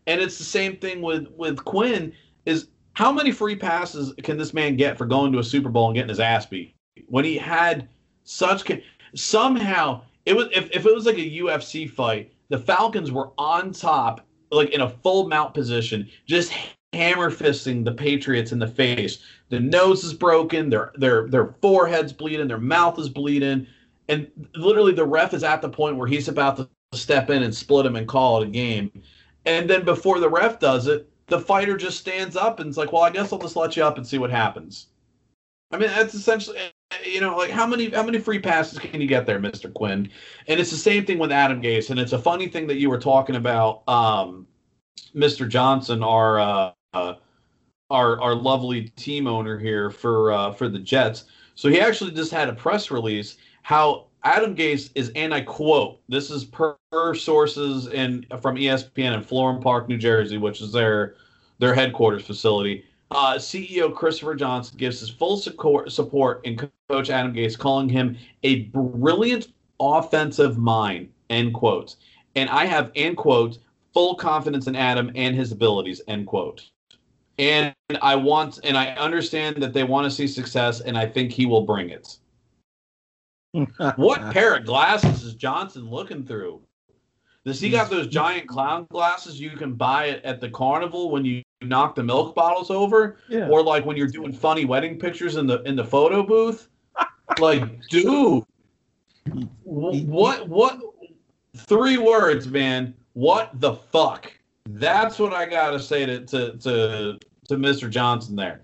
And 0.07 0.21
it's 0.21 0.39
the 0.39 0.45
same 0.45 0.77
thing 0.77 1.01
with 1.01 1.29
with 1.37 1.65
quinn 1.65 2.13
is 2.47 2.69
how 2.95 3.13
many 3.13 3.31
free 3.31 3.57
passes 3.57 4.13
can 4.23 4.37
this 4.37 4.53
man 4.53 4.77
get 4.77 4.99
for 4.99 5.07
going 5.07 5.33
to 5.33 5.39
a 5.39 5.45
super 5.45 5.69
bowl 5.69 5.87
and 5.87 5.95
getting 5.95 6.09
his 6.09 6.21
ass 6.21 6.47
beat? 6.47 6.75
When 7.07 7.25
he 7.25 7.37
had 7.37 7.89
such 8.25 8.69
somehow 9.15 10.03
it 10.27 10.35
was 10.35 10.49
if, 10.53 10.71
if 10.73 10.87
it 10.87 10.95
was 10.95 11.07
like 11.07 11.17
a 11.17 11.39
UFC 11.39 11.89
fight, 11.89 12.33
the 12.49 12.59
Falcons 12.59 13.13
were 13.13 13.31
on 13.39 13.73
top, 13.73 14.27
like 14.51 14.71
in 14.71 14.81
a 14.81 14.91
full 14.91 15.29
mount 15.29 15.55
position, 15.55 16.09
just 16.27 16.53
hammer 16.93 17.31
fisting 17.31 17.85
the 17.85 17.93
Patriots 17.93 18.53
in 18.53 18.59
the 18.59 18.67
face. 18.67 19.25
The 19.49 19.61
nose 19.61 20.05
is 20.05 20.15
broken, 20.15 20.71
their 20.71 20.93
their 20.97 21.29
their 21.29 21.55
forehead's 21.61 22.13
bleeding, 22.13 22.49
their 22.49 22.59
mouth 22.59 22.99
is 22.99 23.09
bleeding, 23.09 23.67
and 24.09 24.29
literally 24.55 24.93
the 24.93 25.07
ref 25.07 25.35
is 25.35 25.45
at 25.45 25.63
the 25.63 25.69
point 25.69 25.97
where 25.97 26.09
he's 26.09 26.29
about 26.29 26.57
to 26.57 26.69
step 26.93 27.31
in 27.31 27.43
and 27.43 27.55
split 27.55 27.87
him 27.87 27.97
and 27.97 28.09
call 28.09 28.43
it 28.43 28.49
a 28.49 28.51
game. 28.51 28.91
And 29.47 29.71
then 29.71 29.85
before 29.85 30.19
the 30.19 30.29
ref 30.29 30.59
does 30.59 30.89
it, 30.89 31.09
the 31.29 31.39
fighter 31.39 31.77
just 31.77 31.99
stands 31.99 32.37
up 32.37 32.59
and 32.59 32.69
it's 32.69 32.77
like, 32.77 32.93
well, 32.93 33.03
I 33.03 33.11
guess 33.11 33.33
I'll 33.33 33.39
just 33.39 33.57
let 33.57 33.77
you 33.77 33.85
up 33.85 33.97
and 33.97 34.07
see 34.07 34.19
what 34.19 34.31
happens. 34.31 34.89
I 35.71 35.79
mean, 35.79 35.89
that's 35.89 36.15
essentially, 36.15 36.59
you 37.05 37.21
know, 37.21 37.37
like 37.37 37.51
how 37.51 37.67
many 37.67 37.91
how 37.91 38.03
many 38.03 38.19
free 38.19 38.41
passes 38.41 38.81
can 38.81 39.01
you 39.01 39.07
get 39.07 39.27
there, 39.27 39.39
Mister 39.39 39.71
Quinn? 39.71 40.11
And 40.49 40.59
it's 40.59 40.73
the 40.73 40.77
same 40.77 41.07
thing 41.07 41.21
with 41.21 41.31
Adam 41.31 41.63
Gase. 41.63 41.91
And 41.91 42.01
it's 42.01 42.13
a 42.13 42.19
funny 42.19 42.49
thing 42.49 42.67
that 42.67 42.79
you 42.79 42.91
were 42.91 42.99
talking 42.99 43.37
about, 43.37 43.89
um, 43.89 44.49
Mister 45.15 45.47
Johnson, 45.47 46.03
our 46.03 46.41
uh, 46.41 46.73
uh, 46.93 47.15
our 47.91 48.21
our 48.21 48.35
lovely 48.35 48.89
team 48.91 49.27
owner 49.27 49.59
here 49.59 49.91
for 49.91 50.33
uh, 50.33 50.53
for 50.53 50.69
the 50.69 50.79
Jets. 50.79 51.25
So 51.55 51.69
he 51.69 51.81
actually 51.81 52.13
just 52.13 52.33
had 52.33 52.49
a 52.49 52.55
press 52.55 52.91
release 52.91 53.37
how 53.63 54.07
Adam 54.23 54.55
Gase 54.55 54.91
is, 54.95 55.11
and 55.15 55.33
I 55.35 55.43
quote, 55.43 56.01
this 56.09 56.31
is 56.31 56.45
per, 56.45 56.77
per 56.91 57.15
sources 57.15 57.87
and 57.89 58.27
from 58.41 58.57
ESPN 58.57 59.15
in 59.15 59.23
Florham 59.23 59.63
Park, 59.63 59.89
New 59.89 59.99
Jersey, 59.99 60.39
which 60.39 60.61
is 60.61 60.73
their 60.73 61.17
their 61.59 61.75
headquarters 61.75 62.25
facility. 62.25 62.85
Uh, 63.11 63.35
CEO 63.35 63.93
Christopher 63.93 64.37
Johnson 64.37 64.77
gives 64.79 65.01
his 65.01 65.11
full 65.11 65.37
support, 65.37 66.45
in 66.47 66.57
Coach 66.89 67.11
Adam 67.11 67.35
Gase, 67.35 67.59
calling 67.59 67.89
him 67.89 68.17
a 68.45 68.63
brilliant 68.67 69.49
offensive 69.81 70.59
mind. 70.59 71.11
End 71.29 71.53
quotes. 71.53 71.97
And 72.37 72.49
I 72.51 72.67
have 72.67 72.93
end 72.95 73.17
quotes 73.17 73.59
full 73.93 74.15
confidence 74.15 74.69
in 74.69 74.77
Adam 74.77 75.11
and 75.17 75.35
his 75.35 75.51
abilities. 75.51 76.01
End 76.07 76.27
quote. 76.27 76.71
And 77.41 77.75
I 78.03 78.15
want 78.17 78.61
and 78.65 78.77
I 78.77 78.89
understand 78.93 79.57
that 79.63 79.73
they 79.73 79.83
want 79.83 80.05
to 80.05 80.11
see 80.11 80.27
success, 80.29 80.81
and 80.83 80.97
I 80.97 81.07
think 81.07 81.33
he 81.33 81.47
will 81.47 81.63
bring 81.63 81.89
it 81.89 82.19
what 83.97 84.33
pair 84.33 84.57
of 84.57 84.65
glasses 84.65 85.25
is 85.25 85.35
Johnson 85.35 85.89
looking 85.89 86.25
through? 86.25 86.61
Does 87.45 87.59
he 87.59 87.71
got 87.71 87.89
those 87.89 88.07
giant 88.07 88.47
clown 88.47 88.87
glasses 88.91 89.41
you 89.41 89.51
can 89.51 89.73
buy 89.73 90.21
at 90.25 90.41
the 90.41 90.51
carnival 90.51 91.11
when 91.11 91.25
you 91.25 91.43
knock 91.63 91.95
the 91.95 92.03
milk 92.03 92.35
bottles 92.35 92.71
over, 92.71 93.17
Yeah. 93.29 93.49
or 93.49 93.63
like 93.63 93.87
when 93.87 93.97
you're 93.97 94.07
doing 94.07 94.33
funny 94.33 94.67
wedding 94.67 94.99
pictures 94.99 95.37
in 95.37 95.47
the 95.47 95.63
in 95.63 95.75
the 95.77 95.85
photo 95.85 96.23
booth? 96.23 96.69
like, 97.39 97.81
dude, 97.89 98.45
what 99.65 100.49
what? 100.49 100.81
Three 101.57 101.97
words, 101.97 102.47
man. 102.47 102.95
What 103.15 103.59
the 103.61 103.73
fuck? 103.73 104.31
That's 104.69 105.19
what 105.19 105.33
I 105.33 105.47
gotta 105.47 105.81
say 105.81 106.07
to 106.07 106.21
to 106.27 106.57
to, 106.59 107.19
to 107.51 107.57
Mr. 107.57 107.91
Johnson 107.91 108.35
there. 108.35 108.63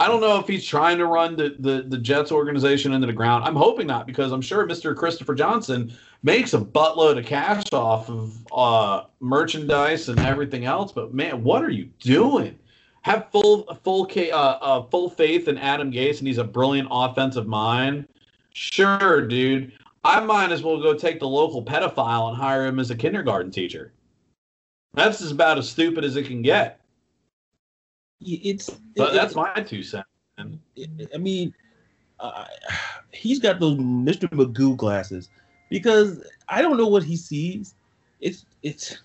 I 0.00 0.06
don't 0.06 0.20
know 0.20 0.38
if 0.38 0.46
he's 0.46 0.64
trying 0.64 0.98
to 0.98 1.06
run 1.06 1.34
the, 1.34 1.56
the, 1.58 1.82
the 1.82 1.98
Jets 1.98 2.30
organization 2.30 2.92
into 2.92 3.06
the 3.06 3.12
ground. 3.12 3.44
I'm 3.44 3.56
hoping 3.56 3.88
not 3.88 4.06
because 4.06 4.30
I'm 4.30 4.42
sure 4.42 4.66
Mr. 4.66 4.94
Christopher 4.94 5.34
Johnson 5.34 5.92
makes 6.22 6.54
a 6.54 6.58
buttload 6.58 7.18
of 7.18 7.26
cash 7.26 7.64
off 7.72 8.08
of 8.08 8.46
uh, 8.52 9.04
merchandise 9.20 10.08
and 10.08 10.20
everything 10.20 10.64
else. 10.64 10.92
But 10.92 11.14
man, 11.14 11.42
what 11.42 11.64
are 11.64 11.70
you 11.70 11.86
doing? 11.98 12.56
Have 13.02 13.30
full 13.30 13.64
full 13.82 14.08
uh, 14.16 14.34
uh, 14.34 14.82
full 14.84 15.10
faith 15.10 15.48
in 15.48 15.58
Adam 15.58 15.90
Gase, 15.90 16.18
and 16.18 16.28
he's 16.28 16.38
a 16.38 16.44
brilliant 16.44 16.88
offensive 16.90 17.46
mind. 17.46 18.06
Sure, 18.52 19.26
dude. 19.26 19.72
I 20.04 20.20
might 20.20 20.52
as 20.52 20.62
well 20.62 20.80
go 20.80 20.94
take 20.94 21.18
the 21.18 21.28
local 21.28 21.64
pedophile 21.64 22.28
and 22.28 22.36
hire 22.36 22.66
him 22.66 22.78
as 22.78 22.90
a 22.90 22.96
kindergarten 22.96 23.50
teacher. 23.50 23.92
That's 24.94 25.28
about 25.30 25.58
as 25.58 25.68
stupid 25.68 26.04
as 26.04 26.16
it 26.16 26.26
can 26.26 26.42
get. 26.42 26.80
It's 28.20 28.70
But 28.96 29.10
it- 29.10 29.16
that's 29.16 29.34
my 29.34 29.52
two 29.54 29.82
cents. 29.82 30.06
I 30.38 31.18
mean, 31.18 31.54
uh, 32.20 32.44
he's 33.12 33.38
got 33.40 33.60
those 33.60 33.78
Mr. 33.78 34.28
Magoo 34.30 34.76
glasses 34.76 35.28
because 35.70 36.22
I 36.48 36.62
don't 36.62 36.76
know 36.76 36.86
what 36.86 37.02
he 37.02 37.16
sees. 37.16 37.74
It's 38.20 38.44
it's 38.62 38.98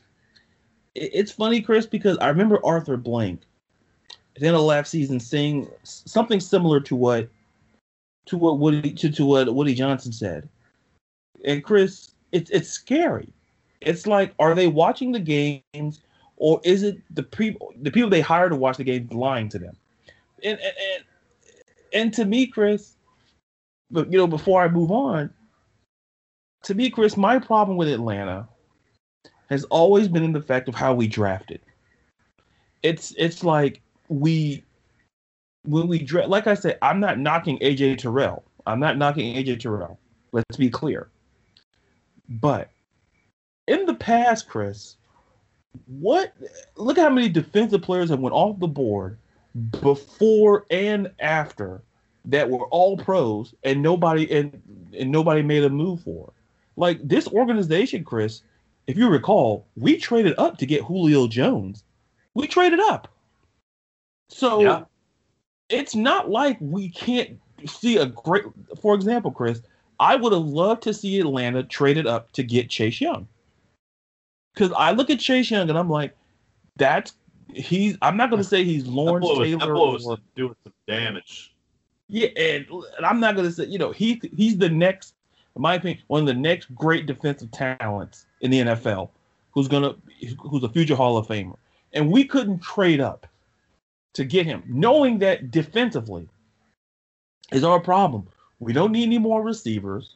it's 0.95 1.31
funny, 1.31 1.61
Chris, 1.61 1.85
because 1.85 2.17
I 2.19 2.29
remember 2.29 2.63
Arthur 2.63 2.97
Blank 2.97 3.41
at 4.35 4.41
the 4.41 4.47
end 4.47 4.55
of 4.55 4.61
last 4.63 4.89
season 4.89 5.19
saying 5.19 5.69
something 5.83 6.39
similar 6.39 6.79
to 6.81 6.95
what 6.95 7.29
to 8.27 8.37
what 8.37 8.59
Woody 8.59 8.91
to, 8.93 9.11
to 9.11 9.25
what 9.25 9.53
Woody 9.53 9.73
Johnson 9.73 10.11
said. 10.11 10.47
And 11.45 11.63
Chris, 11.63 12.11
it's 12.31 12.49
it's 12.51 12.69
scary. 12.69 13.29
It's 13.81 14.07
like, 14.07 14.33
are 14.39 14.55
they 14.55 14.67
watching 14.67 15.11
the 15.11 15.19
games, 15.19 16.01
or 16.37 16.59
is 16.63 16.83
it 16.83 16.97
the 17.13 17.23
people 17.23 17.73
the 17.81 17.91
people 17.91 18.09
they 18.09 18.21
hire 18.21 18.49
to 18.49 18.55
watch 18.55 18.77
the 18.77 18.83
game 18.83 19.07
lying 19.11 19.49
to 19.49 19.59
them? 19.59 19.75
And 20.43 20.59
and, 20.59 20.73
and 20.93 21.03
and 21.93 22.13
to 22.13 22.25
me, 22.25 22.47
Chris, 22.47 22.95
but 23.91 24.11
you 24.11 24.17
know, 24.17 24.27
before 24.27 24.61
I 24.61 24.67
move 24.67 24.91
on, 24.91 25.29
to 26.63 26.73
me, 26.73 26.89
Chris, 26.89 27.15
my 27.15 27.39
problem 27.39 27.77
with 27.77 27.87
Atlanta 27.87 28.47
has 29.49 29.63
always 29.65 30.07
been 30.07 30.23
in 30.23 30.33
the 30.33 30.41
fact 30.41 30.67
of 30.67 30.75
how 30.75 30.93
we 30.93 31.07
drafted. 31.07 31.61
It's 32.81 33.13
it's 33.17 33.43
like 33.43 33.81
we 34.09 34.63
when 35.63 35.87
we 35.87 35.99
draft. 35.99 36.29
Like 36.29 36.47
I 36.47 36.55
said, 36.55 36.77
I'm 36.81 36.99
not 36.99 37.19
knocking 37.19 37.59
AJ 37.59 37.99
Terrell. 37.99 38.43
I'm 38.65 38.79
not 38.79 38.97
knocking 38.97 39.35
AJ 39.35 39.59
Terrell. 39.59 39.99
Let's 40.31 40.57
be 40.57 40.69
clear. 40.69 41.09
But 42.27 42.69
in 43.67 43.85
the 43.85 43.93
past, 43.93 44.49
Chris, 44.49 44.97
what? 45.87 46.33
Look 46.75 46.97
how 46.97 47.09
many 47.09 47.29
defensive 47.29 47.81
players 47.81 48.09
have 48.09 48.19
went 48.19 48.33
off 48.33 48.59
the 48.59 48.67
board 48.67 49.17
before 49.81 50.65
and 50.71 51.11
after 51.19 51.81
that 52.25 52.49
were 52.49 52.65
all 52.67 52.97
pros 52.97 53.53
and 53.63 53.81
nobody 53.81 54.31
and 54.31 54.61
and 54.97 55.11
nobody 55.11 55.41
made 55.41 55.63
a 55.63 55.69
move 55.69 56.01
for. 56.01 56.31
Like 56.75 56.99
this 57.07 57.27
organization, 57.27 58.03
Chris, 58.03 58.41
if 58.87 58.97
you 58.97 59.09
recall, 59.09 59.67
we 59.75 59.97
traded 59.97 60.33
up 60.37 60.57
to 60.57 60.65
get 60.65 60.81
Julio 60.81 61.27
Jones. 61.27 61.83
We 62.33 62.47
traded 62.47 62.79
up. 62.79 63.07
So 64.29 64.61
Yeah. 64.61 64.83
it's 65.69 65.95
not 65.95 66.29
like 66.29 66.57
we 66.59 66.89
can't 66.89 67.39
see 67.65 67.97
a 67.97 68.07
great 68.07 68.45
for 68.81 68.95
example, 68.95 69.31
Chris, 69.31 69.61
I 69.99 70.15
would 70.15 70.33
have 70.33 70.45
loved 70.45 70.83
to 70.83 70.93
see 70.93 71.19
Atlanta 71.19 71.63
traded 71.63 72.07
up 72.07 72.31
to 72.33 72.43
get 72.43 72.69
Chase 72.69 72.99
Young. 72.99 73.27
Cause 74.55 74.71
I 74.77 74.91
look 74.91 75.09
at 75.09 75.19
Chase 75.19 75.49
Young 75.49 75.69
and 75.69 75.77
I'm 75.77 75.89
like, 75.89 76.15
that's 76.77 77.13
he's 77.53 77.97
I'm 78.01 78.17
not 78.17 78.29
gonna 78.29 78.43
say 78.43 78.63
he's 78.63 78.83
That 78.83 78.91
Lawrence 78.91 79.25
boy 79.25 79.39
was, 79.39 79.51
that 79.51 79.59
Taylor 79.59 79.73
boy 79.73 79.91
was 79.93 80.07
or 80.07 80.17
doing 80.35 80.55
some 80.63 80.73
damage. 80.87 81.53
yeah, 82.07 82.27
and, 82.37 82.65
and 82.97 83.05
I'm 83.05 83.19
not 83.19 83.35
gonna 83.35 83.51
say, 83.51 83.65
you 83.65 83.77
know, 83.77 83.91
he 83.91 84.21
he's 84.35 84.57
the 84.57 84.69
next, 84.69 85.15
in 85.55 85.61
my 85.61 85.75
opinion, 85.75 86.01
one 86.07 86.21
of 86.21 86.27
the 86.27 86.33
next 86.33 86.73
great 86.75 87.05
defensive 87.05 87.51
talents 87.51 88.25
in 88.41 88.51
the 88.51 88.59
NFL, 88.61 89.09
who's 89.51 89.67
gonna 89.67 89.95
who's 90.39 90.63
a 90.63 90.69
future 90.69 90.95
Hall 90.95 91.17
of 91.17 91.27
Famer. 91.27 91.57
And 91.93 92.11
we 92.11 92.25
couldn't 92.25 92.59
trade 92.59 92.99
up 92.99 93.27
to 94.13 94.23
get 94.23 94.45
him, 94.45 94.63
knowing 94.67 95.19
that 95.19 95.51
defensively 95.51 96.27
is 97.51 97.63
our 97.63 97.79
problem. 97.79 98.27
We 98.59 98.73
don't 98.73 98.91
need 98.91 99.03
any 99.03 99.17
more 99.17 99.43
receivers. 99.43 100.15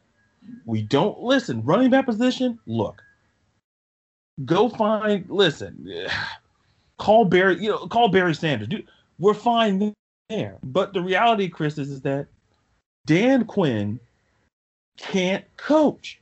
We 0.65 0.81
don't 0.81 1.19
listen, 1.19 1.63
running 1.63 1.89
back 1.89 2.05
position, 2.05 2.59
look. 2.65 3.03
Go 4.45 4.69
find 4.69 5.29
listen, 5.29 6.09
call 6.97 7.25
Barry, 7.25 7.61
you 7.61 7.69
know, 7.69 7.87
call 7.87 8.09
Barry 8.09 8.35
Sanders. 8.35 8.67
Dude, 8.67 8.87
we're 9.19 9.33
fine 9.33 9.93
there. 10.29 10.57
But 10.63 10.93
the 10.93 11.01
reality, 11.01 11.49
Chris, 11.49 11.77
is, 11.77 11.89
is 11.89 12.01
that 12.01 12.27
Dan 13.05 13.45
Quinn 13.45 13.99
can't 14.97 15.45
coach. 15.57 16.19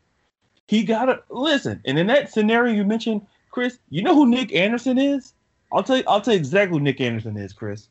He 0.68 0.84
gotta 0.84 1.24
listen. 1.30 1.82
And 1.86 2.00
in 2.00 2.08
that 2.08 2.32
scenario 2.32 2.74
you 2.74 2.84
mentioned, 2.84 3.26
Chris, 3.52 3.80
you 3.90 4.02
know 4.02 4.16
who 4.16 4.28
Nick 4.28 4.54
Anderson 4.54 4.98
is? 4.98 5.34
I'll 5.72 5.84
tell 5.84 5.98
you, 5.98 6.04
I'll 6.08 6.22
tell 6.22 6.34
you 6.34 6.40
exactly 6.40 6.78
who 6.78 6.84
Nick 6.84 7.02
Anderson 7.02 7.38
is, 7.38 7.54
Chris. 7.54 7.90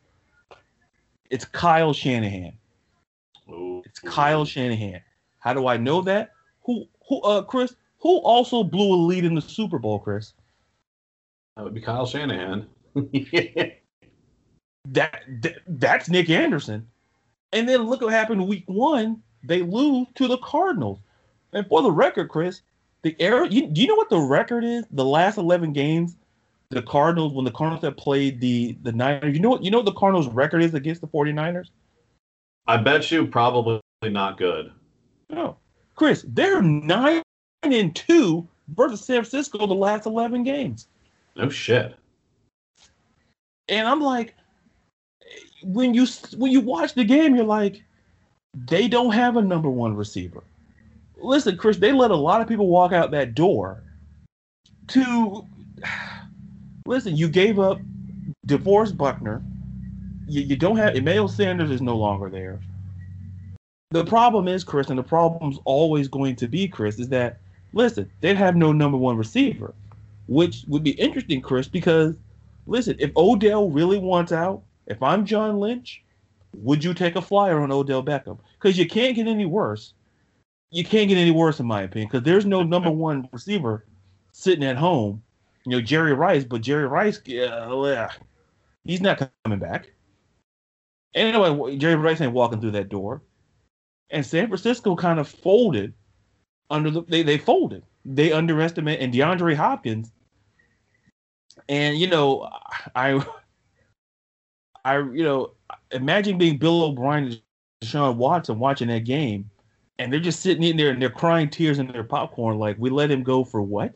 It's 1.30 1.44
Kyle 1.44 1.92
Shanahan. 1.92 2.52
Ooh. 3.50 3.82
It's 3.84 3.98
Kyle 3.98 4.44
Shanahan. 4.44 5.00
How 5.38 5.52
do 5.52 5.66
I 5.66 5.76
know 5.76 6.00
that? 6.02 6.32
Who 6.62 6.86
who 7.08 7.20
uh 7.22 7.42
Chris, 7.42 7.74
who 8.04 8.18
also 8.18 8.62
blew 8.62 8.94
a 8.94 9.00
lead 9.00 9.24
in 9.24 9.34
the 9.34 9.40
Super 9.40 9.78
Bowl, 9.80 9.98
Chris? 9.98 10.34
That 11.56 11.64
would 11.64 11.74
be 11.74 11.80
Kyle 11.80 12.06
Shanahan. 12.06 12.68
That, 14.88 15.22
that 15.40 15.60
that's 15.66 16.10
Nick 16.10 16.28
Anderson. 16.28 16.86
And 17.54 17.66
then 17.66 17.84
look 17.84 18.02
what 18.02 18.12
happened 18.12 18.46
week 18.46 18.64
one. 18.66 19.22
They 19.42 19.62
lose 19.62 20.06
to 20.16 20.28
the 20.28 20.36
Cardinals. 20.36 20.98
And 21.54 21.66
for 21.68 21.80
the 21.80 21.90
record, 21.90 22.28
Chris, 22.28 22.60
the 23.00 23.16
error 23.18 23.46
you, 23.46 23.66
do 23.66 23.80
you 23.80 23.86
know 23.86 23.94
what 23.94 24.10
the 24.10 24.20
record 24.20 24.62
is? 24.62 24.84
The 24.90 25.04
last 25.04 25.38
eleven 25.38 25.72
games, 25.72 26.16
the 26.68 26.82
Cardinals, 26.82 27.32
when 27.32 27.46
the 27.46 27.50
Cardinals 27.50 27.82
have 27.82 27.96
played 27.96 28.42
the 28.42 28.76
the 28.82 28.92
Niners, 28.92 29.34
you 29.34 29.40
know 29.40 29.48
what 29.48 29.64
you 29.64 29.70
know 29.70 29.78
what 29.78 29.86
the 29.86 29.92
Cardinals 29.92 30.28
record 30.28 30.62
is 30.62 30.74
against 30.74 31.00
the 31.00 31.08
49ers? 31.08 31.70
I 32.66 32.76
bet 32.76 33.10
you 33.10 33.26
probably 33.26 33.80
not 34.02 34.36
good. 34.36 34.70
No. 35.30 35.56
Chris, 35.94 36.26
they're 36.28 36.60
nine 36.60 37.22
and 37.72 37.94
two 37.94 38.46
versus 38.68 39.04
San 39.04 39.22
Francisco 39.22 39.66
the 39.66 39.74
last 39.74 40.06
eleven 40.06 40.42
games. 40.42 40.86
No 41.36 41.48
shit. 41.48 41.96
And 43.68 43.88
I'm 43.88 44.00
like, 44.00 44.34
when 45.62 45.94
you 45.94 46.06
when 46.36 46.52
you 46.52 46.60
watch 46.60 46.94
the 46.94 47.04
game, 47.04 47.34
you're 47.34 47.44
like, 47.44 47.82
they 48.54 48.88
don't 48.88 49.12
have 49.12 49.36
a 49.36 49.42
number 49.42 49.70
one 49.70 49.96
receiver. 49.96 50.42
Listen, 51.16 51.56
Chris, 51.56 51.78
they 51.78 51.92
let 51.92 52.10
a 52.10 52.16
lot 52.16 52.40
of 52.40 52.48
people 52.48 52.68
walk 52.68 52.92
out 52.92 53.10
that 53.12 53.34
door 53.34 53.82
to 54.88 55.46
listen, 56.86 57.16
you 57.16 57.28
gave 57.28 57.58
up 57.58 57.80
DeForest 58.46 58.96
Buckner. 58.96 59.42
You, 60.26 60.42
you 60.42 60.56
don't 60.56 60.76
have 60.76 60.96
Emmanuel 60.96 61.28
Sanders 61.28 61.70
is 61.70 61.82
no 61.82 61.96
longer 61.96 62.30
there. 62.30 62.60
The 63.90 64.04
problem 64.04 64.48
is, 64.48 64.64
Chris, 64.64 64.90
and 64.90 64.98
the 64.98 65.04
problem's 65.04 65.58
always 65.64 66.08
going 66.08 66.36
to 66.36 66.48
be, 66.48 66.66
Chris, 66.66 66.98
is 66.98 67.08
that 67.10 67.38
listen, 67.74 68.10
they'd 68.20 68.36
have 68.36 68.56
no 68.56 68.72
number 68.72 68.96
one 68.96 69.16
receiver, 69.16 69.74
which 70.26 70.64
would 70.68 70.82
be 70.82 70.92
interesting, 70.92 71.42
Chris, 71.42 71.68
because 71.68 72.16
listen, 72.66 72.96
if 72.98 73.14
Odell 73.16 73.68
really 73.68 73.98
wants 73.98 74.32
out, 74.32 74.62
if 74.86 75.02
I'm 75.02 75.26
John 75.26 75.58
Lynch, 75.58 76.02
would 76.54 76.82
you 76.82 76.94
take 76.94 77.16
a 77.16 77.22
flyer 77.22 77.60
on 77.60 77.72
Odell 77.72 78.02
Beckham? 78.02 78.38
Because 78.54 78.78
you 78.78 78.86
can't 78.86 79.16
get 79.16 79.26
any 79.26 79.44
worse. 79.44 79.92
You 80.70 80.84
can't 80.84 81.08
get 81.08 81.18
any 81.18 81.30
worse, 81.30 81.60
in 81.60 81.66
my 81.66 81.82
opinion, 81.82 82.08
because 82.10 82.24
there's 82.24 82.46
no 82.46 82.62
number 82.62 82.90
one 82.90 83.28
receiver 83.32 83.84
sitting 84.32 84.64
at 84.64 84.76
home. 84.76 85.22
You 85.66 85.72
know, 85.72 85.80
Jerry 85.80 86.12
Rice, 86.12 86.44
but 86.44 86.60
Jerry 86.60 86.86
Rice, 86.86 87.20
uh, 87.28 88.08
he's 88.84 89.00
not 89.00 89.30
coming 89.44 89.58
back. 89.58 89.90
Anyway, 91.14 91.76
Jerry 91.76 91.96
Rice 91.96 92.20
ain't 92.20 92.32
walking 92.32 92.60
through 92.60 92.72
that 92.72 92.88
door. 92.88 93.22
And 94.10 94.24
San 94.24 94.48
Francisco 94.48 94.94
kind 94.94 95.18
of 95.18 95.28
folded 95.28 95.94
under 96.74 96.90
the 96.90 97.02
they, 97.02 97.22
they 97.22 97.38
folded. 97.38 97.84
They 98.04 98.32
underestimate 98.32 99.00
and 99.00 99.14
DeAndre 99.14 99.54
Hopkins. 99.54 100.10
And 101.68 101.96
you 101.96 102.08
know, 102.08 102.50
I 102.94 103.24
I 104.84 104.98
you 104.98 105.22
know, 105.22 105.52
imagine 105.92 106.36
being 106.36 106.58
Bill 106.58 106.82
O'Brien 106.82 107.24
and 107.24 107.40
Deshaun 107.82 108.16
Watson 108.16 108.58
watching 108.58 108.88
that 108.88 109.04
game, 109.04 109.48
and 109.98 110.12
they're 110.12 110.20
just 110.20 110.40
sitting 110.40 110.64
in 110.64 110.76
there 110.76 110.90
and 110.90 111.00
they're 111.00 111.08
crying 111.10 111.48
tears 111.48 111.78
in 111.78 111.86
their 111.86 112.04
popcorn, 112.04 112.58
like 112.58 112.76
we 112.78 112.90
let 112.90 113.10
him 113.10 113.22
go 113.22 113.44
for 113.44 113.62
what? 113.62 113.94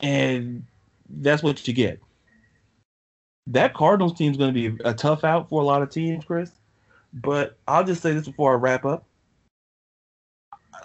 And 0.00 0.66
that's 1.08 1.42
what 1.42 1.66
you 1.66 1.74
get. 1.74 2.00
That 3.46 3.74
Cardinals 3.74 4.14
team 4.14 4.30
is 4.30 4.36
going 4.36 4.52
to 4.54 4.70
be 4.70 4.82
a 4.84 4.94
tough 4.94 5.24
out 5.24 5.48
for 5.48 5.62
a 5.62 5.64
lot 5.64 5.82
of 5.82 5.90
teams, 5.90 6.24
Chris. 6.24 6.52
But 7.12 7.58
I'll 7.66 7.84
just 7.84 8.02
say 8.02 8.12
this 8.12 8.26
before 8.26 8.52
I 8.52 8.56
wrap 8.56 8.84
up. 8.84 9.04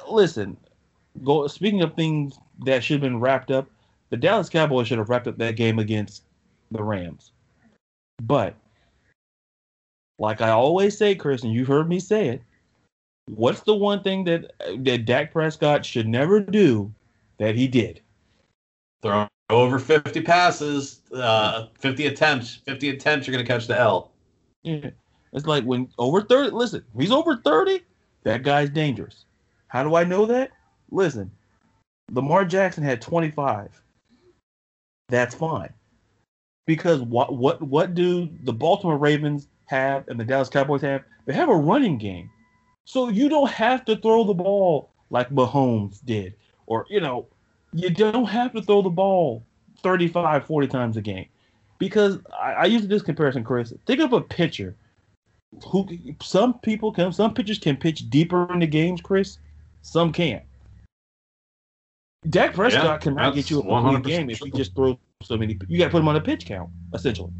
Listen, 0.10 0.58
go. 1.24 1.48
Speaking 1.48 1.82
of 1.82 1.94
things 1.94 2.38
that 2.66 2.84
should 2.84 2.96
have 2.96 3.02
been 3.02 3.20
wrapped 3.20 3.52
up, 3.52 3.68
the 4.10 4.18
Dallas 4.18 4.50
Cowboys 4.50 4.88
should 4.88 4.98
have 4.98 5.10
wrapped 5.10 5.28
up 5.28 5.38
that 5.38 5.56
game 5.56 5.80
against 5.80 6.24
the 6.72 6.84
Rams. 6.84 7.32
But 8.22 8.56
like 10.20 10.42
I 10.42 10.50
always 10.50 10.98
say, 10.98 11.16
Chris, 11.16 11.44
and 11.44 11.54
you've 11.54 11.68
heard 11.68 11.90
me 11.90 12.00
say 12.00 12.30
it, 12.30 12.42
what's 13.28 13.62
the 13.62 13.76
one 13.76 14.02
thing 14.04 14.24
that 14.26 14.52
that 14.80 15.06
Dak 15.06 15.32
Prescott 15.32 15.86
should 15.86 16.08
never 16.08 16.40
do 16.40 16.94
that 17.38 17.56
he 17.56 17.68
did? 17.68 18.02
Throw 19.02 19.28
over 19.50 19.78
50 19.80 20.22
passes, 20.22 21.02
uh, 21.14 21.68
50 21.80 22.08
attempts. 22.08 22.56
50 22.56 22.90
attempts, 22.90 23.28
you're 23.28 23.34
going 23.36 23.46
to 23.46 23.52
catch 23.52 23.68
the 23.68 23.80
L. 23.80 24.12
Yeah. 24.64 24.90
It's 25.34 25.46
like 25.46 25.64
when 25.66 25.90
over 25.98 26.22
30, 26.22 26.52
listen, 26.52 26.84
he's 26.98 27.12
over 27.12 27.38
30, 27.38 27.82
that 28.24 28.44
guy's 28.44 28.70
dangerous. 28.70 29.26
How 29.68 29.84
do 29.84 29.96
I 29.96 30.04
know 30.04 30.26
that? 30.26 30.52
Listen, 30.92 31.32
Lamar 32.12 32.46
Jackson 32.46 32.84
had 32.84 33.02
25. 33.02 33.82
That's 35.10 35.36
fine. 35.36 35.74
Because 36.66 37.02
what 37.02 37.36
what 37.36 37.62
what 37.62 37.94
do 37.94 38.30
the 38.44 38.54
Baltimore 38.54 38.98
Ravens 38.98 39.48
have 39.66 40.08
and 40.08 40.20
the 40.20 40.24
Dallas 40.24 40.50
Cowboys 40.50 40.82
have? 40.82 41.04
They 41.26 41.34
have 41.34 41.50
a 41.50 41.56
running 41.56 41.98
game. 41.98 42.30
So 42.86 43.10
you 43.10 43.30
don't 43.30 43.50
have 43.50 43.86
to 43.86 43.96
throw 43.96 44.24
the 44.24 44.34
ball 44.34 44.92
like 45.10 45.30
Mahomes 45.30 46.04
did. 46.06 46.36
Or, 46.68 46.86
you 46.90 47.02
know, 47.02 47.28
you 47.74 47.90
don't 47.90 48.26
have 48.26 48.54
to 48.54 48.62
throw 48.62 48.82
the 48.82 48.90
ball 48.90 49.44
35, 49.82 50.46
40 50.46 50.68
times 50.68 50.98
a 50.98 51.02
game. 51.02 51.28
Because 51.78 52.20
I, 52.40 52.54
I 52.54 52.66
use 52.66 52.88
this 52.88 53.02
comparison, 53.02 53.44
Chris. 53.44 53.74
Think 53.86 54.00
of 54.00 54.14
a 54.14 54.22
pitcher 54.22 54.76
who 55.68 55.88
some 56.22 56.60
people 56.60 56.92
can 56.92 57.12
some 57.12 57.34
pitchers 57.34 57.60
can 57.60 57.78
pitch 57.78 58.10
deeper 58.10 58.52
in 58.54 58.60
the 58.60 58.68
games, 58.68 59.02
Chris. 59.02 59.40
Some 59.82 60.12
can't. 60.12 60.44
Dak 62.30 62.54
Prescott 62.54 62.84
yeah, 62.84 62.98
cannot 62.98 63.36
get 63.36 63.50
you 63.50 63.60
a 63.60 63.64
complete 63.64 64.04
game 64.04 64.30
if 64.30 64.40
he 64.40 64.52
just 64.52 64.76
throws 64.76 64.98
so 65.22 65.38
many. 65.38 65.58
You 65.68 65.78
got 65.78 65.86
to 65.86 65.92
put 65.92 66.00
him 66.00 66.08
on 66.08 66.16
a 66.16 66.22
pitch 66.22 66.46
count, 66.46 66.70
essentially. 66.94 67.32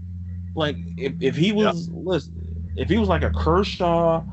Like 0.56 0.78
if, 0.98 1.14
if 1.20 1.36
he 1.36 1.52
was 1.52 1.88
yeah. 1.88 1.96
listen, 1.98 2.74
if 2.78 2.90
he 2.90 2.98
was 2.98 3.10
like 3.10 3.24
a 3.24 3.32
Kershaw 3.32 4.24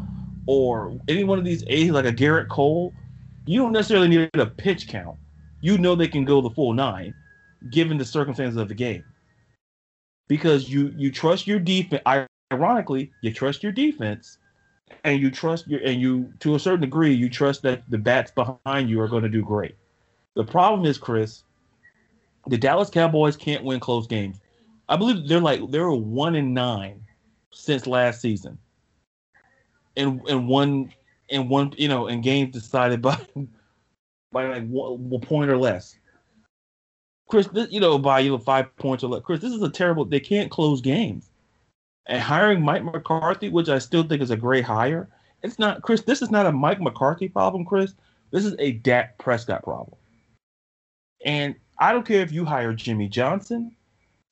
or 0.46 0.98
any 1.08 1.24
one 1.24 1.38
of 1.38 1.44
these 1.44 1.64
A 1.68 1.90
like 1.90 2.04
a 2.04 2.12
Gerrit 2.12 2.48
Cole, 2.48 2.92
you 3.46 3.60
don't 3.60 3.72
necessarily 3.72 4.08
need 4.08 4.30
a 4.34 4.46
pitch 4.46 4.88
count. 4.88 5.18
You 5.60 5.78
know 5.78 5.94
they 5.94 6.08
can 6.08 6.24
go 6.24 6.40
the 6.40 6.50
full 6.50 6.72
nine, 6.72 7.14
given 7.70 7.98
the 7.98 8.04
circumstances 8.04 8.56
of 8.56 8.68
the 8.68 8.74
game. 8.74 9.04
Because 10.28 10.68
you 10.68 10.94
you 10.96 11.10
trust 11.10 11.46
your 11.46 11.58
defense. 11.58 12.02
Ironically, 12.52 13.10
you 13.22 13.32
trust 13.32 13.62
your 13.62 13.72
defense, 13.72 14.38
and 15.04 15.20
you 15.20 15.30
trust 15.30 15.66
your 15.66 15.80
and 15.80 16.00
you 16.00 16.32
to 16.40 16.54
a 16.54 16.58
certain 16.58 16.80
degree 16.80 17.12
you 17.12 17.28
trust 17.28 17.62
that 17.62 17.82
the 17.90 17.98
bats 17.98 18.30
behind 18.30 18.88
you 18.88 19.00
are 19.00 19.08
going 19.08 19.22
to 19.22 19.28
do 19.28 19.42
great. 19.42 19.74
The 20.34 20.44
problem 20.44 20.86
is, 20.86 20.98
Chris, 20.98 21.44
the 22.46 22.58
Dallas 22.58 22.90
Cowboys 22.90 23.36
can't 23.36 23.64
win 23.64 23.80
close 23.80 24.06
games. 24.06 24.40
I 24.88 24.96
believe 24.96 25.28
they're 25.28 25.40
like 25.40 25.60
they're 25.70 25.90
one 25.90 26.34
in 26.34 26.52
nine 26.54 27.02
since 27.50 27.86
last 27.86 28.20
season. 28.20 28.58
And 29.96 30.20
and 30.28 30.48
one 30.48 30.92
and 31.30 31.48
one 31.48 31.72
you 31.76 31.88
know 31.88 32.06
in 32.08 32.20
games 32.20 32.52
decided 32.52 33.02
by 33.02 33.18
by 34.32 34.46
like 34.46 34.66
one, 34.68 35.20
point 35.20 35.50
or 35.50 35.58
less. 35.58 35.96
Chris, 37.28 37.46
this, 37.48 37.70
you 37.70 37.80
know 37.80 37.98
by 37.98 38.20
you 38.20 38.30
know 38.30 38.38
five 38.38 38.74
points 38.76 39.04
or 39.04 39.08
less. 39.08 39.22
Chris, 39.22 39.40
this 39.40 39.52
is 39.52 39.62
a 39.62 39.70
terrible. 39.70 40.04
They 40.04 40.20
can't 40.20 40.50
close 40.50 40.80
games. 40.80 41.30
And 42.06 42.20
hiring 42.20 42.62
Mike 42.62 42.84
McCarthy, 42.84 43.48
which 43.48 43.68
I 43.68 43.78
still 43.78 44.02
think 44.02 44.22
is 44.22 44.32
a 44.32 44.36
great 44.36 44.64
hire, 44.64 45.08
it's 45.42 45.58
not 45.58 45.82
Chris. 45.82 46.02
This 46.02 46.22
is 46.22 46.30
not 46.30 46.46
a 46.46 46.52
Mike 46.52 46.80
McCarthy 46.80 47.28
problem, 47.28 47.64
Chris. 47.64 47.94
This 48.32 48.44
is 48.44 48.56
a 48.58 48.72
Dak 48.72 49.18
Prescott 49.18 49.62
problem. 49.62 49.96
And 51.24 51.54
I 51.78 51.92
don't 51.92 52.06
care 52.06 52.20
if 52.20 52.32
you 52.32 52.44
hire 52.44 52.72
Jimmy 52.72 53.08
Johnson. 53.08 53.74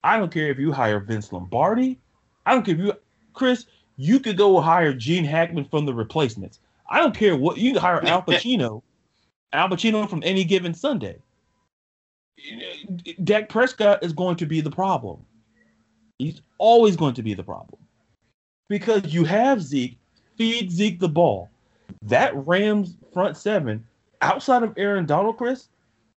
I 0.02 0.18
don't 0.18 0.32
care 0.32 0.48
if 0.48 0.58
you 0.58 0.72
hire 0.72 1.00
Vince 1.00 1.32
Lombardi. 1.32 1.98
I 2.46 2.54
don't 2.54 2.64
care 2.64 2.74
if 2.74 2.80
you, 2.80 2.92
Chris, 3.34 3.66
you 3.96 4.18
could 4.18 4.36
go 4.36 4.60
hire 4.60 4.94
Gene 4.94 5.24
Hackman 5.24 5.66
from 5.66 5.84
the 5.86 5.92
replacements. 5.92 6.60
I 6.88 6.98
don't 6.98 7.14
care 7.14 7.36
what 7.36 7.58
you 7.58 7.72
can 7.72 7.80
hire 7.80 8.04
Al 8.04 8.22
Pacino, 8.22 8.82
Al 9.52 9.68
Pacino 9.68 10.08
from 10.08 10.22
any 10.24 10.44
given 10.44 10.74
Sunday. 10.74 11.18
Dak 13.22 13.48
Prescott 13.48 14.02
is 14.02 14.12
going 14.12 14.36
to 14.36 14.46
be 14.46 14.60
the 14.60 14.70
problem. 14.70 15.24
He's 16.18 16.40
always 16.58 16.96
going 16.96 17.14
to 17.14 17.22
be 17.22 17.34
the 17.34 17.42
problem 17.42 17.80
because 18.68 19.12
you 19.12 19.24
have 19.24 19.60
Zeke, 19.60 19.98
feed 20.36 20.70
Zeke 20.70 20.98
the 20.98 21.08
ball. 21.08 21.50
That 22.02 22.34
Rams 22.46 22.96
front 23.12 23.36
seven, 23.36 23.86
outside 24.22 24.62
of 24.62 24.72
Aaron 24.76 25.04
Donald, 25.04 25.36
Chris, 25.36 25.68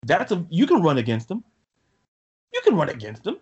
that's 0.06 0.32
a 0.32 0.46
you 0.50 0.68
can 0.68 0.82
run 0.82 0.98
against 0.98 1.28
them. 1.28 1.44
You 2.54 2.62
can 2.62 2.76
run 2.76 2.90
against 2.90 3.24
them. 3.24 3.38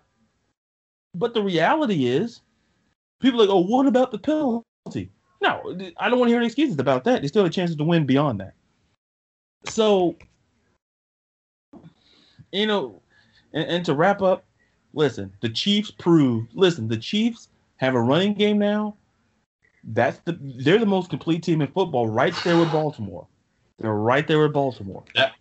But 1.14 1.34
the 1.34 1.42
reality 1.42 2.08
is, 2.08 2.42
people 3.20 3.42
are 3.42 3.46
like, 3.46 3.54
oh, 3.54 3.60
what 3.60 3.86
about 3.86 4.12
the 4.12 4.18
penalty? 4.18 5.12
No, 5.42 5.76
I 5.98 6.10
don't 6.10 6.20
want 6.20 6.30
to 6.30 6.34
hear 6.34 6.38
any 6.38 6.46
excuses 6.46 6.80
about 6.80 7.04
that. 7.06 7.22
They 7.22 7.28
still 7.28 7.44
have 7.44 7.52
chances 7.52 7.76
to 7.76 7.84
win 7.84 8.06
beyond 8.06 8.40
that. 8.40 8.54
So, 9.66 10.16
you 12.52 12.68
know, 12.68 13.02
and, 13.54 13.68
and 13.68 13.86
to 13.86 13.94
wrap 13.94 14.22
up, 14.22 14.46
listen, 14.94 15.34
the 15.42 15.50
Chiefs 15.50 15.92
proved. 15.92 16.52
Listen, 16.54 16.88
the 16.88 16.98
Chiefs 16.98 17.50
have 17.78 17.96
a 17.96 18.02
running 18.02 18.34
game 18.34 18.60
now. 18.60 18.96
That's 19.84 20.20
the 20.26 20.38
they're 20.40 20.78
the 20.78 20.86
most 20.86 21.10
complete 21.10 21.42
team 21.42 21.62
in 21.62 21.68
football, 21.68 22.08
right 22.08 22.36
there 22.44 22.56
with 22.58 22.72
Baltimore. 22.72 23.28
They're 23.80 23.94
right 23.94 24.28
there 24.28 24.40
with 24.40 24.54
Baltimore. 24.54 25.04
That, 25.16 25.34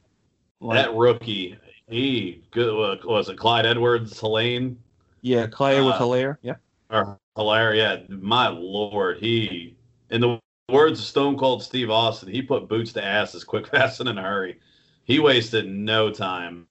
like, 0.60 0.76
that 0.76 0.94
rookie, 0.94 1.58
he 1.88 2.42
good 2.50 3.04
was 3.04 3.28
it 3.28 3.38
Clyde 3.38 3.66
Edwards 3.66 4.20
Helaire? 4.20 4.76
Yeah, 5.22 5.46
Clyde 5.46 5.78
uh, 5.78 5.98
Helaire. 5.98 6.38
Yeah. 6.42 6.56
Or 6.90 7.18
Helaire, 7.36 7.76
yeah. 7.76 8.16
My 8.16 8.48
lord, 8.48 9.18
he 9.18 9.76
in 10.10 10.20
the 10.20 10.38
words 10.70 11.00
of 11.00 11.06
Stone 11.06 11.38
Cold 11.38 11.62
Steve 11.62 11.90
Austin, 11.90 12.30
he 12.30 12.42
put 12.42 12.68
boots 12.68 12.92
to 12.94 13.04
asses 13.04 13.44
quick, 13.44 13.66
fast, 13.70 14.00
and 14.00 14.08
in 14.08 14.18
a 14.18 14.22
hurry. 14.22 14.58
He 15.04 15.18
wasted 15.18 15.66
no 15.66 16.10
time. 16.10 16.66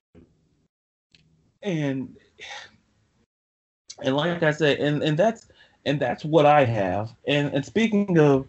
And 1.61 2.15
and 4.01 4.15
like 4.15 4.41
I 4.43 4.51
said, 4.51 4.79
and 4.79 5.03
and 5.03 5.17
that's 5.17 5.47
and 5.85 5.99
that's 5.99 6.23
what 6.23 6.45
I 6.45 6.63
have. 6.63 7.13
And 7.27 7.53
and 7.53 7.65
speaking 7.65 8.17
of, 8.17 8.47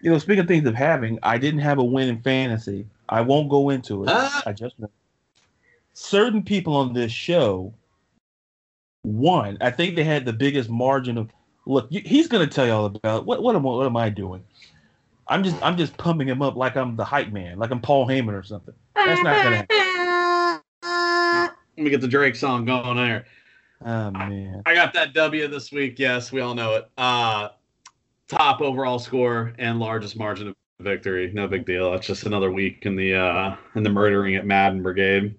you 0.00 0.10
know, 0.10 0.18
speaking 0.18 0.40
of 0.40 0.48
things 0.48 0.66
of 0.66 0.74
having, 0.74 1.18
I 1.22 1.38
didn't 1.38 1.60
have 1.60 1.78
a 1.78 1.84
win 1.84 2.08
in 2.08 2.20
fantasy. 2.22 2.86
I 3.08 3.20
won't 3.20 3.48
go 3.48 3.70
into 3.70 4.04
it. 4.04 4.10
Ah. 4.10 4.42
I 4.46 4.52
just 4.52 4.74
certain 5.92 6.42
people 6.42 6.76
on 6.76 6.92
this 6.92 7.12
show 7.12 7.72
won. 9.04 9.58
I 9.60 9.70
think 9.70 9.96
they 9.96 10.04
had 10.04 10.24
the 10.24 10.32
biggest 10.32 10.68
margin 10.68 11.18
of. 11.18 11.30
Look, 11.68 11.90
he's 11.90 12.28
going 12.28 12.48
to 12.48 12.54
tell 12.54 12.66
you 12.66 12.72
all 12.72 12.86
about 12.86 13.26
what. 13.26 13.42
What 13.42 13.56
am 13.56 13.64
what 13.64 13.86
am 13.86 13.96
I 13.96 14.08
doing? 14.08 14.44
I'm 15.28 15.42
just 15.42 15.56
I'm 15.62 15.76
just 15.76 15.96
pumping 15.96 16.28
him 16.28 16.42
up 16.42 16.56
like 16.56 16.76
I'm 16.76 16.96
the 16.96 17.04
hype 17.04 17.32
man, 17.32 17.58
like 17.58 17.70
I'm 17.70 17.80
Paul 17.80 18.06
Heyman 18.06 18.38
or 18.38 18.42
something. 18.42 18.74
That's 18.94 19.22
not 19.22 19.42
gonna 19.42 19.56
happen. 19.56 21.52
Let 21.76 21.84
me 21.84 21.90
get 21.90 22.00
the 22.00 22.08
Drake 22.08 22.36
song 22.36 22.64
going 22.64 22.96
there. 22.96 23.26
Oh 23.84 24.10
man. 24.10 24.62
I 24.66 24.74
got 24.74 24.94
that 24.94 25.12
W 25.14 25.48
this 25.48 25.72
week. 25.72 25.98
Yes, 25.98 26.32
we 26.32 26.40
all 26.40 26.54
know 26.54 26.76
it. 26.76 26.88
Uh, 26.96 27.50
top 28.28 28.60
overall 28.60 28.98
score 28.98 29.52
and 29.58 29.78
largest 29.78 30.16
margin 30.16 30.48
of 30.48 30.54
victory. 30.80 31.30
No 31.32 31.48
big 31.48 31.66
deal. 31.66 31.90
That's 31.90 32.06
just 32.06 32.24
another 32.24 32.50
week 32.50 32.86
in 32.86 32.96
the 32.96 33.14
uh, 33.14 33.56
in 33.74 33.82
the 33.82 33.90
murdering 33.90 34.36
at 34.36 34.46
Madden 34.46 34.82
Brigade. 34.82 35.34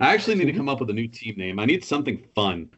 I 0.00 0.12
actually 0.12 0.36
need 0.36 0.46
to 0.46 0.52
come 0.52 0.68
up 0.68 0.80
with 0.80 0.90
a 0.90 0.94
new 0.94 1.08
team 1.08 1.34
name. 1.36 1.58
I 1.58 1.64
need 1.64 1.84
something 1.84 2.22
fun. 2.34 2.70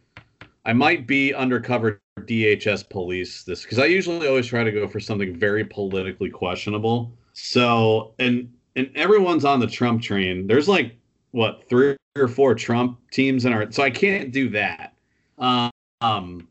I 0.65 0.73
might 0.73 1.07
be 1.07 1.35
undercover 1.35 2.01
DHS 2.21 2.89
police 2.89 3.43
this 3.43 3.63
because 3.63 3.79
I 3.79 3.87
usually 3.87 4.29
always 4.29 4.47
try 4.47 4.65
to 4.65 4.73
go 4.73 4.89
for 4.89 5.01
something 5.01 5.37
very 5.37 5.65
politically 5.65 6.31
questionable. 6.31 7.13
So 7.33 8.15
and 8.19 8.53
and 8.77 8.91
everyone's 8.95 9.45
on 9.45 9.61
the 9.61 9.67
Trump 9.67 10.03
train. 10.03 10.47
There's 10.47 10.69
like 10.69 10.97
what 11.33 11.69
three 11.69 11.97
or 12.17 12.29
four 12.29 12.55
Trump 12.55 12.99
teams 13.11 13.45
in 13.45 13.53
our 13.53 13.71
so 13.71 13.83
I 13.83 13.91
can't 13.91 14.33
do 14.33 14.49
that. 14.51 14.95
Um, 15.39 16.49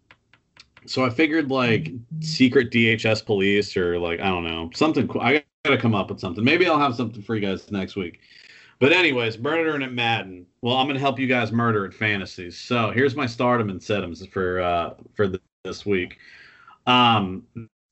so 0.86 1.06
I 1.06 1.10
figured 1.10 1.50
like 1.50 1.92
secret 2.20 2.70
DHS 2.70 3.26
police 3.26 3.78
or 3.78 3.98
like 3.98 4.20
I 4.20 4.26
don't 4.26 4.44
know 4.44 4.70
something. 4.74 5.10
I 5.20 5.44
gotta 5.66 5.78
come 5.82 5.96
up 5.96 6.10
with 6.10 6.20
something. 6.20 6.44
Maybe 6.44 6.68
I'll 6.68 6.78
have 6.78 6.94
something 6.94 7.22
for 7.22 7.36
you 7.36 7.42
guys 7.42 7.72
next 7.72 7.96
week. 7.96 8.20
But 8.80 8.92
anyways, 8.92 9.40
murdering 9.40 9.82
at 9.82 9.94
Madden. 9.94 10.46
Well, 10.62 10.76
I'm 10.76 10.88
gonna 10.88 11.00
help 11.00 11.18
you 11.18 11.26
guys 11.26 11.54
murder 11.54 11.86
at 11.86 11.94
fantasies. 11.94 12.58
So 12.58 12.92
here's 12.92 13.16
my 13.16 13.26
stardom 13.26 13.70
and 13.70 13.80
setums 13.80 14.28
for 14.30 14.60
uh 14.60 14.96
for 15.14 15.30
the, 15.30 15.40
this 15.64 15.86
week. 15.86 16.18
Um, 16.86 17.44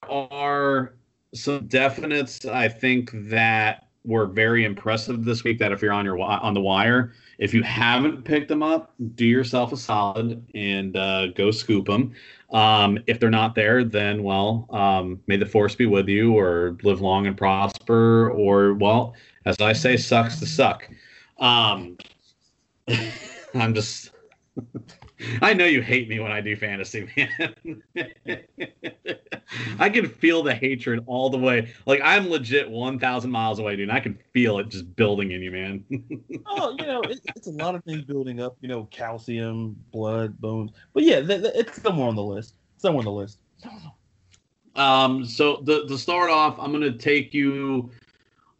are 0.09 0.95
some 1.33 1.69
definites 1.69 2.45
I 2.45 2.67
think 2.67 3.11
that 3.29 3.87
were 4.03 4.25
very 4.25 4.65
impressive 4.65 5.23
this 5.23 5.43
week. 5.43 5.59
That 5.59 5.71
if 5.71 5.81
you're 5.81 5.93
on 5.93 6.05
your 6.05 6.19
on 6.19 6.53
the 6.53 6.61
wire, 6.61 7.13
if 7.37 7.53
you 7.53 7.63
haven't 7.63 8.23
picked 8.23 8.47
them 8.47 8.63
up, 8.63 8.93
do 9.15 9.25
yourself 9.25 9.73
a 9.73 9.77
solid 9.77 10.45
and 10.55 10.95
uh, 10.97 11.27
go 11.27 11.51
scoop 11.51 11.85
them. 11.85 12.13
Um, 12.51 12.99
if 13.07 13.19
they're 13.19 13.29
not 13.29 13.55
there, 13.55 13.83
then 13.83 14.23
well, 14.23 14.67
um, 14.69 15.21
may 15.27 15.37
the 15.37 15.45
force 15.45 15.75
be 15.75 15.85
with 15.85 16.07
you, 16.07 16.37
or 16.37 16.77
live 16.83 17.01
long 17.01 17.27
and 17.27 17.37
prosper, 17.37 18.31
or 18.31 18.73
well, 18.73 19.15
as 19.45 19.59
I 19.59 19.73
say, 19.73 19.97
sucks 19.97 20.39
to 20.39 20.45
suck. 20.45 20.87
Um, 21.39 21.97
I'm 23.53 23.73
just. 23.73 24.11
I 25.41 25.53
know 25.53 25.65
you 25.65 25.81
hate 25.81 26.09
me 26.09 26.19
when 26.19 26.31
I 26.31 26.41
do 26.41 26.55
fantasy, 26.55 27.09
man. 27.15 27.81
I 29.79 29.89
can 29.89 30.07
feel 30.07 30.43
the 30.43 30.53
hatred 30.53 31.03
all 31.07 31.29
the 31.29 31.37
way. 31.37 31.73
Like 31.85 32.01
I'm 32.03 32.29
legit 32.29 32.69
1,000 32.69 33.29
miles 33.29 33.59
away, 33.59 33.75
dude. 33.75 33.89
and 33.89 33.97
I 33.97 33.99
can 33.99 34.17
feel 34.33 34.59
it 34.59 34.69
just 34.69 34.95
building 34.95 35.31
in 35.31 35.41
you, 35.41 35.51
man. 35.51 35.83
oh, 36.47 36.75
you 36.79 36.85
know, 36.85 37.01
it, 37.01 37.19
it's 37.35 37.47
a 37.47 37.51
lot 37.51 37.75
of 37.75 37.83
things 37.83 38.03
building 38.03 38.41
up. 38.41 38.57
You 38.61 38.69
know, 38.69 38.85
calcium, 38.85 39.75
blood, 39.91 40.39
bones. 40.39 40.71
But 40.93 41.03
yeah, 41.03 41.21
th- 41.21 41.41
th- 41.41 41.53
it's 41.55 41.81
somewhere 41.81 42.07
on 42.07 42.15
the 42.15 42.23
list. 42.23 42.55
Somewhere 42.77 42.99
on 42.99 43.05
the 43.05 43.11
list. 43.11 43.39
Um. 44.75 45.25
So 45.25 45.61
the 45.63 45.85
to 45.87 45.97
start 45.97 46.29
off, 46.29 46.57
I'm 46.59 46.71
gonna 46.71 46.93
take 46.93 47.33
you. 47.33 47.91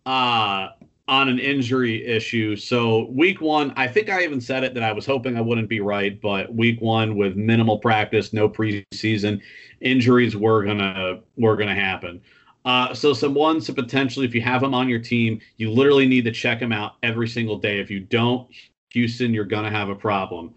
Uh 0.06 0.70
on 1.12 1.28
an 1.28 1.40
injury 1.40 2.06
issue. 2.06 2.56
So 2.56 3.10
week 3.10 3.42
one, 3.42 3.74
I 3.76 3.86
think 3.86 4.10
I 4.10 4.24
even 4.24 4.40
said 4.40 4.64
it 4.64 4.74
that 4.76 4.82
I 4.82 4.94
was 4.94 5.06
hoping 5.06 5.36
I 5.36 5.42
wouldn't 5.42 5.68
be 5.68 5.82
right, 5.82 6.20
but 6.22 6.56
week 6.56 6.80
one 6.80 7.18
with 7.18 7.36
minimal 7.36 7.80
practice, 7.80 8.32
no 8.32 8.48
preseason, 8.48 9.42
injuries 9.82 10.38
were 10.38 10.64
gonna 10.64 11.20
were 11.36 11.58
gonna 11.58 11.76
happen. 11.76 12.22
Uh, 12.64 12.94
so 12.94 13.12
some 13.12 13.34
ones 13.34 13.66
to 13.66 13.74
potentially, 13.74 14.26
if 14.26 14.34
you 14.34 14.40
have 14.40 14.62
them 14.62 14.74
on 14.74 14.88
your 14.88 15.00
team, 15.00 15.42
you 15.58 15.70
literally 15.70 16.08
need 16.08 16.24
to 16.24 16.32
check 16.32 16.62
them 16.62 16.72
out 16.72 16.94
every 17.04 17.28
single 17.28 17.58
day. 17.58 17.82
If 17.82 17.92
you 17.92 18.00
don't, 18.00 18.48
Houston, 18.92 19.34
you're 19.34 19.44
gonna 19.44 19.70
have 19.70 19.90
a 19.90 19.96
problem. 19.96 20.54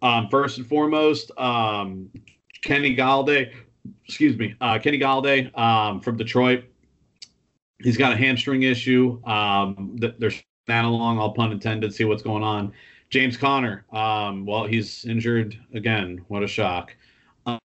Um, 0.00 0.28
first 0.28 0.58
and 0.58 0.66
foremost, 0.68 1.32
um, 1.36 2.08
Kenny 2.62 2.94
Golladay, 2.94 3.52
excuse 4.04 4.38
me, 4.38 4.54
uh, 4.60 4.78
Kenny 4.78 5.00
Golladay 5.00 5.58
um, 5.58 6.00
from 6.00 6.16
Detroit 6.16 6.66
He's 7.82 7.96
got 7.96 8.12
a 8.12 8.16
hamstring 8.16 8.64
issue. 8.64 9.22
Um, 9.24 9.96
they're 9.96 10.32
that 10.66 10.84
along, 10.84 11.18
all 11.18 11.32
pun 11.32 11.52
intended. 11.52 11.94
See 11.94 12.04
what's 12.04 12.22
going 12.22 12.42
on. 12.42 12.72
James 13.10 13.36
Conner. 13.36 13.84
Um, 13.92 14.44
well, 14.44 14.66
he's 14.66 15.04
injured 15.06 15.58
again. 15.72 16.24
What 16.28 16.42
a 16.42 16.46
shock. 16.46 16.94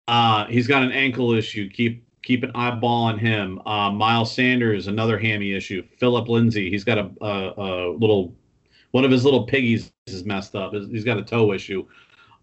Uh, 0.06 0.46
he's 0.46 0.66
got 0.66 0.82
an 0.82 0.92
ankle 0.92 1.32
issue. 1.32 1.70
Keep 1.70 2.04
keep 2.22 2.42
an 2.42 2.50
eyeball 2.54 3.04
on 3.04 3.18
him. 3.18 3.60
Uh, 3.66 3.90
Miles 3.90 4.32
Sanders, 4.32 4.86
another 4.86 5.18
hammy 5.18 5.52
issue. 5.52 5.82
Phillip 5.98 6.28
Lindsay, 6.28 6.70
he's 6.70 6.84
got 6.84 6.98
a, 6.98 7.10
a, 7.22 7.26
a, 7.26 7.92
little, 7.92 8.34
one 8.90 9.04
of 9.04 9.10
his 9.10 9.24
little 9.24 9.46
piggies 9.46 9.90
is 10.06 10.24
messed 10.24 10.54
up. 10.54 10.74
He's 10.74 11.04
got 11.04 11.16
a 11.16 11.22
toe 11.22 11.52
issue. 11.52 11.86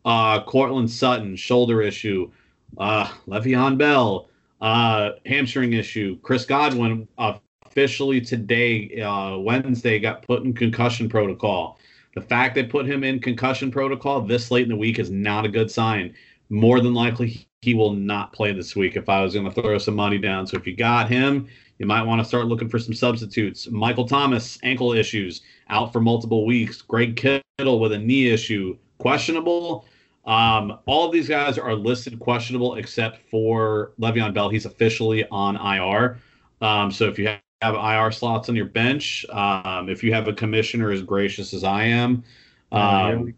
Uh, 0.03 0.43
Courtland 0.43 0.89
Sutton, 0.89 1.36
shoulder 1.36 1.82
issue. 1.82 2.32
Uh, 2.78 3.07
Le'Veon 3.28 3.78
Bell, 3.78 4.30
uh, 4.61 5.11
hamstring 5.26 5.74
issue. 5.74 6.18
Chris 6.22 6.45
Godwin, 6.45 7.07
uh, 7.18 7.38
officially 7.78 8.20
today, 8.20 9.00
uh, 9.02 9.38
Wednesday, 9.38 10.00
got 10.00 10.24
put 10.24 10.42
in 10.42 10.52
concussion 10.52 11.08
protocol. 11.08 11.78
The 12.16 12.22
fact 12.22 12.56
they 12.56 12.64
put 12.64 12.88
him 12.88 13.04
in 13.04 13.20
concussion 13.20 13.70
protocol 13.70 14.22
this 14.22 14.50
late 14.50 14.64
in 14.64 14.70
the 14.70 14.76
week 14.76 14.98
is 14.98 15.12
not 15.12 15.46
a 15.46 15.50
good 15.50 15.70
sign. 15.70 16.16
More 16.50 16.80
than 16.80 16.96
likely, 16.96 17.48
he 17.62 17.76
will 17.76 17.94
not 17.94 18.34
play 18.34 18.52
this 18.52 18.76
week 18.76 18.96
if 18.96 19.08
I 19.08 19.22
was 19.22 19.36
going 19.36 19.46
to 19.46 19.52
throw 19.52 19.78
some 19.78 19.96
money 19.96 20.18
down. 20.18 20.48
So 20.48 20.58
if 20.58 20.66
you 20.66 20.76
got 20.76 21.08
him, 21.08 21.48
you 21.78 21.86
might 21.86 22.02
want 22.02 22.20
to 22.20 22.28
start 22.28 22.48
looking 22.48 22.68
for 22.68 22.80
some 22.80 22.96
substitutes. 22.96 23.70
Michael 23.70 24.08
Thomas, 24.08 24.58
ankle 24.64 24.94
issues, 24.94 25.42
out 25.70 25.94
for 25.94 26.02
multiple 26.02 26.48
weeks. 26.48 26.82
Greg 26.82 27.16
Kittle 27.16 27.80
with 27.80 27.92
a 27.92 28.00
knee 28.00 28.32
issue, 28.32 28.76
questionable. 28.98 29.86
Um, 30.26 30.80
all 30.88 31.06
of 31.06 31.12
these 31.12 31.30
guys 31.30 31.60
are 31.60 31.76
listed 31.76 32.18
questionable 32.18 32.76
except 32.76 33.30
for 33.30 33.92
Le'Veon 34.00 34.34
Bell. 34.34 34.50
He's 34.50 34.66
officially 34.66 35.28
on 35.30 35.58
IR. 35.58 36.18
Um, 36.60 36.92
so 36.92 37.06
if 37.06 37.20
you 37.20 37.38
have 37.62 37.76
IR 37.76 38.12
slots 38.12 38.49
on 38.49 38.55
your 38.55 38.66
bench. 38.66 39.26
Um, 39.30 39.89
if 39.89 40.03
you 40.03 40.14
have 40.14 40.28
a 40.28 40.34
commissioner 40.34 40.91
as 40.91 41.01
gracious 41.01 41.53
as 41.53 41.64
I 41.64 41.84
am, 41.84 42.24
um, 42.72 43.34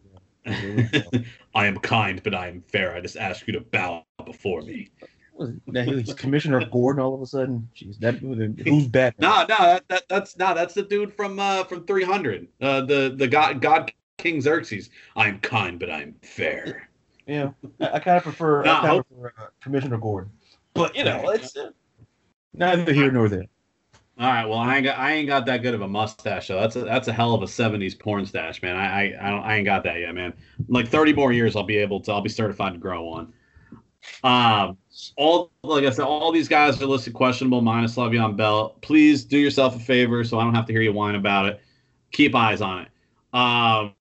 I 1.55 1.65
am 1.65 1.78
kind, 1.78 2.22
but 2.24 2.36
I 2.36 2.47
am 2.47 2.61
fair. 2.61 2.95
I 2.95 3.01
just 3.01 3.17
ask 3.17 3.47
you 3.47 3.53
to 3.53 3.61
bow 3.61 4.03
before 4.26 4.61
me. 4.61 4.89
Now 5.67 5.84
he's 5.84 6.13
Commissioner 6.15 6.65
Gordon 6.65 7.01
all 7.01 7.13
of 7.15 7.22
a 7.22 7.26
sudden. 7.26 7.70
Jeez, 7.74 7.97
that 7.99 8.15
who's 8.15 8.88
bad? 8.88 9.15
No, 9.20 9.45
no, 9.47 9.57
that, 9.57 9.88
that, 9.88 10.03
that's 10.09 10.38
no, 10.38 10.53
that's 10.53 10.74
the 10.74 10.84
dude 10.84 11.13
from 11.13 11.39
uh, 11.39 11.63
from 11.63 11.86
300. 11.86 12.47
Uh, 12.59 12.82
the 12.82 13.13
the 13.15 13.28
God 13.28 13.61
God 13.61 13.93
King 14.17 14.41
Xerxes. 14.41 14.89
I'm 15.15 15.39
kind, 15.39 15.80
but 15.80 15.89
I'm 15.89 16.13
fair. 16.24 16.89
Yeah, 17.26 17.51
I, 17.80 17.91
I 17.91 17.99
kind 17.99 18.17
of 18.17 18.24
prefer, 18.24 18.63
no, 18.63 18.74
I 18.74 18.82
kinda 18.82 19.03
prefer 19.03 19.34
uh, 19.38 19.45
Commissioner 19.61 19.97
Gordon, 19.97 20.32
but 20.74 20.93
you 20.93 21.05
know, 21.05 21.30
it's 21.30 21.55
uh, 21.55 21.70
neither 22.53 22.91
here 22.91 23.11
nor 23.11 23.30
there. 23.30 23.45
All 24.20 24.28
right. 24.28 24.45
Well, 24.45 24.57
I 24.59 24.76
ain't 24.76 24.84
got 24.84 24.99
I 24.99 25.13
ain't 25.13 25.28
got 25.28 25.45
that 25.45 25.61
good 25.61 25.74
of 25.74 25.82
a 25.82 25.88
mustache 25.88 26.47
So 26.47 26.59
That's 26.59 26.76
a 26.76 26.82
that's 26.82 27.07
a 27.07 27.13
hell 27.13 27.34
of 27.34 27.41
a 27.41 27.45
'70s 27.45 27.97
porn 27.97 28.26
stash, 28.26 28.61
man. 28.61 28.76
I 28.76 28.86
I 28.86 29.28
I, 29.28 29.30
don't, 29.30 29.41
I 29.43 29.55
ain't 29.55 29.65
got 29.65 29.84
that 29.86 29.97
yet, 29.99 30.13
man. 30.13 30.34
Like 30.67 30.89
30 30.89 31.13
more 31.13 31.32
years, 31.32 31.55
I'll 31.55 31.63
be 31.63 31.78
able 31.78 32.01
to. 32.01 32.11
I'll 32.11 32.22
be 32.22 32.30
certified 32.30 32.74
to 32.74 32.80
grow 32.80 33.05
one. 33.05 33.34
Um, 34.24 34.78
all 35.15 35.51
like 35.63 35.86
I 35.86 35.89
said, 35.91 36.03
all 36.03 36.34
these 36.34 36.49
guys 36.49 36.82
are 36.82 36.86
listed 36.86 37.13
questionable, 37.13 37.61
minus 37.61 37.95
Le'Veon 37.95 38.36
Bell. 38.36 38.78
Please 38.82 39.24
do 39.24 39.38
yourself 39.38 39.78
a 39.78 39.80
favor, 39.80 40.26
so 40.26 40.38
I 40.38 40.43
don't 40.43 40.55
have 40.55 40.65
to 40.65 40.74
hear 40.74 40.82
you 40.82 40.91
whine 40.91 41.15
about 41.15 41.45
it. 41.45 41.61
Keep 42.11 42.36
eyes 42.36 42.59
on 42.59 42.82
it. 42.82 42.89
Um, 43.34 43.93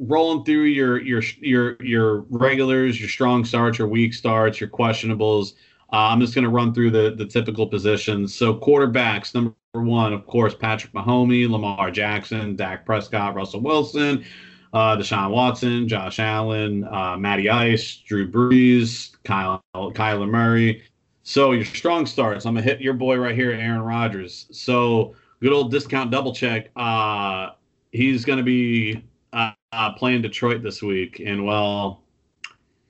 rolling 0.00 0.44
through 0.46 0.64
your 0.64 1.02
your 1.02 1.22
your 1.40 1.76
your 1.82 2.20
regulars, 2.30 2.98
your 2.98 3.10
strong 3.10 3.44
starts, 3.44 3.78
your 3.78 3.88
weak 3.88 4.14
starts, 4.14 4.58
your 4.58 4.70
questionables. 4.70 5.52
Uh, 5.92 6.08
I'm 6.08 6.20
just 6.20 6.34
going 6.34 6.44
to 6.44 6.50
run 6.50 6.72
through 6.72 6.92
the 6.92 7.14
the 7.14 7.26
typical 7.26 7.66
positions. 7.66 8.34
So 8.34 8.54
quarterbacks, 8.54 9.34
number 9.34 9.54
one, 9.82 10.12
of 10.12 10.26
course, 10.26 10.54
Patrick 10.54 10.92
Mahomes, 10.92 11.50
Lamar 11.50 11.90
Jackson, 11.90 12.56
Dak 12.56 12.84
Prescott, 12.84 13.34
Russell 13.34 13.60
Wilson, 13.60 14.24
uh, 14.72 14.96
Deshaun 14.96 15.30
Watson, 15.30 15.88
Josh 15.88 16.18
Allen, 16.18 16.84
uh, 16.84 17.16
Matty 17.16 17.48
Ice, 17.48 17.96
Drew 17.96 18.30
Brees, 18.30 19.16
Kyle, 19.24 19.62
Kyler 19.74 20.28
Murray. 20.28 20.82
So 21.22 21.52
your 21.52 21.64
strong 21.64 22.06
starts. 22.06 22.46
I'm 22.46 22.54
gonna 22.54 22.64
hit 22.64 22.80
your 22.80 22.94
boy 22.94 23.16
right 23.16 23.34
here, 23.34 23.50
Aaron 23.50 23.80
Rodgers. 23.80 24.46
So 24.52 25.14
good 25.40 25.52
old 25.52 25.70
discount 25.70 26.10
double 26.10 26.32
check. 26.34 26.70
Uh, 26.76 27.50
he's 27.90 28.24
gonna 28.24 28.42
be 28.42 29.02
uh, 29.32 29.52
uh, 29.72 29.92
playing 29.94 30.22
Detroit 30.22 30.62
this 30.62 30.82
week, 30.82 31.20
and 31.24 31.44
well, 31.44 32.02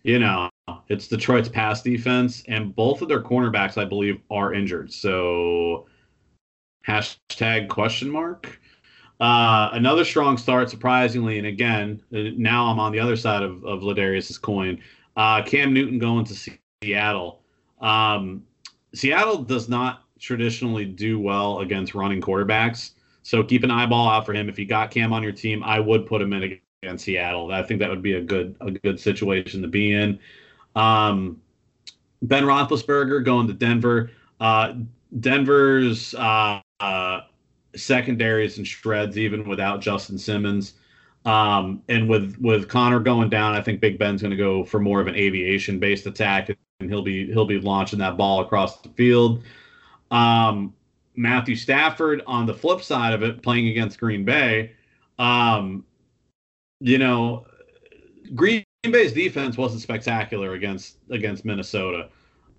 you 0.03 0.19
know, 0.19 0.51
it's 0.89 1.09
Detroit's 1.09 1.49
pass 1.49 1.83
defense, 1.83 2.43
and 2.47 2.75
both 2.75 3.01
of 3.03 3.09
their 3.09 3.23
cornerbacks, 3.23 3.81
I 3.81 3.85
believe, 3.85 4.21
are 4.31 4.53
injured. 4.53 4.93
So 4.93 5.87
hashtag 6.87 7.69
question 7.69 8.11
mark. 8.11 8.61
Uh, 9.19 9.71
another 9.73 10.05
strong 10.05 10.37
start, 10.37 10.69
surprisingly, 10.69 11.39
and 11.39 11.47
again, 11.47 12.03
uh, 12.15 12.31
now 12.37 12.67
I'm 12.67 12.79
on 12.79 12.93
the 12.93 13.01
other 13.01 13.17
side 13.17 13.43
of, 13.43 13.65
of 13.65 13.81
Ladarius's 13.81 14.37
coin. 14.37 14.81
Uh, 15.17 15.43
Cam 15.43 15.73
Newton 15.73 15.99
going 15.99 16.25
to 16.27 16.59
Seattle. 16.83 17.41
Um, 17.81 18.45
Seattle 18.95 19.39
does 19.43 19.69
not 19.69 20.05
traditionally 20.19 20.85
do 20.85 21.19
well 21.19 21.61
against 21.61 21.95
running 21.95 22.21
quarterbacks, 22.21 22.93
so 23.23 23.43
keep 23.43 23.65
an 23.65 23.71
eyeball 23.71 24.09
out 24.09 24.27
for 24.27 24.35
him. 24.35 24.49
If 24.49 24.59
you 24.59 24.67
got 24.67 24.91
Cam 24.91 25.13
on 25.13 25.23
your 25.23 25.33
team, 25.33 25.63
I 25.65 25.81
would 25.81 26.07
put 26.07 26.21
him 26.21 26.35
in 26.35 26.59
against 26.83 27.05
Seattle. 27.05 27.51
I 27.53 27.63
think 27.63 27.81
that 27.81 27.89
would 27.89 28.03
be 28.03 28.15
a 28.15 28.23
good 28.23 28.55
a 28.61 28.71
good 28.71 29.01
situation 29.01 29.63
to 29.63 29.69
be 29.69 29.95
in. 29.95 30.19
Um, 30.75 31.41
ben 32.23 32.45
Roethlisberger 32.45 33.25
going 33.25 33.47
to 33.47 33.55
Denver. 33.55 34.11
Uh, 34.41 34.75
Denver's 35.21 36.15
uh, 36.15 36.61
uh, 36.81 37.21
secondary 37.75 38.47
is 38.47 38.59
in 38.59 38.65
shreds 38.65 39.17
even 39.19 39.49
without 39.49 39.81
Justin 39.81 40.19
Simmons. 40.19 40.75
Um, 41.25 41.83
and 41.89 42.09
with 42.09 42.37
with 42.41 42.69
Conner 42.69 43.01
going 43.01 43.29
down, 43.29 43.55
I 43.55 43.61
think 43.61 43.81
Big 43.81 43.99
Ben's 43.99 44.23
going 44.23 44.31
to 44.31 44.37
go 44.37 44.65
for 44.65 44.79
more 44.79 45.01
of 45.01 45.09
an 45.09 45.17
aviation 45.17 45.81
based 45.81 46.07
attack, 46.07 46.51
and 46.81 46.89
he'll 46.89 47.03
be 47.03 47.27
he'll 47.27 47.47
be 47.47 47.61
launching 47.61 47.99
that 47.99 48.17
ball 48.17 48.41
across 48.41 48.81
the 48.81 48.91
field. 48.91 49.43
Um, 50.13 50.73
Matthew 51.17 51.57
Stafford 51.57 52.23
on 52.27 52.47
the 52.47 52.55
flip 52.55 52.81
side 52.81 53.13
of 53.13 53.25
it, 53.25 53.43
playing 53.43 53.69
against 53.69 53.99
Green 53.99 54.25
Bay. 54.25 54.73
Um, 55.19 55.85
you 56.79 56.99
know, 56.99 57.47
Green 58.35 58.65
Bay's 58.85 59.13
defense 59.13 59.57
wasn't 59.57 59.83
spectacular 59.83 60.53
against 60.53 60.99
against 61.11 61.45
Minnesota, 61.45 62.09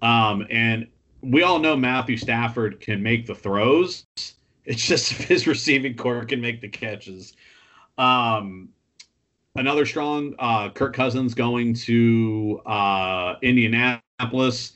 um, 0.01 0.45
and 0.49 0.87
we 1.27 1.43
all 1.43 1.59
know 1.59 1.75
Matthew 1.75 2.17
Stafford 2.17 2.79
can 2.79 3.03
make 3.03 3.25
the 3.25 3.35
throws. 3.35 4.05
It's 4.65 4.85
just 4.85 5.11
if 5.11 5.17
his 5.27 5.47
receiving 5.47 5.95
corps 5.95 6.25
can 6.25 6.41
make 6.41 6.61
the 6.61 6.69
catches. 6.69 7.33
Um, 7.97 8.69
another 9.55 9.85
strong 9.85 10.35
uh, 10.39 10.69
Kirk 10.69 10.95
Cousins 10.95 11.33
going 11.33 11.73
to 11.73 12.61
uh, 12.65 13.35
Indianapolis. 13.41 14.73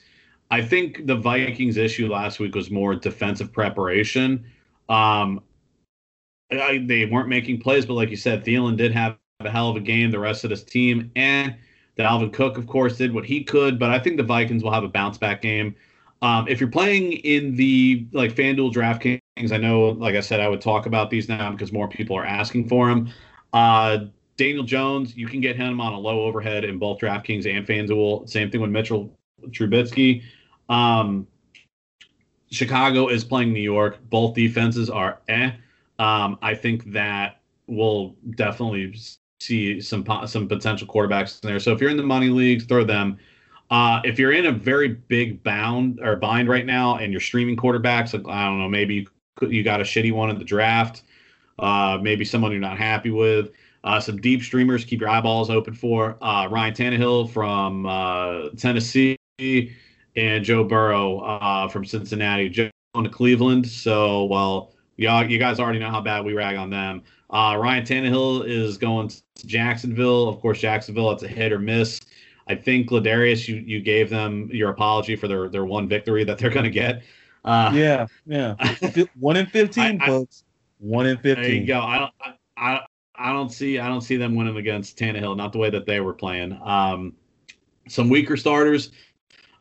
I 0.50 0.62
think 0.62 1.06
the 1.08 1.16
Vikings' 1.16 1.78
issue 1.78 2.12
last 2.12 2.40
week 2.40 2.56
was 2.56 2.70
more 2.70 2.96
defensive 2.96 3.54
preparation. 3.54 4.46
Um, 4.90 5.42
I, 6.52 6.84
they 6.86 7.06
weren't 7.06 7.30
making 7.30 7.62
plays, 7.62 7.86
but 7.86 7.94
like 7.94 8.10
you 8.10 8.18
said, 8.18 8.44
Thielen 8.44 8.76
did 8.76 8.92
have 8.92 9.18
a 9.40 9.50
hell 9.50 9.70
of 9.70 9.78
a 9.78 9.80
game. 9.80 10.12
The 10.12 10.20
rest 10.20 10.44
of 10.44 10.50
this 10.50 10.64
team 10.64 11.12
and 11.16 11.56
Dalvin 11.98 12.34
Cook, 12.34 12.58
of 12.58 12.68
course, 12.68 12.98
did 12.98 13.14
what 13.14 13.26
he 13.26 13.44
could. 13.44 13.80
But 13.80 13.92
I 13.92 14.00
think 14.00 14.18
the 14.18 14.24
Vikings 14.24 14.62
will 14.64 14.74
have 14.74 14.84
a 14.84 14.90
bounce 14.90 15.18
back 15.18 15.42
game. 15.42 15.76
Um, 16.22 16.48
if 16.48 16.60
you're 16.60 16.70
playing 16.70 17.14
in 17.14 17.56
the 17.56 18.08
like 18.12 18.34
FanDuel 18.34 18.74
DraftKings, 18.74 19.52
I 19.52 19.58
know, 19.58 19.90
like 19.90 20.16
I 20.16 20.20
said, 20.20 20.40
I 20.40 20.48
would 20.48 20.62
talk 20.62 20.86
about 20.86 21.10
these 21.10 21.28
now 21.28 21.52
because 21.52 21.72
more 21.72 21.88
people 21.88 22.16
are 22.16 22.26
asking 22.26 22.68
for 22.68 22.88
them. 22.90 23.10
Uh, 23.54 24.06
Daniel 24.38 24.64
Jones, 24.64 25.16
you 25.16 25.28
can 25.28 25.42
get 25.42 25.56
him 25.56 25.82
on 25.82 25.94
a 25.94 26.00
low 26.00 26.24
overhead 26.26 26.64
in 26.64 26.78
both 26.78 27.00
DraftKings 27.00 27.46
and 27.46 27.66
FanDuel. 27.66 28.30
Same 28.30 28.52
thing 28.52 28.62
with 28.62 28.70
Mitchell 28.72 29.16
Trubisky. 29.48 30.24
Um, 30.70 31.28
Chicago 32.52 33.08
is 33.08 33.24
playing 33.24 33.54
New 33.54 33.62
York. 33.62 34.00
Both 34.10 34.36
defenses 34.36 34.90
are 34.90 35.20
eh. 35.28 35.52
Um, 36.00 36.38
I 36.42 36.54
think 36.54 36.92
that 36.92 37.42
we'll 37.68 38.16
definitely 38.36 38.96
see 39.40 39.80
some 39.82 40.06
some 40.28 40.48
potential 40.48 40.88
quarterbacks 40.88 41.42
in 41.44 41.50
there. 41.50 41.60
So 41.60 41.72
if 41.72 41.82
you're 41.82 41.90
in 41.90 41.98
the 41.98 42.04
money 42.04 42.30
leagues, 42.30 42.66
throw 42.66 42.84
them. 42.84 43.18
Uh, 43.72 44.02
if 44.04 44.20
you're 44.20 44.34
in 44.34 44.48
a 44.48 44.52
very 44.52 44.90
big 44.90 45.42
bound 45.44 45.98
or 46.04 46.18
bind 46.18 46.50
right 46.50 46.66
now 46.66 46.98
and 46.98 47.14
you're 47.14 47.22
streaming 47.22 47.56
quarterbacks, 47.56 48.14
like, 48.14 48.28
I 48.28 48.44
don't 48.44 48.60
know, 48.60 48.68
maybe 48.68 48.96
you, 48.96 49.08
you 49.48 49.64
got 49.64 49.80
a 49.80 49.84
shitty 49.86 50.12
one 50.12 50.30
in 50.30 50.38
the 50.38 50.44
draft, 50.44 51.04
uh, 51.58 51.98
maybe 52.02 52.26
someone 52.26 52.52
you're 52.52 52.60
not 52.60 52.78
happy 52.78 53.12
with. 53.12 53.52
Uh, 53.86 54.00
some 54.00 54.20
deep 54.20 54.44
streamers, 54.44 54.84
keep 54.84 55.00
your 55.00 55.10
eyeballs 55.10 55.50
open 55.50 55.74
for 55.74 56.18
uh, 56.22 56.48
Ryan 56.52 56.74
Tannehill 56.74 57.32
from 57.32 57.86
uh, 57.86 58.50
Tennessee 58.58 59.18
and 59.40 60.44
Joe 60.44 60.66
Burrow 60.66 61.20
uh, 61.20 61.70
from 61.70 61.86
Cincinnati, 61.86 62.50
going 62.94 63.06
to 63.06 63.10
Cleveland. 63.10 63.66
So, 63.66 64.26
well, 64.26 64.74
y'all, 64.98 65.26
you 65.26 65.40
guys 65.40 65.62
already 65.62 65.80
know 65.80 65.90
how 65.90 66.02
bad 66.02 66.26
we 66.26 66.34
rag 66.34 66.58
on 66.58 66.70
them. 66.70 67.04
Ryan 67.32 67.86
Tannehill 67.86 68.46
is 68.48 68.78
going 68.78 69.08
to 69.08 69.48
Jacksonville. 69.48 70.28
Of 70.28 70.42
course, 70.42 70.60
Jacksonville, 70.60 71.10
it's 71.12 71.24
a 71.24 71.30
hit 71.30 71.54
or 71.54 71.60
miss. 71.60 72.02
I 72.52 72.56
think 72.56 72.90
Ladarius, 72.90 73.48
you 73.48 73.56
you 73.56 73.80
gave 73.80 74.10
them 74.10 74.50
your 74.52 74.72
apology 74.72 75.16
for 75.16 75.30
their 75.30 75.48
their 75.48 75.64
one 75.64 75.88
victory 75.88 76.26
that 76.26 76.38
they're 76.38 76.50
going 76.50 76.66
to 76.66 76.70
get. 76.70 77.02
Uh, 77.46 77.72
yeah, 77.74 78.06
yeah, 78.26 78.56
one 79.20 79.38
in 79.38 79.46
fifteen, 79.46 80.02
I, 80.02 80.06
folks. 80.06 80.44
One 80.80 81.08
in 81.08 81.18
fifteen. 81.18 81.44
There 81.44 81.54
you 81.54 81.66
go. 81.66 81.80
I 81.80 82.00
don't, 82.00 82.14
I, 82.58 82.82
I 83.16 83.32
don't 83.32 83.52
see, 83.52 83.80
I 83.80 83.88
don't 83.88 84.02
see 84.02 84.18
them 84.18 84.36
winning 84.36 84.58
against 84.58 84.98
Tannehill. 84.98 85.38
Not 85.38 85.54
the 85.54 85.60
way 85.60 85.70
that 85.70 85.86
they 85.86 86.02
were 86.02 86.14
playing. 86.14 86.60
Um, 86.62 87.14
some 87.88 88.10
weaker 88.10 88.36
starters. 88.36 88.92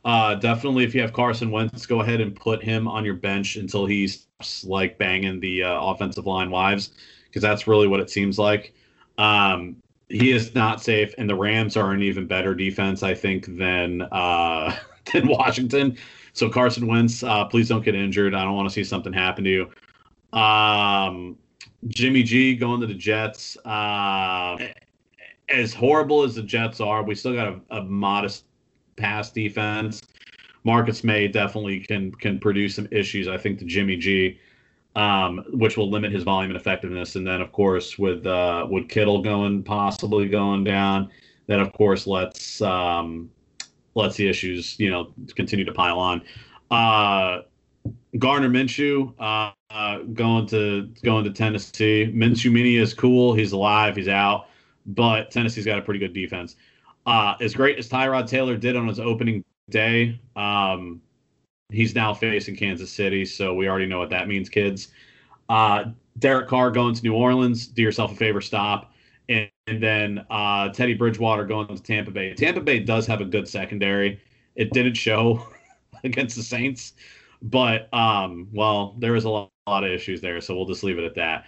Uh, 0.04 0.34
definitely, 0.34 0.82
if 0.82 0.92
you 0.92 1.00
have 1.00 1.12
Carson 1.12 1.52
Wentz, 1.52 1.86
go 1.86 2.00
ahead 2.00 2.20
and 2.20 2.34
put 2.34 2.60
him 2.60 2.88
on 2.88 3.04
your 3.04 3.14
bench 3.14 3.54
until 3.54 3.86
he's 3.86 4.26
like 4.64 4.98
banging 4.98 5.38
the 5.38 5.62
uh, 5.62 5.80
offensive 5.80 6.26
line 6.26 6.50
wives, 6.50 6.90
because 7.26 7.42
that's 7.42 7.68
really 7.68 7.86
what 7.86 8.00
it 8.00 8.10
seems 8.10 8.36
like. 8.36 8.74
Um, 9.16 9.76
he 10.10 10.32
is 10.32 10.54
not 10.54 10.82
safe, 10.82 11.14
and 11.18 11.30
the 11.30 11.34
Rams 11.34 11.76
are 11.76 11.92
an 11.92 12.02
even 12.02 12.26
better 12.26 12.54
defense, 12.54 13.02
I 13.02 13.14
think, 13.14 13.56
than 13.56 14.02
uh, 14.02 14.76
than 15.12 15.28
Washington. 15.28 15.96
So 16.32 16.48
Carson 16.48 16.86
Wentz, 16.86 17.22
uh, 17.22 17.44
please 17.46 17.68
don't 17.68 17.84
get 17.84 17.94
injured. 17.94 18.34
I 18.34 18.44
don't 18.44 18.54
want 18.54 18.68
to 18.68 18.74
see 18.74 18.84
something 18.84 19.12
happen 19.12 19.44
to 19.44 19.50
you. 19.50 20.38
Um, 20.38 21.36
Jimmy 21.88 22.22
G 22.22 22.54
going 22.54 22.80
to 22.80 22.86
the 22.86 22.94
Jets. 22.94 23.56
Uh, 23.64 24.58
as 25.48 25.74
horrible 25.74 26.22
as 26.22 26.34
the 26.34 26.42
Jets 26.42 26.80
are, 26.80 27.02
we 27.02 27.14
still 27.14 27.34
got 27.34 27.48
a, 27.48 27.78
a 27.78 27.82
modest 27.84 28.44
pass 28.96 29.30
defense. 29.30 30.02
Marcus 30.64 31.02
Maye 31.02 31.28
definitely 31.28 31.80
can 31.80 32.12
can 32.12 32.38
produce 32.38 32.74
some 32.74 32.88
issues. 32.90 33.28
I 33.28 33.38
think 33.38 33.58
to 33.60 33.64
Jimmy 33.64 33.96
G 33.96 34.38
um, 34.96 35.44
which 35.52 35.76
will 35.76 35.90
limit 35.90 36.12
his 36.12 36.22
volume 36.22 36.50
and 36.50 36.60
effectiveness. 36.60 37.16
And 37.16 37.26
then, 37.26 37.40
of 37.40 37.52
course, 37.52 37.98
with 37.98 38.26
uh, 38.26 38.66
with 38.68 38.88
Kittle 38.88 39.22
going 39.22 39.62
possibly 39.62 40.28
going 40.28 40.64
down, 40.64 41.10
that 41.46 41.60
of 41.60 41.72
course 41.72 42.06
lets 42.06 42.60
um, 42.60 43.30
lets 43.94 44.16
the 44.16 44.28
issues 44.28 44.78
you 44.78 44.90
know 44.90 45.12
continue 45.34 45.64
to 45.64 45.72
pile 45.72 45.98
on. 45.98 46.22
Uh, 46.70 47.42
Gardner 48.18 48.48
Minshew 48.48 49.14
uh, 49.18 49.52
uh, 49.70 49.98
going 49.98 50.46
to 50.48 50.88
going 51.02 51.24
to 51.24 51.30
Tennessee. 51.30 52.12
Minshew 52.14 52.52
Mini 52.52 52.76
is 52.76 52.94
cool. 52.94 53.34
He's 53.34 53.52
alive. 53.52 53.96
He's 53.96 54.08
out, 54.08 54.46
but 54.86 55.30
Tennessee's 55.30 55.64
got 55.64 55.78
a 55.78 55.82
pretty 55.82 56.00
good 56.00 56.12
defense. 56.12 56.56
Uh, 57.06 57.34
as 57.40 57.54
great 57.54 57.78
as 57.78 57.88
Tyrod 57.88 58.26
Taylor 58.26 58.56
did 58.56 58.76
on 58.76 58.86
his 58.86 59.00
opening 59.00 59.44
day, 59.70 60.20
um, 60.36 61.00
He's 61.72 61.94
now 61.94 62.14
facing 62.14 62.56
Kansas 62.56 62.90
City, 62.90 63.24
so 63.24 63.54
we 63.54 63.68
already 63.68 63.86
know 63.86 63.98
what 63.98 64.10
that 64.10 64.28
means, 64.28 64.48
kids. 64.48 64.88
Uh, 65.48 65.86
Derek 66.18 66.48
Carr 66.48 66.70
going 66.70 66.94
to 66.94 67.02
New 67.02 67.14
Orleans. 67.14 67.66
Do 67.66 67.82
yourself 67.82 68.12
a 68.12 68.14
favor, 68.14 68.40
stop. 68.40 68.92
And, 69.28 69.50
and 69.66 69.82
then 69.82 70.26
uh, 70.30 70.70
Teddy 70.70 70.94
Bridgewater 70.94 71.44
going 71.44 71.68
to 71.68 71.82
Tampa 71.82 72.10
Bay. 72.10 72.34
Tampa 72.34 72.60
Bay 72.60 72.80
does 72.80 73.06
have 73.06 73.20
a 73.20 73.24
good 73.24 73.48
secondary. 73.48 74.20
It 74.56 74.72
didn't 74.72 74.94
show 74.94 75.46
against 76.04 76.36
the 76.36 76.42
Saints, 76.42 76.94
but 77.42 77.92
um, 77.94 78.48
well, 78.52 78.96
there 78.98 79.12
was 79.12 79.24
a 79.24 79.30
lot, 79.30 79.50
a 79.66 79.70
lot, 79.70 79.84
of 79.84 79.90
issues 79.90 80.20
there, 80.20 80.40
so 80.40 80.54
we'll 80.56 80.66
just 80.66 80.82
leave 80.82 80.98
it 80.98 81.04
at 81.04 81.14
that. 81.14 81.46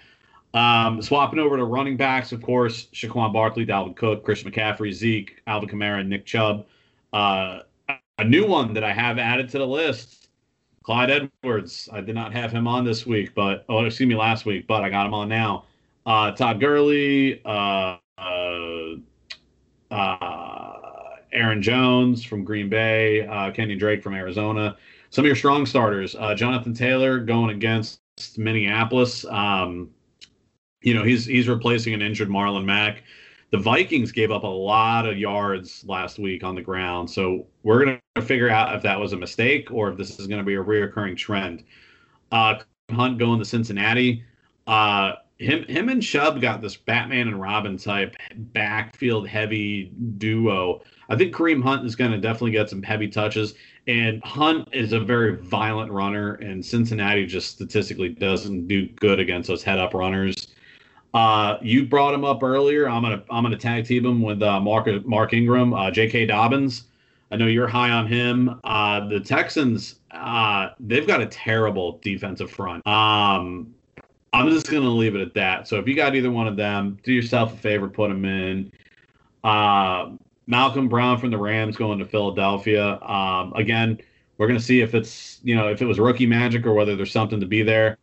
Um, 0.55 1.01
swapping 1.01 1.39
over 1.39 1.57
to 1.57 1.64
running 1.64 1.97
backs, 1.97 2.33
of 2.33 2.43
course, 2.43 2.87
Saquon 2.93 3.33
Barkley, 3.33 3.66
Dalvin 3.66 3.97
Cook, 3.97 4.25
Christian 4.25 4.51
McCaffrey, 4.51 4.93
Zeke, 4.93 5.43
Alvin 5.47 5.68
Kamara, 5.68 6.07
Nick 6.07 6.27
Chubb. 6.27 6.66
Uh, 7.12 7.61
a 8.19 8.25
new 8.25 8.47
one 8.47 8.75
that 8.75 8.85
I 8.85 8.93
have 8.93 9.19
added 9.19 9.49
to 9.51 9.59
the 9.59 9.67
list. 9.67 10.29
Clyde 10.83 11.11
Edwards. 11.11 11.89
I 11.93 12.01
did 12.01 12.15
not 12.15 12.33
have 12.33 12.51
him 12.51 12.67
on 12.67 12.85
this 12.85 13.07
week, 13.07 13.35
but 13.35 13.65
oh, 13.69 13.85
excuse 13.85 14.09
me, 14.09 14.17
last 14.17 14.47
week, 14.47 14.67
but 14.67 14.83
I 14.83 14.91
got 14.91 15.07
him 15.07 15.15
on 15.15 15.29
now. 15.29 15.65
Uh, 16.05 16.33
Todd 16.33 16.61
Gurley, 16.61 17.41
uh, 17.45 17.99
uh, 18.19 18.95
uh 19.91 20.79
Aaron 21.33 21.63
Jones 21.63 22.25
from 22.25 22.45
Green 22.45 22.69
Bay, 22.69 23.27
uh, 23.27 23.51
Kenny 23.53 23.77
Drake 23.77 24.03
from 24.03 24.15
Arizona. 24.15 24.77
Some 25.11 25.25
of 25.25 25.27
your 25.27 25.37
strong 25.37 25.67
starters. 25.67 26.15
Uh, 26.17 26.35
Jonathan 26.35 26.75
Taylor 26.75 27.19
going 27.19 27.51
against 27.51 28.01
Minneapolis. 28.37 29.25
Um, 29.27 29.91
you 30.83 30.95
know, 30.95 31.05
he's 31.05 31.25
he's 31.25 31.49
replacing 31.49 31.95
an 31.95 32.03
injured 32.03 32.29
Marlon 32.29 32.65
Mack 32.65 33.03
the 33.53 33.59
Vikings 33.59 34.12
gave 34.12 34.30
up 34.30 34.44
a 34.44 34.48
lot 34.48 35.07
of 35.07 35.18
yards 35.18 35.84
last 35.86 36.18
week 36.18 36.42
on 36.42 36.55
the 36.55 36.62
ground. 36.62 37.09
So 37.09 37.46
we're 37.62 37.84
going 37.84 38.00
to 38.16 38.22
figure 38.22 38.48
out 38.48 38.74
if 38.74 38.82
that 38.82 38.98
was 38.98 39.12
a 39.12 39.16
mistake 39.16 39.70
or 39.70 39.90
if 39.90 39.98
this 39.98 40.18
is 40.18 40.26
going 40.26 40.40
to 40.40 40.44
be 40.44 40.55
a 40.55 40.64
reoccurring 40.64 41.18
trend. 41.18 41.62
Uh, 42.32 42.55
Hunt 42.90 43.18
going 43.18 43.38
to 43.38 43.44
Cincinnati. 43.44 44.24
Uh, 44.66 45.12
him, 45.36 45.64
him 45.64 45.90
and 45.90 46.03
Chubb 46.03 46.40
got 46.40 46.62
this 46.62 46.78
Batman 46.78 47.28
and 47.28 47.38
Robin 47.38 47.76
type 47.76 48.16
backfield 48.34 49.28
heavy 49.28 49.92
duo. 50.16 50.80
I 51.11 51.16
think 51.16 51.34
Kareem 51.34 51.62
Hunt 51.62 51.84
is 51.84 51.94
going 51.94 52.12
to 52.12 52.18
definitely 52.18 52.53
get 52.53 52.70
some 52.70 52.82
heavy 52.82 53.09
touches. 53.09 53.55
And 53.86 54.24
Hunt 54.24 54.68
is 54.72 54.92
a 54.92 55.00
very 55.00 55.36
violent 55.36 55.92
runner, 55.92 56.34
and 56.36 56.64
Cincinnati 56.64 57.26
just 57.26 57.50
statistically 57.50 58.11
doesn't 58.11 58.66
do 58.66 58.86
good 58.86 59.20
against 59.20 59.48
those 59.48 59.62
head 59.62 59.78
up 59.78 59.92
runners. 59.92 60.55
Uh, 61.15 61.59
you 61.61 61.85
brought 61.85 62.15
him 62.15 62.25
up 62.25 62.43
earlier. 62.43 62.89
I'm 62.89 63.03
gonna 63.03 63.23
I'm 63.31 63.43
gonna 63.43 63.57
tag 63.57 63.87
team 63.87 64.07
him 64.07 64.23
with 64.23 64.43
uh, 64.43 64.61
Mark 64.61 64.89
Mark 65.05 65.35
Ingram, 65.35 65.75
uh, 65.75 65.91
J.K. 65.91 66.27
Dobbins. 66.27 66.85
I 67.31 67.37
know 67.37 67.47
you're 67.47 67.69
high 67.69 67.91
on 67.91 68.07
him. 68.07 68.61
Uh, 68.63 69.09
the 69.09 69.19
Texans, 69.19 69.97
uh, 70.11 70.71
they've 70.81 71.07
got 71.07 71.23
a 71.23 71.27
terrible 71.27 71.99
defensive 72.03 72.51
front. 72.51 72.87
Um, 72.87 73.75
I'm 74.35 74.51
just 74.51 74.67
to 74.67 74.81
leave 74.81 75.15
it 75.15 75.21
at 75.21 75.35
that. 75.35 75.67
So 75.67 75.79
if 75.79 75.89
you 75.89 75.95
got 75.95 76.15
either 76.15 76.31
one 76.31 76.47
of 76.47 76.57
them, 76.57 76.99
do 77.03 77.13
yourself 77.13 77.55
a 77.55 77.57
favor, 77.57 77.89
put 77.89 78.09
them 78.09 78.25
in. 78.25 78.71
Uh, 79.45 80.11
Malcolm 80.47 80.89
Brown 80.89 81.19
from 81.19 81.31
the 81.31 81.39
Rams 81.39 81.77
going 81.77 81.99
to 81.99 82.05
Philadelphia. 82.05 82.99
Um, 83.01 83.53
again, 83.55 83.99
we're 84.39 84.47
to 84.59 84.65
see 84.65 84.81
if 84.81 84.95
it's 84.95 85.41
you 85.43 85.55
know 85.55 85.69
if 85.69 85.81
it 85.81 85.87
was 85.87 85.99
rookie 85.99 86.27
magic 86.27 86.67
or 86.67 86.75
whether 86.75 86.97
there's 86.97 87.13
something 87.13 87.41
to 87.41 87.47
be 87.47 87.63
there. 87.63 87.97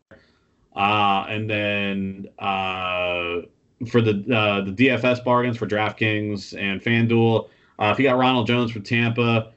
Uh, 0.80 1.26
and 1.28 1.50
then 1.50 2.30
uh, 2.40 3.42
for 3.90 4.02
the 4.02 4.24
uh, 4.34 4.62
the 4.62 4.72
DFS 4.72 5.22
bargains 5.26 5.58
for 5.58 5.68
DraftKings 5.68 6.58
and 6.58 6.82
FanDuel, 6.82 7.50
uh, 7.80 7.90
if 7.92 8.00
you 8.00 8.06
got 8.06 8.18
Ronald 8.18 8.48
Jones 8.48 8.72
from 8.72 8.84
Tampa, 8.84 9.52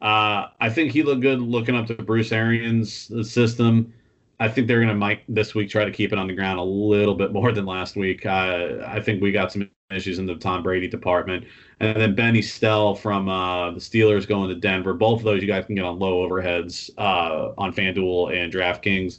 uh, 0.00 0.46
I 0.60 0.70
think 0.70 0.92
he 0.92 1.02
looked 1.02 1.20
good 1.20 1.40
looking 1.40 1.74
up 1.74 1.88
to 1.88 1.94
Bruce 1.94 2.30
Arians' 2.30 3.10
system. 3.28 3.92
I 4.38 4.48
think 4.48 4.68
they're 4.68 4.78
going 4.78 4.88
to 4.88 4.94
might 4.94 5.22
this 5.28 5.52
week 5.52 5.68
try 5.68 5.84
to 5.84 5.90
keep 5.90 6.12
it 6.12 6.18
on 6.18 6.28
the 6.28 6.34
ground 6.34 6.60
a 6.60 6.62
little 6.62 7.16
bit 7.16 7.32
more 7.32 7.50
than 7.50 7.66
last 7.66 7.96
week. 7.96 8.24
Uh, 8.24 8.84
I 8.86 9.00
think 9.00 9.20
we 9.20 9.32
got 9.32 9.50
some 9.50 9.68
issues 9.90 10.20
in 10.20 10.26
the 10.26 10.36
Tom 10.36 10.62
Brady 10.62 10.86
department, 10.86 11.44
and 11.80 12.00
then 12.00 12.14
Benny 12.14 12.40
Snell 12.40 12.94
from 12.94 13.26
the 13.26 13.80
Steelers 13.80 14.28
going 14.28 14.48
to 14.48 14.54
Denver. 14.54 14.94
Both 14.94 15.18
of 15.20 15.24
those 15.24 15.42
you 15.42 15.48
guys 15.48 15.66
can 15.66 15.74
get 15.74 15.84
on 15.84 15.98
low 15.98 16.28
overheads 16.28 16.88
on 16.96 17.72
FanDuel 17.72 18.32
and 18.32 18.52
DraftKings. 18.52 19.18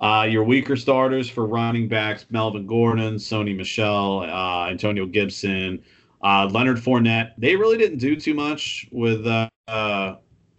Uh, 0.00 0.26
your 0.28 0.44
weaker 0.44 0.76
starters 0.76 1.28
for 1.28 1.46
running 1.46 1.88
backs: 1.88 2.26
Melvin 2.30 2.66
Gordon, 2.66 3.16
Sony 3.16 3.56
Michel, 3.56 4.20
uh, 4.20 4.68
Antonio 4.70 5.06
Gibson, 5.06 5.82
uh, 6.22 6.48
Leonard 6.52 6.78
Fournette. 6.78 7.32
They 7.38 7.56
really 7.56 7.78
didn't 7.78 7.98
do 7.98 8.14
too 8.14 8.34
much 8.34 8.88
with 8.92 9.26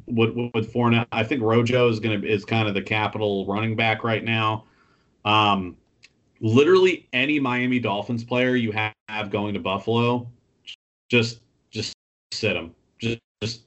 with, 0.08 0.36
with 0.54 0.74
Fournette. 0.74 1.08
I 1.12 1.24
think 1.24 1.42
Rojo 1.42 1.90
is 1.90 2.00
to 2.22 2.28
is 2.28 2.44
kind 2.44 2.68
of 2.68 2.74
the 2.74 2.82
capital 2.82 3.46
running 3.46 3.76
back 3.76 4.04
right 4.04 4.24
now. 4.24 4.66
Um, 5.26 5.78
literally 6.42 7.08
any 7.14 7.40
Miami 7.40 7.80
Dolphins 7.80 8.24
player 8.24 8.56
you 8.56 8.72
have 8.72 9.30
going 9.30 9.54
to 9.54 9.60
Buffalo, 9.60 10.30
just 11.10 11.42
just 11.72 11.94
sit 12.34 12.54
them. 12.54 12.74
Just 12.98 13.20
just 13.42 13.62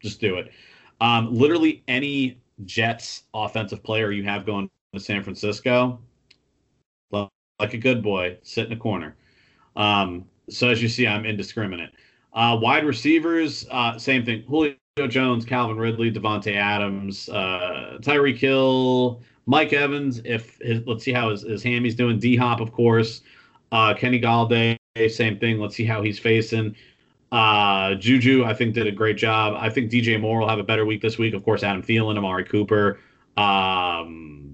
just 0.00 0.20
do 0.20 0.36
it. 0.36 0.52
Um, 1.00 1.32
literally 1.32 1.82
any 1.88 2.40
Jets 2.64 3.24
offensive 3.34 3.82
player 3.82 4.10
you 4.10 4.24
have 4.24 4.44
going 4.44 4.70
to 4.94 5.00
San 5.00 5.22
Francisco, 5.22 5.98
like 7.58 7.74
a 7.74 7.78
good 7.78 8.02
boy, 8.02 8.38
sit 8.42 8.66
in 8.66 8.72
a 8.72 8.76
corner. 8.76 9.16
Um, 9.76 10.24
so 10.48 10.68
as 10.68 10.82
you 10.82 10.88
see, 10.88 11.06
I'm 11.06 11.26
indiscriminate. 11.26 11.90
Uh, 12.32 12.56
wide 12.60 12.84
receivers, 12.84 13.66
uh, 13.70 13.98
same 13.98 14.24
thing. 14.24 14.44
Julio 14.46 14.76
Jones, 15.08 15.44
Calvin 15.44 15.76
Ridley, 15.76 16.12
Davante 16.12 16.54
Adams, 16.54 17.28
uh, 17.28 17.98
Tyreek 18.00 18.38
Hill, 18.38 19.20
Mike 19.46 19.72
Evans. 19.72 20.20
If 20.24 20.58
his, 20.60 20.86
let's 20.86 21.04
see 21.04 21.12
how 21.12 21.30
his, 21.30 21.42
his 21.42 21.62
hammy's 21.62 21.94
doing. 21.94 22.18
D 22.18 22.36
Hop, 22.36 22.60
of 22.60 22.72
course. 22.72 23.22
Uh, 23.72 23.94
Kenny 23.94 24.20
Golladay, 24.20 24.76
same 25.10 25.38
thing. 25.38 25.58
Let's 25.58 25.74
see 25.74 25.84
how 25.84 26.02
he's 26.02 26.18
facing. 26.18 26.74
Uh, 27.30 27.94
Juju, 27.96 28.44
I 28.44 28.54
think, 28.54 28.74
did 28.74 28.86
a 28.86 28.92
great 28.92 29.18
job. 29.18 29.54
I 29.58 29.68
think 29.68 29.90
DJ 29.90 30.18
Moore 30.18 30.40
will 30.40 30.48
have 30.48 30.58
a 30.58 30.64
better 30.64 30.86
week 30.86 31.02
this 31.02 31.18
week. 31.18 31.34
Of 31.34 31.44
course, 31.44 31.62
Adam 31.62 31.82
Thielen, 31.82 32.16
Amari 32.16 32.44
Cooper, 32.44 33.00
um, 33.36 34.47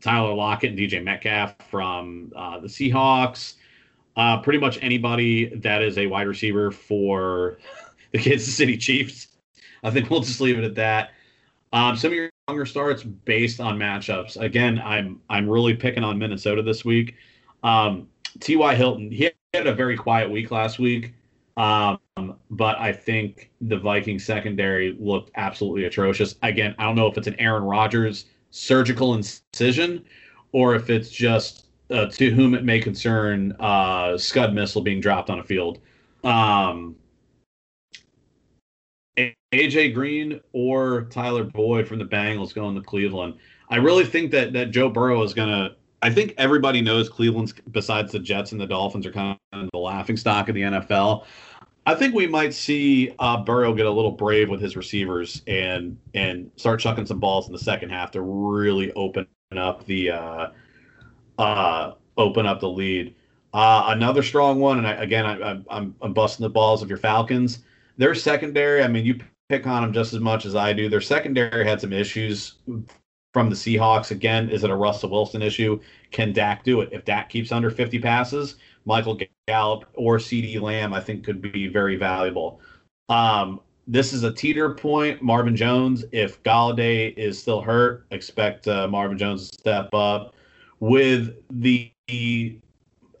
Tyler 0.00 0.34
Lockett, 0.34 0.70
and 0.70 0.78
DJ 0.78 1.02
Metcalf 1.02 1.54
from 1.68 2.32
uh, 2.34 2.60
the 2.60 2.68
Seahawks. 2.68 3.54
Uh, 4.16 4.40
pretty 4.40 4.58
much 4.58 4.78
anybody 4.82 5.54
that 5.56 5.82
is 5.82 5.96
a 5.98 6.06
wide 6.06 6.26
receiver 6.26 6.70
for 6.70 7.58
the 8.12 8.18
Kansas 8.18 8.54
City 8.54 8.76
Chiefs 8.76 9.28
I 9.82 9.90
think 9.90 10.10
we'll 10.10 10.20
just 10.20 10.40
leave 10.40 10.58
it 10.58 10.64
at 10.64 10.74
that. 10.76 11.10
Um, 11.72 11.96
some 11.96 12.10
of 12.10 12.14
your 12.14 12.30
younger 12.48 12.66
starts 12.66 13.02
based 13.02 13.60
on 13.60 13.78
matchups. 13.78 14.40
Again, 14.40 14.80
I'm 14.84 15.20
I'm 15.30 15.48
really 15.48 15.74
picking 15.74 16.04
on 16.04 16.18
Minnesota 16.18 16.62
this 16.62 16.84
week. 16.84 17.14
Um, 17.62 18.08
T.Y. 18.40 18.74
Hilton, 18.74 19.10
he 19.10 19.30
had 19.54 19.66
a 19.66 19.74
very 19.74 19.96
quiet 19.96 20.30
week 20.30 20.50
last 20.50 20.78
week, 20.78 21.14
um, 21.56 21.98
but 22.50 22.78
I 22.78 22.92
think 22.92 23.50
the 23.60 23.76
Viking 23.76 24.18
secondary 24.18 24.96
looked 24.98 25.30
absolutely 25.36 25.84
atrocious. 25.84 26.36
Again, 26.42 26.74
I 26.78 26.84
don't 26.84 26.96
know 26.96 27.06
if 27.06 27.16
it's 27.18 27.26
an 27.26 27.36
Aaron 27.38 27.64
Rodgers 27.64 28.26
surgical 28.50 29.14
incision 29.14 30.04
or 30.52 30.74
if 30.74 30.90
it's 30.90 31.10
just 31.10 31.66
uh, 31.90 32.06
to 32.06 32.30
whom 32.30 32.54
it 32.54 32.64
may 32.64 32.80
concern 32.80 33.54
uh, 33.58 34.16
Scud 34.16 34.54
missile 34.54 34.82
being 34.82 35.00
dropped 35.00 35.30
on 35.30 35.40
a 35.40 35.44
field. 35.44 35.80
Um, 36.24 36.96
AJ 39.52 39.94
Green 39.94 40.40
or 40.52 41.02
Tyler 41.10 41.44
Boyd 41.44 41.88
from 41.88 41.98
the 41.98 42.04
Bengals 42.04 42.54
going 42.54 42.76
to 42.76 42.82
Cleveland. 42.82 43.34
I 43.68 43.76
really 43.76 44.04
think 44.04 44.30
that 44.32 44.52
that 44.52 44.70
Joe 44.70 44.88
Burrow 44.88 45.22
is 45.22 45.34
going 45.34 45.48
to. 45.48 45.76
I 46.02 46.10
think 46.10 46.34
everybody 46.38 46.80
knows 46.80 47.08
Cleveland's 47.08 47.52
besides 47.72 48.12
the 48.12 48.20
Jets 48.20 48.52
and 48.52 48.60
the 48.60 48.66
Dolphins 48.66 49.06
are 49.06 49.12
kind 49.12 49.36
of 49.52 49.68
the 49.72 49.78
laughing 49.78 50.16
stock 50.16 50.48
of 50.48 50.54
the 50.54 50.62
NFL. 50.62 51.24
I 51.90 51.96
think 51.96 52.14
we 52.14 52.28
might 52.28 52.54
see 52.54 53.12
uh, 53.18 53.42
Burrow 53.42 53.74
get 53.74 53.84
a 53.84 53.90
little 53.90 54.12
brave 54.12 54.48
with 54.48 54.60
his 54.60 54.76
receivers 54.76 55.42
and 55.48 55.98
and 56.14 56.48
start 56.54 56.78
chucking 56.78 57.04
some 57.04 57.18
balls 57.18 57.48
in 57.48 57.52
the 57.52 57.58
second 57.58 57.90
half 57.90 58.12
to 58.12 58.20
really 58.22 58.92
open 58.92 59.26
up 59.56 59.84
the 59.86 60.12
uh, 60.12 60.48
uh, 61.36 61.94
open 62.16 62.46
up 62.46 62.60
the 62.60 62.68
lead. 62.68 63.16
Uh, 63.52 63.86
another 63.88 64.22
strong 64.22 64.60
one, 64.60 64.78
and 64.78 64.86
I, 64.86 64.92
again, 64.92 65.26
I, 65.26 65.60
I'm 65.68 65.96
I'm 66.00 66.12
busting 66.12 66.44
the 66.44 66.50
balls 66.50 66.80
of 66.80 66.88
your 66.88 66.98
Falcons. 66.98 67.64
Their 67.96 68.14
secondary, 68.14 68.84
I 68.84 68.86
mean, 68.86 69.04
you 69.04 69.18
pick 69.48 69.66
on 69.66 69.82
them 69.82 69.92
just 69.92 70.12
as 70.12 70.20
much 70.20 70.46
as 70.46 70.54
I 70.54 70.72
do. 70.72 70.88
Their 70.88 71.00
secondary 71.00 71.66
had 71.66 71.80
some 71.80 71.92
issues 71.92 72.54
from 73.32 73.50
the 73.50 73.56
Seahawks. 73.56 74.12
Again, 74.12 74.48
is 74.48 74.62
it 74.62 74.70
a 74.70 74.76
Russell 74.76 75.10
Wilson 75.10 75.42
issue? 75.42 75.80
Can 76.12 76.32
Dak 76.32 76.62
do 76.62 76.82
it? 76.82 76.90
If 76.92 77.04
Dak 77.04 77.28
keeps 77.28 77.50
under 77.50 77.68
50 77.68 77.98
passes, 77.98 78.54
Michael 78.84 79.18
Gallup 79.46 79.84
or 79.94 80.18
CeeDee 80.18 80.60
Lamb, 80.60 80.92
I 80.92 81.00
think, 81.00 81.24
could 81.24 81.40
be 81.40 81.68
very 81.68 81.96
valuable. 81.96 82.60
Um, 83.08 83.60
this 83.86 84.12
is 84.12 84.22
a 84.22 84.32
teeter 84.32 84.74
point. 84.74 85.22
Marvin 85.22 85.56
Jones, 85.56 86.04
if 86.12 86.42
Golladay 86.42 87.16
is 87.16 87.38
still 87.38 87.60
hurt, 87.60 88.06
expect 88.10 88.68
uh, 88.68 88.86
Marvin 88.88 89.18
Jones 89.18 89.50
to 89.50 89.58
step 89.58 89.92
up. 89.92 90.34
With 90.78 91.36
the 91.50 91.92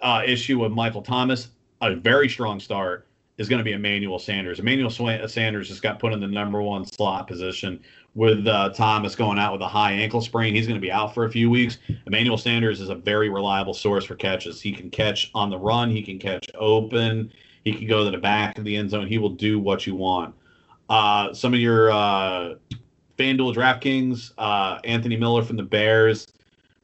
uh, 0.00 0.22
issue 0.24 0.64
of 0.64 0.72
Michael 0.72 1.02
Thomas, 1.02 1.48
a 1.80 1.94
very 1.94 2.28
strong 2.28 2.60
start 2.60 3.06
is 3.36 3.48
going 3.48 3.58
to 3.58 3.64
be 3.64 3.72
Emmanuel 3.72 4.18
Sanders. 4.18 4.60
Emmanuel 4.60 4.90
Sanders 4.90 5.68
just 5.68 5.82
got 5.82 5.98
put 5.98 6.12
in 6.12 6.20
the 6.20 6.26
number 6.26 6.60
one 6.62 6.84
slot 6.84 7.26
position 7.26 7.80
with 8.14 8.46
uh, 8.46 8.70
Thomas 8.70 9.14
going 9.14 9.38
out 9.38 9.52
with 9.52 9.62
a 9.62 9.68
high 9.68 9.92
ankle 9.92 10.20
sprain. 10.20 10.54
He's 10.54 10.66
going 10.66 10.80
to 10.80 10.84
be 10.84 10.90
out 10.90 11.14
for 11.14 11.24
a 11.24 11.30
few 11.30 11.48
weeks. 11.48 11.78
Emmanuel 12.06 12.38
Sanders 12.38 12.80
is 12.80 12.88
a 12.88 12.94
very 12.94 13.28
reliable 13.28 13.74
source 13.74 14.04
for 14.04 14.16
catches. 14.16 14.60
He 14.60 14.72
can 14.72 14.90
catch 14.90 15.30
on 15.34 15.50
the 15.50 15.58
run, 15.58 15.90
he 15.90 16.02
can 16.02 16.18
catch 16.18 16.48
open, 16.54 17.32
he 17.64 17.72
can 17.72 17.86
go 17.86 18.04
to 18.04 18.10
the 18.10 18.18
back 18.18 18.58
of 18.58 18.64
the 18.64 18.76
end 18.76 18.90
zone. 18.90 19.06
He 19.06 19.18
will 19.18 19.30
do 19.30 19.58
what 19.58 19.86
you 19.86 19.94
want. 19.94 20.34
Uh, 20.88 21.32
some 21.32 21.54
of 21.54 21.60
your 21.60 21.92
uh, 21.92 22.54
FanDuel 23.16 23.54
DraftKings, 23.54 24.32
uh, 24.38 24.80
Anthony 24.84 25.16
Miller 25.16 25.42
from 25.42 25.56
the 25.56 25.62
Bears, 25.62 26.26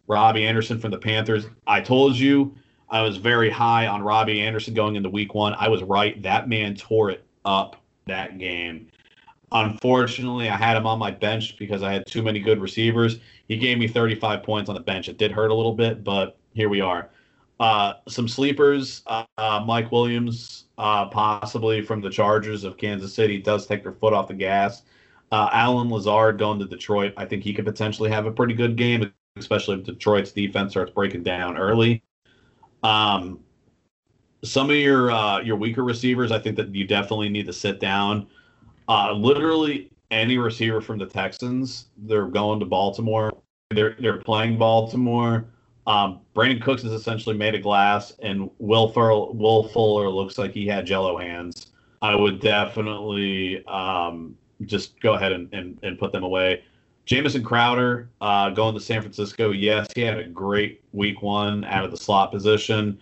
Robbie 0.06 0.46
Anderson 0.46 0.78
from 0.78 0.92
the 0.92 0.98
Panthers. 0.98 1.46
I 1.66 1.80
told 1.80 2.14
you 2.16 2.54
I 2.88 3.02
was 3.02 3.16
very 3.16 3.50
high 3.50 3.88
on 3.88 4.02
Robbie 4.02 4.40
Anderson 4.42 4.74
going 4.74 4.94
into 4.94 5.10
week 5.10 5.34
one. 5.34 5.54
I 5.58 5.68
was 5.68 5.82
right. 5.82 6.22
That 6.22 6.48
man 6.48 6.76
tore 6.76 7.10
it 7.10 7.24
up 7.44 7.82
that 8.06 8.38
game. 8.38 8.88
Unfortunately, 9.64 10.50
I 10.50 10.56
had 10.56 10.76
him 10.76 10.86
on 10.86 10.98
my 10.98 11.10
bench 11.10 11.56
because 11.56 11.82
I 11.82 11.90
had 11.90 12.06
too 12.06 12.22
many 12.22 12.40
good 12.40 12.60
receivers. 12.60 13.20
He 13.48 13.56
gave 13.56 13.78
me 13.78 13.88
35 13.88 14.42
points 14.42 14.68
on 14.68 14.74
the 14.74 14.82
bench. 14.82 15.08
It 15.08 15.16
did 15.16 15.32
hurt 15.32 15.50
a 15.50 15.54
little 15.54 15.72
bit, 15.72 16.04
but 16.04 16.36
here 16.52 16.68
we 16.68 16.82
are. 16.82 17.08
Uh, 17.58 17.94
some 18.06 18.28
sleepers. 18.28 19.02
Uh, 19.06 19.24
uh, 19.38 19.64
Mike 19.66 19.90
Williams, 19.90 20.64
uh, 20.76 21.06
possibly 21.06 21.80
from 21.80 22.02
the 22.02 22.10
Chargers 22.10 22.64
of 22.64 22.76
Kansas 22.76 23.14
City, 23.14 23.38
does 23.38 23.66
take 23.66 23.82
their 23.82 23.92
foot 23.92 24.12
off 24.12 24.28
the 24.28 24.34
gas. 24.34 24.82
Uh, 25.32 25.48
Allen 25.52 25.88
Lazard 25.88 26.38
going 26.38 26.58
to 26.58 26.66
Detroit. 26.66 27.14
I 27.16 27.24
think 27.24 27.42
he 27.42 27.54
could 27.54 27.64
potentially 27.64 28.10
have 28.10 28.26
a 28.26 28.30
pretty 28.30 28.52
good 28.52 28.76
game, 28.76 29.10
especially 29.36 29.78
if 29.78 29.84
Detroit's 29.86 30.32
defense 30.32 30.72
starts 30.72 30.92
breaking 30.92 31.22
down 31.22 31.56
early. 31.56 32.02
Um, 32.82 33.40
some 34.44 34.68
of 34.68 34.76
your 34.76 35.10
uh, 35.10 35.40
your 35.40 35.56
weaker 35.56 35.82
receivers, 35.82 36.30
I 36.30 36.38
think 36.38 36.56
that 36.56 36.74
you 36.74 36.86
definitely 36.86 37.30
need 37.30 37.46
to 37.46 37.54
sit 37.54 37.80
down. 37.80 38.26
Uh, 38.88 39.12
literally 39.12 39.90
any 40.10 40.38
receiver 40.38 40.80
from 40.80 40.98
the 40.98 41.06
Texans, 41.06 41.86
they're 41.96 42.26
going 42.26 42.60
to 42.60 42.66
Baltimore. 42.66 43.32
They're 43.70 43.96
they're 43.98 44.18
playing 44.18 44.58
Baltimore. 44.58 45.46
Um, 45.86 46.20
Brandin 46.34 46.60
Cooks 46.60 46.82
is 46.84 46.92
essentially 46.92 47.36
made 47.36 47.54
of 47.54 47.62
glass, 47.62 48.12
and 48.20 48.50
Will 48.58 48.88
Fuller, 48.88 49.32
Will 49.32 49.68
Fuller 49.68 50.08
looks 50.08 50.36
like 50.36 50.52
he 50.52 50.66
had 50.66 50.84
Jello 50.84 51.16
hands. 51.16 51.68
I 52.02 52.14
would 52.14 52.40
definitely 52.40 53.64
um, 53.66 54.36
just 54.64 55.00
go 55.00 55.14
ahead 55.14 55.32
and, 55.32 55.52
and, 55.52 55.78
and 55.82 55.98
put 55.98 56.12
them 56.12 56.24
away. 56.24 56.62
Jamison 57.04 57.44
Crowder 57.44 58.10
uh, 58.20 58.50
going 58.50 58.74
to 58.74 58.80
San 58.80 59.00
Francisco. 59.00 59.52
Yes, 59.52 59.86
he 59.94 60.02
had 60.02 60.18
a 60.18 60.24
great 60.24 60.82
week 60.92 61.22
one 61.22 61.64
out 61.64 61.84
of 61.84 61.92
the 61.92 61.96
slot 61.96 62.32
position. 62.32 63.00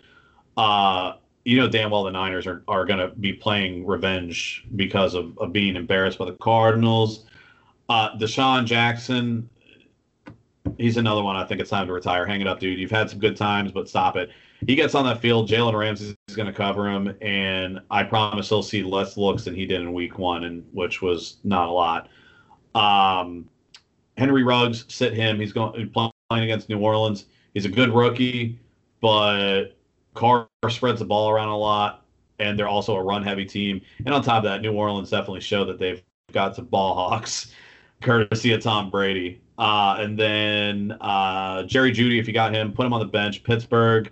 Uh, 0.58 1.14
you 1.44 1.58
know 1.58 1.68
damn 1.68 1.90
well 1.90 2.04
the 2.04 2.10
Niners 2.10 2.46
are, 2.46 2.62
are 2.68 2.84
going 2.84 2.98
to 2.98 3.08
be 3.08 3.32
playing 3.32 3.86
revenge 3.86 4.66
because 4.76 5.14
of, 5.14 5.36
of 5.38 5.52
being 5.52 5.76
embarrassed 5.76 6.18
by 6.18 6.24
the 6.24 6.32
Cardinals. 6.32 7.26
Uh, 7.88 8.16
DeSean 8.16 8.64
Jackson, 8.64 9.48
he's 10.78 10.96
another 10.96 11.22
one. 11.22 11.36
I 11.36 11.44
think 11.44 11.60
it's 11.60 11.70
time 11.70 11.86
to 11.86 11.92
retire. 11.92 12.24
Hang 12.24 12.40
it 12.40 12.46
up, 12.46 12.60
dude. 12.60 12.78
You've 12.78 12.90
had 12.90 13.10
some 13.10 13.18
good 13.18 13.36
times, 13.36 13.72
but 13.72 13.88
stop 13.88 14.16
it. 14.16 14.30
He 14.66 14.74
gets 14.74 14.94
on 14.94 15.04
that 15.04 15.20
field. 15.20 15.48
Jalen 15.48 15.78
Ramsey 15.78 16.16
is 16.28 16.36
going 16.36 16.46
to 16.46 16.52
cover 16.52 16.88
him, 16.88 17.14
and 17.20 17.80
I 17.90 18.02
promise 18.02 18.48
he'll 18.48 18.62
see 18.62 18.82
less 18.82 19.18
looks 19.18 19.44
than 19.44 19.54
he 19.54 19.66
did 19.66 19.82
in 19.82 19.92
Week 19.92 20.18
One, 20.18 20.44
and 20.44 20.64
which 20.72 21.02
was 21.02 21.36
not 21.44 21.68
a 21.68 21.72
lot. 21.72 22.08
Um, 22.74 23.46
Henry 24.16 24.42
Ruggs, 24.42 24.86
sit 24.88 25.12
him. 25.12 25.38
He's 25.38 25.52
going 25.52 25.90
playing 25.90 26.44
against 26.44 26.70
New 26.70 26.78
Orleans. 26.78 27.26
He's 27.52 27.66
a 27.66 27.68
good 27.68 27.94
rookie, 27.94 28.58
but 29.00 29.73
Carr 30.14 30.48
spreads 30.68 31.00
the 31.00 31.04
ball 31.04 31.28
around 31.28 31.48
a 31.48 31.56
lot, 31.56 32.04
and 32.38 32.58
they're 32.58 32.68
also 32.68 32.96
a 32.96 33.02
run-heavy 33.02 33.44
team. 33.44 33.80
And 34.04 34.14
on 34.14 34.22
top 34.22 34.38
of 34.38 34.44
that, 34.44 34.62
New 34.62 34.72
Orleans 34.72 35.10
definitely 35.10 35.40
showed 35.40 35.66
that 35.66 35.78
they've 35.78 36.02
got 36.32 36.56
some 36.56 36.66
ball 36.66 36.94
hawks, 36.94 37.52
courtesy 38.00 38.52
of 38.52 38.62
Tom 38.62 38.90
Brady. 38.90 39.40
Uh, 39.58 39.96
and 40.00 40.18
then 40.18 40.96
uh, 41.00 41.62
Jerry 41.64 41.92
Jeudy, 41.92 42.18
if 42.18 42.26
you 42.26 42.34
got 42.34 42.54
him, 42.54 42.72
put 42.72 42.86
him 42.86 42.92
on 42.92 43.00
the 43.00 43.06
bench. 43.06 43.44
Pittsburgh, 43.44 44.10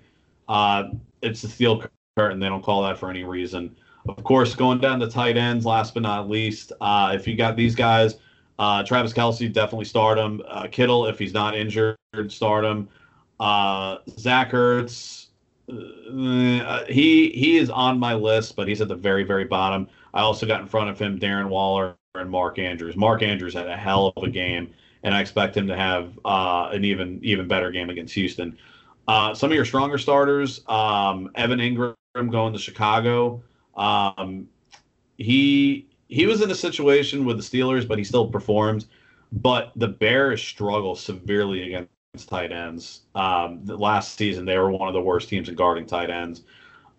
uh, 0.48 0.90
it's 1.20 1.42
the 1.42 1.48
steel 1.48 1.84
curtain. 2.16 2.38
They 2.38 2.48
don't 2.48 2.62
call 2.62 2.82
that 2.82 2.98
for 2.98 3.10
any 3.10 3.24
reason. 3.24 3.74
Of 4.08 4.22
course, 4.24 4.54
going 4.54 4.80
down 4.80 4.98
the 4.98 5.08
tight 5.08 5.36
ends, 5.36 5.64
last 5.64 5.94
but 5.94 6.02
not 6.02 6.28
least, 6.28 6.72
uh, 6.80 7.12
if 7.14 7.26
you 7.26 7.36
got 7.36 7.56
these 7.56 7.74
guys, 7.74 8.16
uh, 8.58 8.82
Travis 8.82 9.12
Kelce, 9.12 9.52
definitely 9.52 9.84
start 9.84 10.18
him. 10.18 10.42
Uh, 10.48 10.66
Kittle, 10.70 11.06
if 11.06 11.18
he's 11.18 11.32
not 11.32 11.56
injured, 11.56 11.96
start 12.28 12.64
him. 12.64 12.88
Zach 13.40 14.50
Ertz, 14.50 15.21
he 16.88 17.30
he 17.30 17.58
is 17.58 17.70
on 17.70 17.98
my 17.98 18.14
list, 18.14 18.56
but 18.56 18.68
he's 18.68 18.80
at 18.80 18.88
the 18.88 18.94
very 18.94 19.24
very 19.24 19.44
bottom. 19.44 19.88
I 20.14 20.20
also 20.20 20.46
got 20.46 20.60
in 20.60 20.66
front 20.66 20.90
of 20.90 20.98
him 20.98 21.18
Darren 21.18 21.48
Waller 21.48 21.94
and 22.14 22.30
Mark 22.30 22.58
Andrews. 22.58 22.96
Mark 22.96 23.22
Andrews 23.22 23.54
had 23.54 23.66
a 23.66 23.76
hell 23.76 24.12
of 24.16 24.22
a 24.22 24.28
game 24.28 24.72
and 25.02 25.14
I 25.14 25.20
expect 25.20 25.56
him 25.56 25.66
to 25.68 25.76
have 25.76 26.18
uh, 26.24 26.70
an 26.72 26.84
even 26.84 27.20
even 27.22 27.48
better 27.48 27.70
game 27.70 27.90
against 27.90 28.14
Houston. 28.14 28.56
Uh, 29.08 29.34
some 29.34 29.50
of 29.50 29.56
your 29.56 29.64
stronger 29.64 29.98
starters, 29.98 30.60
um, 30.68 31.30
Evan 31.34 31.58
Engram 31.58 31.94
going 32.14 32.52
to 32.52 32.58
Chicago. 32.58 33.42
Um, 33.76 34.48
he 35.16 35.88
he 36.08 36.26
was 36.26 36.42
in 36.42 36.50
a 36.50 36.54
situation 36.54 37.24
with 37.24 37.36
the 37.36 37.42
Steelers, 37.42 37.86
but 37.86 37.98
he 37.98 38.04
still 38.04 38.28
performed. 38.28 38.86
But 39.32 39.72
the 39.76 39.88
Bears 39.88 40.42
struggle 40.42 40.94
severely 40.94 41.62
against 41.62 41.90
tight 42.18 42.52
ends. 42.52 43.02
Um, 43.14 43.64
last 43.64 44.18
season, 44.18 44.44
they 44.44 44.58
were 44.58 44.70
one 44.70 44.86
of 44.86 44.92
the 44.92 45.00
worst 45.00 45.30
teams 45.30 45.48
in 45.48 45.54
guarding 45.54 45.86
tight 45.86 46.10
ends. 46.10 46.42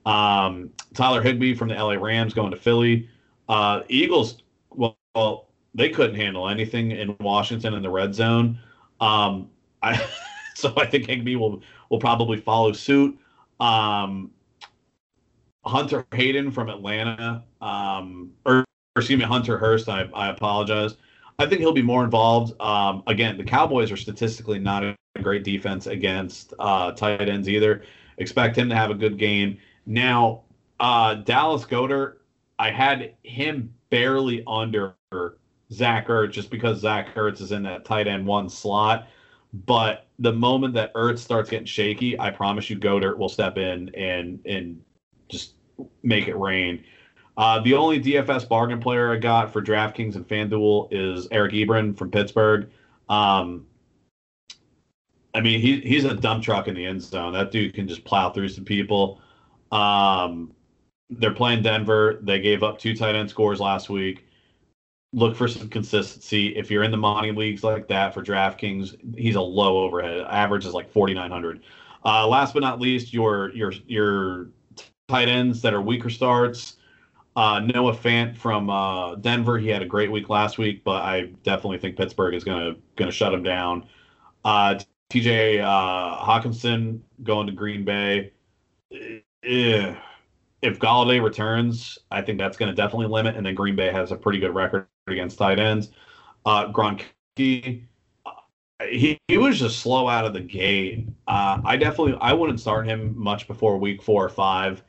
Um, 0.08 0.72
Tyler 0.96 1.22
Higbee 1.22 1.54
from 1.54 1.68
the 1.68 1.76
LA 1.76 1.94
Rams 1.94 2.34
going 2.34 2.50
to 2.50 2.58
Philly. 2.58 3.08
Uh, 3.48 3.82
Eagles, 3.90 4.42
well, 4.72 4.98
well 5.14 5.50
they 5.76 5.90
couldn't 5.90 6.16
handle 6.16 6.50
anything 6.50 6.92
in 6.92 7.16
Washington 7.20 7.76
in 7.76 7.84
the 7.84 7.90
red 7.92 8.16
zone. 8.16 8.58
Um, 9.00 9.52
I 9.84 10.04
so 10.56 10.74
I 10.78 10.88
think 10.88 11.06
Higby 11.06 11.36
will 11.36 11.62
will 11.90 12.00
probably 12.00 12.38
follow 12.38 12.72
suit. 12.72 13.16
Um, 13.60 14.32
Hunter 15.64 16.08
Hayden 16.14 16.50
from 16.50 16.70
Atlanta, 16.70 17.44
um, 17.62 18.32
or, 18.46 18.62
or, 18.62 18.66
excuse 18.98 19.20
me, 19.20 19.26
Hunter 19.26 19.60
Hurst. 19.60 19.88
I, 19.88 20.10
I 20.14 20.30
apologize. 20.30 20.98
I 21.38 21.46
think 21.46 21.62
he'll 21.62 21.72
be 21.72 21.84
more 21.84 22.04
involved. 22.04 22.60
Um, 22.60 23.04
again, 23.08 23.38
the 23.38 23.44
Cowboys 23.44 23.92
are 23.92 23.98
statistically 23.98 24.60
not 24.60 24.84
great 25.22 25.44
defense 25.44 25.86
against 25.86 26.54
uh, 26.58 26.92
tight 26.92 27.30
ends 27.30 27.48
either. 27.48 27.84
Expect 28.18 28.58
him 28.58 28.70
to 28.70 28.76
have 28.76 28.90
a 28.90 28.96
good 28.96 29.18
game. 29.18 29.58
Now, 29.86 30.42
uh, 30.80 31.16
Dallas 31.16 31.66
Goedert, 31.66 32.16
I 32.58 32.72
had 32.72 33.14
him 33.24 33.74
barely 33.90 34.44
under 34.48 34.96
Zach 35.72 36.08
Ertz 36.08 36.32
just 36.32 36.50
because 36.50 36.80
Zach 36.80 37.14
Ertz 37.16 37.42
is 37.42 37.52
in 37.52 37.64
that 37.64 37.86
tight 37.86 38.08
end 38.08 38.26
one 38.26 38.50
slot. 38.50 39.08
But 39.66 40.08
the 40.18 40.34
moment 40.34 40.74
that 40.74 40.94
Ertz 40.96 41.20
starts 41.20 41.50
getting 41.50 41.68
shaky, 41.68 42.20
I 42.20 42.32
promise 42.32 42.70
you, 42.70 42.76
Goedert 42.78 43.18
will 43.18 43.30
step 43.30 43.58
in 43.58 43.94
and 43.94 44.40
and 44.46 44.82
just 45.30 45.54
make 46.02 46.28
it 46.28 46.36
rain. 46.36 46.84
Uh, 47.38 47.60
the 47.60 47.74
only 47.74 48.00
DFS 48.00 48.48
bargain 48.48 48.80
player 48.80 49.12
I 49.12 49.18
got 49.18 49.52
for 49.52 49.62
DraftKings 49.62 50.16
and 50.16 50.28
FanDuel 50.28 50.88
is 50.92 51.28
Eric 51.32 51.54
Ebron 51.54 51.98
from 51.98 52.12
Pittsburgh. 52.12 52.70
Um, 53.10 53.66
I 55.34 55.42
mean, 55.42 55.60
he, 55.60 55.82
he's 55.82 56.06
a 56.06 56.14
dump 56.14 56.44
truck 56.44 56.68
in 56.68 56.76
the 56.76 56.86
end 56.86 57.02
zone. 57.02 57.34
That 57.34 57.52
dude 57.52 57.74
can 57.74 57.88
just 57.88 58.04
plow 58.04 58.32
through 58.32 58.50
some 58.50 58.66
people. 58.66 59.20
Um, 59.72 60.54
they're 61.10 61.34
playing 61.34 61.64
Denver. 61.64 62.20
They 62.22 62.40
gave 62.40 62.64
up 62.64 62.78
two 62.78 62.96
tight 62.96 63.16
end 63.16 63.30
scores 63.30 63.60
last 63.60 63.90
week 63.90 64.26
look 65.14 65.36
for 65.36 65.48
some 65.48 65.70
consistency. 65.70 66.56
If 66.58 66.70
you're 66.70 66.84
in 66.84 66.92
the 66.92 66.98
money 66.98 67.32
leagues 67.32 67.64
like 67.64 67.88
that 67.88 68.14
for 68.14 68.24
DraftKings, 68.24 69.18
he's 69.18 69.36
a 69.36 69.42
low 69.42 69.84
overhead. 69.84 70.26
Average 70.30 70.66
is 70.66 70.74
like 70.74 70.92
4,900. 70.92 71.62
Uh, 72.04 72.28
last 72.28 72.54
but 72.54 72.62
not 72.62 72.82
least, 72.82 73.14
your 73.14 73.56
your 73.56 73.72
your 73.88 74.48
tight 75.08 75.30
ends 75.30 75.62
that 75.62 75.74
are 75.74 75.82
weaker 75.82 76.10
starts. 76.10 76.78
Uh, 77.36 77.60
Noah 77.60 77.96
Fant 77.96 78.36
from 78.36 78.70
uh, 78.70 79.16
Denver, 79.16 79.58
he 79.58 79.70
had 79.70 79.82
a 79.82 79.86
great 79.86 80.12
week 80.12 80.30
last 80.30 80.58
week, 80.58 80.84
but 80.84 81.02
I 81.02 81.28
definitely 81.44 81.78
think 81.78 81.96
Pittsburgh 81.96 82.34
is 82.34 82.44
gonna 82.44 82.76
gonna 82.98 83.12
shut 83.12 83.34
him 83.34 83.44
down. 83.44 83.86
Uh, 84.44 84.80
T.J. 85.10 85.60
Uh, 85.60 85.68
Hockenson 85.68 87.00
going 87.24 87.48
to 87.48 87.54
Green 87.54 87.86
Bay. 87.86 88.32
Eh, 88.92 89.96
if 90.62 90.80
Golladay 90.80 91.22
returns, 91.22 92.00
I 92.10 92.22
think 92.22 92.40
that's 92.40 92.58
going 92.58 92.70
to 92.70 92.76
definitely 92.76 93.08
limit. 93.08 93.36
And 93.36 93.46
then 93.46 93.54
Green 93.54 93.76
Bay 93.76 93.92
has 93.92 94.12
a 94.12 94.16
pretty 94.16 94.40
good 94.40 94.56
record 94.56 94.88
against 95.08 95.38
tight 95.38 95.60
ends. 95.60 95.90
Uh, 96.46 96.72
Gronkowski, 96.72 97.84
uh, 98.26 98.32
he, 98.90 99.20
he 99.28 99.38
was 99.38 99.60
just 99.60 99.80
slow 99.80 100.08
out 100.08 100.26
of 100.26 100.34
the 100.34 100.40
gate. 100.40 101.08
Uh, 101.28 101.62
I 101.64 101.78
definitely 101.78 102.18
I 102.22 102.34
wouldn't 102.34 102.60
start 102.60 102.88
him 102.88 103.14
much 103.18 103.48
before 103.48 103.78
week 103.78 104.02
four 104.02 104.26
or 104.26 104.30
five, 104.30 104.84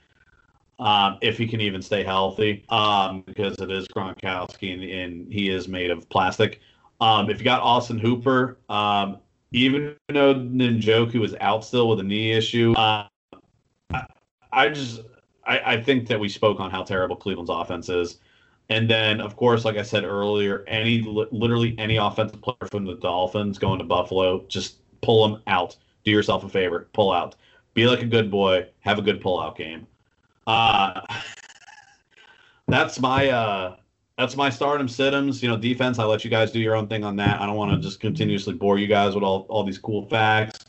um, 0.79 1.19
if 1.23 1.39
he 1.39 1.47
can 1.47 1.61
even 1.61 1.83
stay 1.83 2.03
healthy, 2.03 2.65
um, 2.69 3.23
because 3.27 3.57
it 3.59 3.71
is 3.71 3.87
Gronkowski 3.89 4.75
and, 4.75 4.83
and 4.83 5.33
he 5.33 5.49
is 5.51 5.69
made 5.69 5.91
of 5.91 6.09
plastic. 6.09 6.61
Um, 7.01 7.31
if 7.31 7.39
you 7.39 7.45
got 7.45 7.61
Austin 7.61 7.99
Hooper, 7.99 8.59
um, 8.69 9.19
even 9.55 9.95
though 10.09 10.35
Njoku 10.35 11.21
was 11.21 11.37
out 11.41 11.65
still 11.65 11.89
with 11.89 12.01
a 12.01 12.03
knee 12.03 12.33
issue, 12.33 12.73
uh, 12.73 13.07
I, 14.53 14.69
just 14.69 15.01
I, 15.47 15.61
I 15.75 15.83
think 15.83 16.09
that 16.09 16.19
we 16.19 16.29
spoke 16.29 16.59
on 16.59 16.73
how 16.73 16.83
terrible 16.83 17.15
Cleveland's 17.15 17.51
offense 17.51 17.89
is. 17.89 18.19
And 18.69 18.91
then, 18.91 19.21
of 19.21 19.37
course, 19.37 19.65
like 19.65 19.77
I 19.77 19.83
said 19.83 20.03
earlier, 20.03 20.65
any 20.67 21.03
literally 21.03 21.77
any 21.79 21.99
offensive 21.99 22.43
player 22.43 22.69
from 22.69 22.85
the 22.85 22.97
Dolphins 22.97 23.59
going 23.59 23.79
to 23.79 23.85
Buffalo, 23.85 24.45
just 24.49 24.79
pull 25.03 25.29
them 25.29 25.41
out. 25.47 25.77
Do 26.05 26.11
yourself 26.11 26.43
a 26.43 26.49
favor, 26.49 26.89
pull 26.93 27.13
out. 27.13 27.37
Be 27.75 27.87
like 27.87 28.03
a 28.03 28.07
good 28.07 28.33
boy. 28.33 28.67
Have 28.81 28.99
a 28.99 29.03
good 29.03 29.21
pull-out 29.21 29.57
game. 29.57 29.87
Uh, 30.47 31.01
that's 32.69 32.99
my 32.99 33.29
uh, 33.29 33.77
that's 34.17 34.37
my 34.37 34.51
stardom 34.51 34.87
situms. 34.87 35.43
You 35.43 35.49
know, 35.49 35.57
defense. 35.57 35.99
I 35.99 36.05
let 36.05 36.25
you 36.25 36.31
guys 36.31 36.53
do 36.53 36.61
your 36.61 36.77
own 36.77 36.89
thing 36.89 37.05
on 37.05 37.17
that. 37.17 37.41
I 37.41 37.47
don't 37.47 37.57
want 37.57 37.73
to 37.73 37.79
just 37.79 38.01
continuously 38.01 38.55
bore 38.55 38.79
you 38.79 38.87
guys 38.87 39.15
with 39.15 39.25
all 39.25 39.47
all 39.49 39.65
these 39.65 39.79
cool 39.79 40.07
facts. 40.09 40.67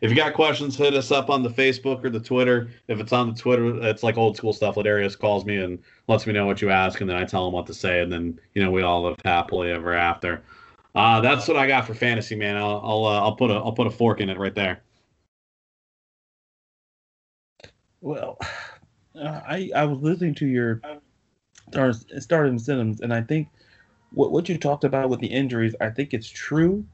If 0.00 0.10
you 0.10 0.16
got 0.16 0.34
questions, 0.34 0.76
hit 0.76 0.94
us 0.94 1.10
up 1.10 1.30
on 1.30 1.42
the 1.42 1.48
Facebook 1.48 2.04
or 2.04 2.10
the 2.10 2.20
Twitter. 2.20 2.68
If 2.88 3.00
it's 3.00 3.12
on 3.12 3.32
the 3.32 3.40
Twitter, 3.40 3.80
it's 3.88 4.02
like 4.02 4.18
old 4.18 4.36
school 4.36 4.52
stuff. 4.52 4.74
Ladarius 4.74 5.18
calls 5.18 5.46
me 5.46 5.56
and 5.56 5.78
lets 6.08 6.26
me 6.26 6.32
know 6.32 6.46
what 6.46 6.60
you 6.60 6.70
ask, 6.70 7.00
and 7.00 7.08
then 7.08 7.16
I 7.16 7.24
tell 7.24 7.46
him 7.46 7.54
what 7.54 7.66
to 7.66 7.74
say, 7.74 8.00
and 8.00 8.12
then 8.12 8.38
you 8.54 8.62
know 8.62 8.70
we 8.70 8.82
all 8.82 9.02
live 9.02 9.16
happily 9.24 9.70
ever 9.70 9.94
after. 9.94 10.42
Uh, 10.94 11.20
that's 11.20 11.48
what 11.48 11.56
I 11.56 11.66
got 11.66 11.86
for 11.86 11.94
fantasy, 11.94 12.36
man. 12.36 12.56
I'll 12.56 12.80
I'll, 12.84 13.04
uh, 13.06 13.20
I'll 13.20 13.36
put 13.36 13.50
a 13.50 13.54
I'll 13.54 13.72
put 13.72 13.86
a 13.86 13.90
fork 13.90 14.20
in 14.20 14.28
it 14.30 14.38
right 14.38 14.54
there. 14.54 14.82
Well, 18.00 18.38
uh, 19.20 19.40
I 19.48 19.70
I 19.74 19.84
was 19.84 20.00
listening 20.00 20.34
to 20.36 20.46
your 20.46 20.80
starting 21.72 22.58
Sims, 22.58 23.00
and 23.00 23.12
I 23.12 23.22
think 23.22 23.48
what 24.12 24.30
what 24.32 24.48
you 24.48 24.58
talked 24.58 24.84
about 24.84 25.08
with 25.08 25.20
the 25.20 25.26
injuries, 25.28 25.74
I 25.80 25.90
think 25.90 26.14
it's 26.14 26.28
true 26.28 26.84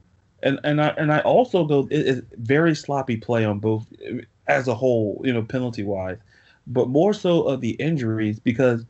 and 0.43 0.59
and 0.65 0.81
I 0.81 0.89
and 0.91 1.13
I 1.13 1.21
also 1.21 1.65
go 1.65 1.87
it 1.91 2.07
is 2.07 2.23
very 2.37 2.75
sloppy 2.75 3.17
play 3.17 3.45
on 3.45 3.59
both 3.59 3.87
as 4.47 4.69
a 4.69 4.75
whole, 4.75 5.21
you 5.25 5.33
know, 5.33 5.43
penalty 5.43 5.83
wise, 5.83 6.19
but 6.67 6.89
more 6.89 7.13
so 7.13 7.43
of 7.43 7.61
the 7.61 7.71
injuries 7.73 8.41
because 8.41 8.85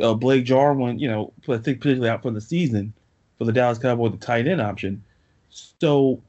uh, 0.00 0.14
Blake 0.14 0.44
Jarwin, 0.44 0.98
you 0.98 1.08
know, 1.08 1.32
I 1.48 1.58
think 1.58 1.80
particularly 1.80 2.08
out 2.08 2.22
for 2.22 2.30
the 2.30 2.40
season 2.40 2.92
for 3.38 3.44
the 3.44 3.52
Dallas 3.52 3.78
Cowboys, 3.78 4.12
the 4.12 4.18
tight 4.18 4.46
end 4.46 4.60
option. 4.60 5.02
So, 5.50 6.20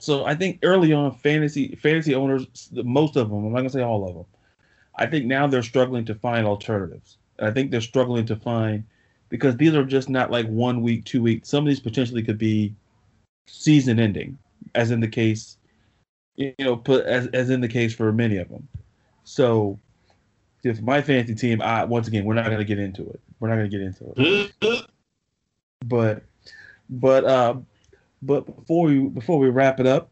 so 0.00 0.24
I 0.24 0.34
think 0.34 0.60
early 0.62 0.92
on, 0.92 1.12
fantasy 1.12 1.76
fantasy 1.76 2.14
owners, 2.14 2.46
most 2.72 3.16
of 3.16 3.28
them, 3.30 3.44
I'm 3.46 3.52
not 3.52 3.58
gonna 3.58 3.70
say 3.70 3.82
all 3.82 4.08
of 4.08 4.14
them, 4.14 4.26
I 4.98 5.06
think 5.06 5.26
now 5.26 5.46
they're 5.46 5.62
struggling 5.62 6.04
to 6.06 6.14
find 6.14 6.46
alternatives. 6.46 7.16
And 7.38 7.48
I 7.48 7.52
think 7.52 7.70
they're 7.70 7.80
struggling 7.80 8.26
to 8.26 8.36
find 8.36 8.84
because 9.28 9.56
these 9.56 9.74
are 9.74 9.84
just 9.84 10.08
not 10.08 10.30
like 10.30 10.46
one 10.46 10.82
week, 10.82 11.04
two 11.04 11.22
weeks. 11.22 11.48
Some 11.48 11.64
of 11.64 11.68
these 11.68 11.80
potentially 11.80 12.22
could 12.22 12.38
be 12.38 12.74
season 13.46 13.98
ending, 13.98 14.38
as 14.74 14.90
in 14.90 15.00
the 15.00 15.08
case, 15.08 15.56
you 16.36 16.54
know, 16.58 16.76
put 16.76 17.04
as 17.06 17.28
as 17.28 17.50
in 17.50 17.60
the 17.60 17.68
case 17.68 17.94
for 17.94 18.12
many 18.12 18.36
of 18.38 18.48
them. 18.48 18.66
So, 19.24 19.78
if 20.64 20.80
my 20.82 21.02
fantasy 21.02 21.34
team, 21.34 21.62
I 21.62 21.84
once 21.84 22.08
again, 22.08 22.24
we're 22.24 22.34
not 22.34 22.46
going 22.46 22.58
to 22.58 22.64
get 22.64 22.78
into 22.78 23.08
it. 23.08 23.20
We're 23.40 23.48
not 23.48 23.56
going 23.56 23.70
to 23.70 23.78
get 23.78 23.86
into 23.86 24.52
it. 24.60 24.86
but, 25.86 26.22
but, 26.88 27.24
uh, 27.24 27.54
But 28.22 28.46
before 28.46 28.86
we 28.86 29.08
before 29.08 29.38
we 29.38 29.48
wrap 29.48 29.80
it 29.80 29.86
up, 29.86 30.10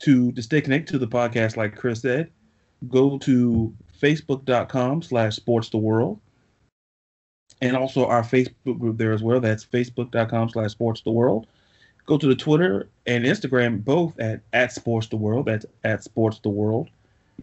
to 0.00 0.32
to 0.32 0.42
stay 0.42 0.60
connected 0.60 0.92
to 0.92 0.98
the 0.98 1.08
podcast, 1.08 1.56
like 1.56 1.76
Chris 1.76 2.00
said, 2.00 2.30
go 2.88 3.18
to 3.18 3.74
facebook.com 4.00 5.02
slash 5.02 5.36
sports 5.36 5.68
the 5.68 5.78
world. 5.78 6.20
And 7.62 7.76
also 7.76 8.06
our 8.06 8.22
facebook 8.22 8.78
group 8.78 8.98
there 8.98 9.12
as 9.12 9.22
well. 9.22 9.40
That's 9.40 9.64
facebook.com 9.64 10.50
slash 10.50 10.72
sports 10.72 11.00
the 11.02 11.10
world. 11.10 11.46
Go 12.04 12.18
to 12.18 12.26
the 12.26 12.36
twitter 12.36 12.88
and 13.06 13.24
instagram 13.24 13.84
both 13.84 14.18
at 14.20 14.40
at 14.52 14.72
sports 14.72 15.08
the 15.08 15.16
world. 15.16 15.46
That's 15.46 15.66
at 15.84 16.04
sports 16.04 16.38
the 16.40 16.50
world. 16.50 16.90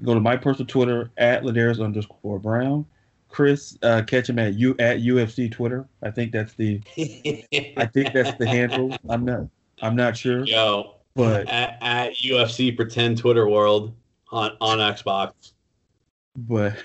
Go 0.04 0.14
to 0.14 0.20
my 0.20 0.38
personal 0.38 0.68
twitter 0.68 1.12
at 1.18 1.44
ladarius 1.44 1.84
underscore 1.84 2.40
brown. 2.40 2.86
Chris 3.30 3.78
uh, 3.82 4.04
catch 4.04 4.30
him 4.30 4.40
at 4.40 4.54
you 4.54 4.72
at 4.80 5.00
ufc 5.00 5.52
twitter. 5.52 5.88
I 6.04 6.12
think 6.12 6.32
that's 6.32 6.54
the 6.54 6.80
i 7.78 7.86
think 7.88 8.14
that's 8.14 8.38
the 8.38 8.48
handle. 8.48 8.96
I'm 9.10 9.26
not 9.26 9.48
i'm 9.82 9.96
not 9.96 10.16
sure. 10.16 10.46
Yo, 10.46 10.96
but 11.16 11.48
at, 11.50 11.78
at 11.82 12.14
UFC 12.16 12.76
Pretend 12.76 13.18
Twitter 13.18 13.48
World 13.48 13.94
on 14.32 14.56
on 14.62 14.80
Xbox. 14.80 15.54
But 16.36 16.76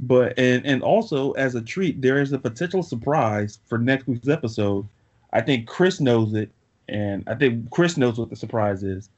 but 0.00 0.38
and 0.38 0.64
and 0.66 0.82
also 0.82 1.32
as 1.32 1.54
a 1.54 1.62
treat 1.62 2.00
there 2.00 2.20
is 2.20 2.32
a 2.32 2.38
potential 2.38 2.82
surprise 2.82 3.58
for 3.66 3.78
next 3.78 4.06
week's 4.06 4.28
episode. 4.28 4.86
I 5.32 5.40
think 5.40 5.66
chris 5.66 6.00
knows 6.00 6.34
it 6.34 6.50
and 6.88 7.24
i 7.28 7.34
think 7.34 7.70
chris 7.70 7.96
knows 7.96 8.18
what 8.18 8.30
the 8.30 8.36
surprise 8.36 8.82
is. 8.82 9.08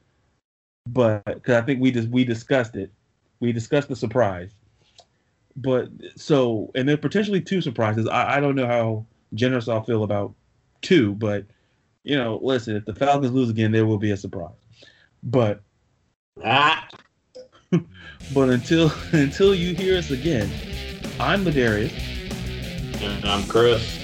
But 0.86 1.24
because 1.24 1.57
i 1.57 1.62
think 1.62 1.80
we 1.80 1.90
just 1.90 2.09
we 2.09 2.24
discussed 2.24 2.76
it. 2.76 2.90
We 3.40 3.52
discussed 3.52 3.88
the 3.88 3.96
surprise. 3.96 4.52
But 5.57 5.88
so 6.16 6.70
and 6.74 6.88
there 6.88 6.94
are 6.94 6.98
potentially 6.98 7.40
two 7.40 7.61
surprises. 7.61 8.07
I, 8.09 8.36
I 8.36 8.40
don't 8.40 8.55
know 8.55 8.66
how 8.66 9.07
generous 9.34 9.66
i'll 9.68 9.82
feel 9.82 10.05
about 10.05 10.32
two 10.80 11.12
but 11.14 11.44
you 12.05 12.14
know 12.14 12.38
listen 12.40 12.76
if 12.76 12.84
the 12.84 12.94
falcons 12.94 13.32
lose 13.32 13.50
again 13.50 13.72
there 13.72 13.86
will 13.86 13.98
be 13.98 14.11
a 14.11 14.16
surprise. 14.16 14.55
But 15.22 15.62
Ah, 16.42 16.88
but 18.35 18.49
until 18.51 18.93
until 19.12 19.55
you 19.55 19.75
hear 19.75 19.99
us 19.99 20.11
again, 20.11 20.51
I'm 21.20 21.45
Ladarius. 21.45 21.93
and 23.01 23.25
I'm 23.25 23.47
Chris. 23.47 24.01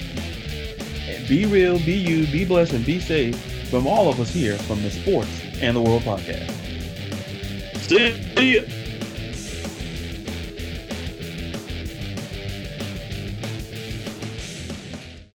And 1.07 1.27
be 1.27 1.45
real, 1.45 1.77
be 1.79 1.93
you, 1.93 2.25
be 2.27 2.45
blessed, 2.45 2.73
and 2.73 2.85
be 2.85 2.99
safe 2.99 3.39
from 3.69 3.87
all 3.87 4.09
of 4.09 4.19
us 4.19 4.31
here 4.33 4.57
from 4.57 4.81
the 4.83 4.91
Sports 4.91 5.41
and 5.61 5.75
the 5.75 5.81
World 5.81 6.03
podcast. 6.03 6.51
See 7.87 8.55
ya. 8.55 8.61